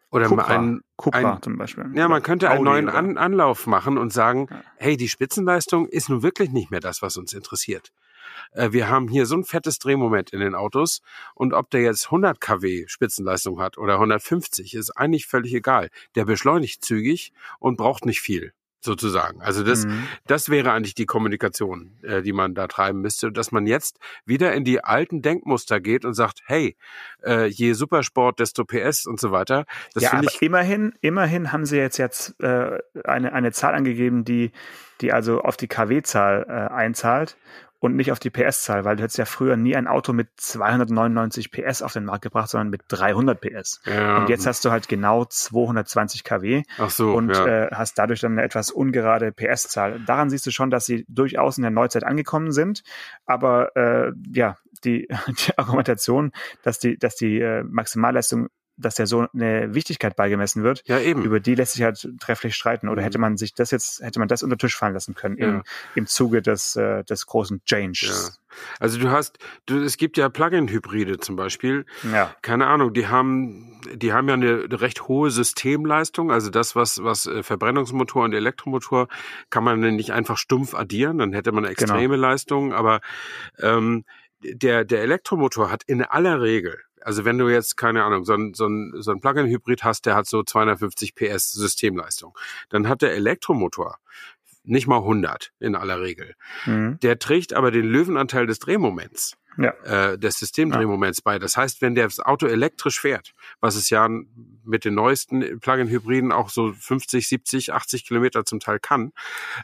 oder 0.10 0.28
Cupra, 0.28 0.46
einen, 0.46 0.82
Cupra 0.96 1.34
ein, 1.36 1.42
zum 1.42 1.58
Beispiel. 1.58 1.92
Ja, 1.94 2.08
man 2.08 2.24
könnte 2.24 2.50
einen 2.50 2.64
neuen 2.64 2.88
An 2.88 3.18
Anlauf 3.18 3.68
machen 3.68 3.98
und 3.98 4.14
sagen, 4.14 4.48
ja. 4.50 4.62
hey, 4.78 4.96
die 4.96 5.10
Spitzenleistung 5.10 5.88
ist 5.88 6.10
nun 6.10 6.24
wirklich 6.24 6.50
nicht 6.52 6.72
mehr 6.72 6.80
das, 6.80 7.02
was 7.02 7.18
uns 7.18 7.34
interessiert. 7.34 7.92
Äh, 8.52 8.72
wir 8.72 8.90
haben 8.90 9.08
hier 9.08 9.26
so 9.26 9.36
ein 9.36 9.44
fettes 9.44 9.80
Drehmoment 9.80 10.32
in 10.32 10.40
den 10.40 10.56
Autos 10.56 11.02
und 11.36 11.54
ob 11.54 11.70
der 11.70 11.82
jetzt 11.82 12.06
100 12.06 12.40
kW 12.40 12.86
Spitzenleistung 12.88 13.60
hat 13.60 13.78
oder 13.78 13.94
150, 13.96 14.74
ist 14.74 14.92
eigentlich 14.92 15.28
völlig 15.28 15.54
egal. 15.54 15.90
Der 16.16 16.26
beschleunigt 16.26 16.84
zügig 16.84 17.34
und 17.60 17.78
braucht 17.78 18.06
nicht 18.06 18.22
viel 18.22 18.54
sozusagen. 18.88 19.42
Also 19.42 19.64
das, 19.64 19.86
mhm. 19.86 20.08
das 20.26 20.50
wäre 20.50 20.72
eigentlich 20.72 20.96
die 20.96 21.06
Kommunikation, 21.06 21.98
äh, 22.04 22.22
die 22.22 22.34
man 22.34 22.56
da 22.56 22.68
treiben 22.68 23.02
müsste, 23.02 23.32
dass 23.32 23.52
man 23.52 23.68
jetzt 23.68 24.00
wieder 24.26 24.54
in 24.54 24.64
die 24.64 24.84
alten 24.84 25.22
Denkmuster 25.22 25.80
geht 25.80 26.06
und 26.06 26.14
sagt, 26.14 26.42
hey, 26.46 26.78
äh, 27.24 27.46
je 27.46 27.74
Supersport, 27.74 28.40
desto 28.40 28.66
PS 28.66 29.06
und 29.06 29.20
so 29.20 29.32
weiter. 29.32 29.66
Das 29.94 30.04
ja, 30.04 30.14
aber 30.14 30.24
ich 30.24 30.42
immerhin, 30.42 30.94
immerhin 31.02 31.52
haben 31.52 31.66
sie 31.66 31.78
jetzt 31.78 31.98
jetzt 31.98 32.40
äh, 32.40 32.80
eine 33.04 33.34
eine 33.34 33.52
Zahl 33.52 33.76
angegeben, 33.76 34.24
die 34.24 34.52
die 35.02 35.12
also 35.12 35.42
auf 35.42 35.58
die 35.58 35.68
KW-Zahl 35.68 36.46
äh, 36.48 36.74
einzahlt 36.74 37.38
und 37.80 37.96
nicht 37.96 38.12
auf 38.12 38.20
die 38.20 38.30
PS-Zahl, 38.30 38.86
weil 38.86 38.96
du 38.96 39.04
hättest 39.04 39.20
ja 39.20 39.26
früher 39.26 39.56
nie 39.56 39.76
ein 39.76 39.88
Auto 39.88 40.12
mit 40.14 40.30
299 40.38 41.52
PS 41.52 41.82
auf 41.82 41.94
den 41.94 42.06
Markt 42.06 42.24
gebracht, 42.24 42.50
sondern 42.50 42.70
mit 42.70 42.82
300 42.88 43.40
PS. 43.40 43.82
Ja. 43.86 44.18
Und 44.18 44.30
jetzt 44.30 44.48
hast 44.48 44.66
du 44.66 44.72
halt 44.72 44.88
genau 44.88 45.26
220 45.26 46.24
kW 46.24 46.64
Ach 46.80 46.90
so, 46.90 47.14
und 47.14 47.30
ja. 47.30 47.46
äh, 47.46 47.70
hast 47.72 48.00
dadurch 48.00 48.22
dann 48.22 48.34
eine 48.34 48.44
etwas 48.44 48.72
ungerade 48.72 49.32
PS-Zahl. 49.32 50.00
Daran 50.06 50.30
siehst 50.30 50.46
du 50.48 50.52
schon, 50.52 50.72
dass 50.72 50.86
sie 50.86 51.06
durchaus 51.08 51.58
in 51.58 51.62
der 51.62 51.72
Neuzeit 51.72 52.04
angekommen 52.04 52.52
sind, 52.52 52.84
aber 53.26 53.76
äh, 53.76 54.12
ja, 54.34 54.58
die, 54.84 55.08
die 55.28 55.58
Argumentation, 55.58 56.32
dass 56.64 56.80
die, 56.80 56.98
dass 56.98 57.16
die 57.16 57.40
äh, 57.40 57.64
Maximalleistung 57.64 58.48
dass 58.78 58.96
der 58.96 59.08
so 59.08 59.28
eine 59.34 59.74
Wichtigkeit 59.74 60.16
beigemessen 60.16 60.64
wird, 60.64 60.84
ja, 60.86 61.00
eben. 61.00 61.24
über 61.24 61.40
die 61.40 61.56
lässt 61.56 61.74
sich 61.74 61.84
halt 61.84 62.08
trefflich 62.20 62.56
streiten. 62.56 62.90
Oder 62.90 63.02
mhm. 63.02 63.06
hätte 63.06 63.18
man 63.18 63.38
sich 63.38 63.54
das 63.54 63.72
jetzt, 63.72 64.02
hätte 64.02 64.20
man 64.20 64.28
das 64.28 64.44
unter 64.44 64.58
Tisch 64.58 64.76
fallen 64.76 64.94
lassen 64.94 65.16
können 65.16 65.38
ja. 65.38 65.48
im, 65.48 65.64
im 65.96 66.08
Zuge 66.08 66.42
des, 66.42 66.76
äh, 66.76 67.04
des 67.04 67.26
großen 67.26 67.64
Changes. 67.66 68.40
Ja. 68.40 68.58
Also 68.80 69.00
du 69.00 69.10
hast, 69.10 69.40
du, 69.66 69.82
es 69.82 69.98
gibt 69.98 70.18
ja 70.18 70.30
Plug-in-Hybride 70.30 71.20
zum 71.20 71.36
Beispiel. 71.36 71.86
Ja. 72.12 72.36
Keine 72.42 72.68
Ahnung, 72.68 72.94
die 72.94 73.08
haben, 73.08 73.82
die 73.94 74.14
haben 74.14 74.28
ja 74.28 74.36
eine, 74.36 74.68
recht 74.80 75.08
hohe 75.08 75.32
Systemleistung. 75.32 76.32
Also 76.32 76.50
das, 76.50 76.76
was, 76.76 77.04
was 77.04 77.26
äh, 77.26 77.44
Verbrennungsmotor 77.44 78.24
und 78.24 78.34
Elektromotor 78.34 79.08
kann 79.50 79.64
man 79.64 79.80
nicht 79.80 80.12
einfach 80.12 80.38
stumpf 80.38 80.76
addieren, 80.76 81.18
dann 81.18 81.34
hätte 81.34 81.52
man 81.52 81.64
genau. 81.64 81.72
extreme 81.72 82.16
genau. 82.16 82.28
Leistung. 82.28 82.74
Aber 82.74 83.02
ähm, 83.60 84.06
der, 84.42 84.86
der 84.86 85.02
Elektromotor 85.02 85.72
hat 85.72 85.84
in 85.84 86.04
aller 86.04 86.42
Regel 86.42 86.78
also 87.02 87.26
wenn 87.26 87.38
du 87.38 87.50
jetzt, 87.50 87.78
keine 87.78 88.04
Ahnung, 88.04 88.26
so 88.26 88.34
ein, 88.34 88.54
so 88.54 88.68
ein, 88.68 88.94
so 88.98 89.12
ein 89.12 89.22
Plug-in-Hybrid 89.22 89.84
hast, 89.84 90.06
der 90.06 90.16
hat 90.16 90.28
so 90.28 90.44
250 90.44 91.16
PS 91.16 91.52
Systemleistung, 91.52 92.38
dann 92.70 92.88
hat 92.88 93.02
der 93.02 93.14
Elektromotor 93.14 93.98
nicht 94.64 94.88
mal 94.88 94.98
100 94.98 95.54
in 95.60 95.76
aller 95.76 96.02
Regel. 96.02 96.36
Mhm. 96.66 97.00
Der 97.02 97.20
trägt 97.20 97.54
aber 97.54 97.72
den 97.72 97.86
Löwenanteil 97.86 98.48
des 98.48 98.60
Drehmoments 98.60 99.38
ja. 99.58 99.72
äh, 99.84 100.18
des 100.18 100.40
Systemdrehmoments 100.40 101.20
ja. 101.20 101.22
bei. 101.24 101.40
Das 101.40 101.58
heißt, 101.58 101.82
wenn 101.82 101.96
das 101.96 102.20
Auto 102.20 102.48
elektrisch 102.48 103.00
fährt, 103.00 103.34
was 103.60 103.76
es 103.76 103.90
ja 103.90 104.08
mit 104.64 104.86
den 104.86 104.96
neuesten 104.96 105.60
Plug-in-Hybriden 105.60 106.32
auch 106.32 106.50
so 106.50 106.74
50, 106.74 107.28
70, 107.28 107.74
80 107.74 108.06
Kilometer 108.06 108.46
zum 108.46 108.60
Teil 108.60 108.80
kann, 108.80 109.14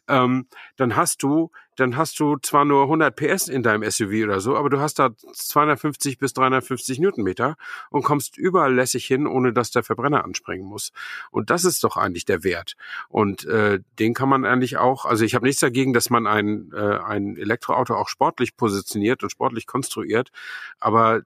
ähm, 0.07 0.47
dann 0.75 0.95
hast 0.95 1.23
du 1.23 1.51
dann 1.75 1.97
hast 1.97 2.19
du 2.19 2.37
zwar 2.37 2.65
nur 2.65 2.83
100 2.83 3.15
PS 3.15 3.47
in 3.47 3.63
deinem 3.63 3.89
SUV 3.89 4.23
oder 4.23 4.39
so, 4.39 4.55
aber 4.55 4.69
du 4.69 4.79
hast 4.79 4.99
da 4.99 5.09
250 5.33 6.17
bis 6.17 6.33
350 6.33 6.99
Newtonmeter 6.99 7.55
und 7.89 8.03
kommst 8.03 8.37
überall 8.37 8.73
lässig 8.73 9.05
hin, 9.05 9.27
ohne 9.27 9.53
dass 9.53 9.71
der 9.71 9.83
Verbrenner 9.83 10.23
anspringen 10.23 10.67
muss. 10.67 10.91
Und 11.31 11.49
das 11.49 11.65
ist 11.65 11.83
doch 11.83 11.97
eigentlich 11.97 12.25
der 12.25 12.43
Wert. 12.43 12.75
Und 13.09 13.45
äh, 13.45 13.79
den 13.99 14.13
kann 14.13 14.29
man 14.29 14.45
eigentlich 14.45 14.77
auch, 14.77 15.05
also 15.05 15.25
ich 15.25 15.35
habe 15.35 15.45
nichts 15.45 15.61
dagegen, 15.61 15.93
dass 15.93 16.09
man 16.09 16.27
ein, 16.27 16.71
äh, 16.73 16.99
ein 16.99 17.37
Elektroauto 17.37 17.95
auch 17.95 18.09
sportlich 18.09 18.55
positioniert 18.55 19.23
und 19.23 19.29
sportlich 19.29 19.67
konstruiert, 19.83 20.29
aber 20.79 21.23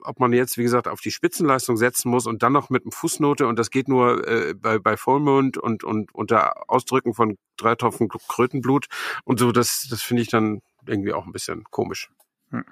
ob 0.00 0.20
man 0.20 0.32
jetzt, 0.32 0.56
wie 0.56 0.62
gesagt, 0.62 0.88
auf 0.88 1.00
die 1.00 1.10
Spitzenleistung 1.10 1.76
setzen 1.76 2.10
muss 2.10 2.26
und 2.26 2.42
dann 2.42 2.52
noch 2.52 2.70
mit 2.70 2.82
einem 2.84 2.92
Fußnote 2.92 3.46
und 3.46 3.58
das 3.58 3.70
geht 3.70 3.88
nur 3.88 4.26
äh, 4.26 4.54
bei, 4.54 4.78
bei 4.78 4.96
Vollmond 4.96 5.58
und, 5.58 5.84
und 5.84 6.14
unter 6.14 6.70
Ausdrücken 6.70 7.14
von 7.14 7.36
drei 7.56 7.74
Tropfen 7.74 8.08
Krötenblut 8.08 8.86
und 9.24 9.38
so, 9.38 9.52
das, 9.52 9.86
das 9.90 10.02
finde 10.02 10.22
ich 10.22 10.28
dann 10.28 10.62
irgendwie 10.86 11.12
auch 11.12 11.26
ein 11.26 11.32
bisschen 11.32 11.64
komisch. 11.70 12.10
Hm. 12.50 12.64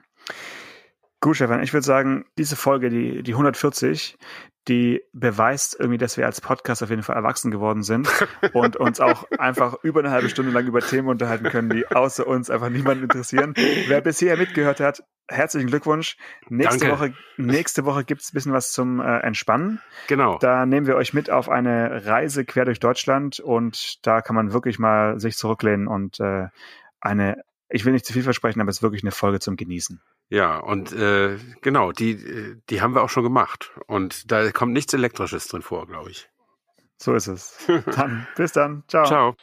Gut, 1.21 1.37
Stefan, 1.37 1.63
ich 1.63 1.73
würde 1.73 1.85
sagen, 1.85 2.27
diese 2.39 2.57
Folge, 2.57 2.91
die, 2.91 3.23
die 3.23 3.33
140, 3.33 4.19
die 4.69 5.03
beweist 5.13 5.77
irgendwie, 5.79 5.99
dass 5.99 6.17
wir 6.17 6.27
als 6.27 6.41
Podcast 6.41 6.83
auf 6.83 6.91
jeden 6.91 7.03
Fall 7.03 7.17
erwachsen 7.17 7.51
geworden 7.51 7.83
sind 7.83 8.09
und 8.53 8.77
uns 8.77 9.01
auch 9.01 9.31
einfach 9.39 9.83
über 9.83 10.01
eine 10.01 10.11
halbe 10.11 10.29
Stunde 10.29 10.51
lang 10.51 10.67
über 10.67 10.81
Themen 10.81 11.09
unterhalten 11.09 11.49
können, 11.49 11.71
die 11.71 11.87
außer 11.87 12.27
uns 12.27 12.51
einfach 12.51 12.69
niemanden 12.69 13.05
interessieren. 13.05 13.55
Wer 13.87 14.01
bisher 14.01 14.37
mitgehört 14.37 14.81
hat, 14.81 15.05
herzlichen 15.29 15.69
Glückwunsch. 15.69 16.17
Nächste 16.49 16.87
Danke. 16.87 16.95
Woche, 16.95 17.15
nächste 17.37 17.85
Woche 17.85 18.05
gibt's 18.05 18.33
ein 18.33 18.35
bisschen 18.35 18.53
was 18.53 18.73
zum 18.73 19.01
äh, 19.01 19.19
Entspannen. 19.21 19.81
Genau. 20.09 20.39
Da 20.39 20.67
nehmen 20.67 20.87
wir 20.87 20.97
euch 20.97 21.15
mit 21.15 21.31
auf 21.31 21.49
eine 21.49 22.07
Reise 22.07 22.45
quer 22.45 22.65
durch 22.65 22.81
Deutschland 22.81 23.41
und 23.41 24.05
da 24.07 24.21
kann 24.21 24.37
man 24.37 24.53
wirklich 24.53 24.79
mal 24.79 25.19
sich 25.21 25.37
zurücklehnen 25.37 25.87
und 25.87 26.21
äh, 26.21 26.49
eine, 27.01 27.43
ich 27.69 27.85
will 27.85 27.93
nicht 27.93 28.07
zu 28.07 28.13
viel 28.13 28.23
versprechen, 28.23 28.61
aber 28.61 28.71
es 28.71 28.79
ist 28.79 28.83
wirklich 28.83 29.03
eine 29.03 29.13
Folge 29.13 29.41
zum 29.41 29.57
Genießen. 29.57 30.01
Ja, 30.29 30.59
und 30.59 30.93
äh, 30.93 31.39
genau, 31.63 31.93
die, 31.93 32.61
die 32.69 32.81
haben 32.81 32.95
wir 32.95 33.03
auch 33.03 33.11
schon 33.11 33.23
gemacht. 33.23 33.71
Und 33.87 34.31
da 34.31 34.51
kommt 34.53 34.73
nichts 34.73 34.93
Elektrisches 34.95 35.49
drin 35.49 35.63
vor, 35.63 35.87
glaube 35.87 36.11
ich. 36.11 36.29
So 36.99 37.15
ist 37.15 37.27
es. 37.27 37.59
Dann, 37.95 38.27
bis 38.37 38.53
dann. 38.53 38.83
Ciao. 38.89 39.05
Ciao. 39.05 39.37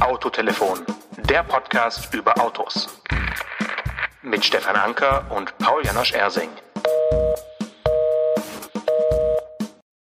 Autotelefon, 0.00 0.80
der 1.28 1.42
Podcast 1.42 2.12
über 2.14 2.38
Autos. 2.40 3.02
Mit 4.22 4.44
Stefan 4.44 4.76
Anker 4.76 5.30
und 5.30 5.56
Paul 5.58 5.84
Janosch 5.84 6.12
Ersing. 6.12 6.50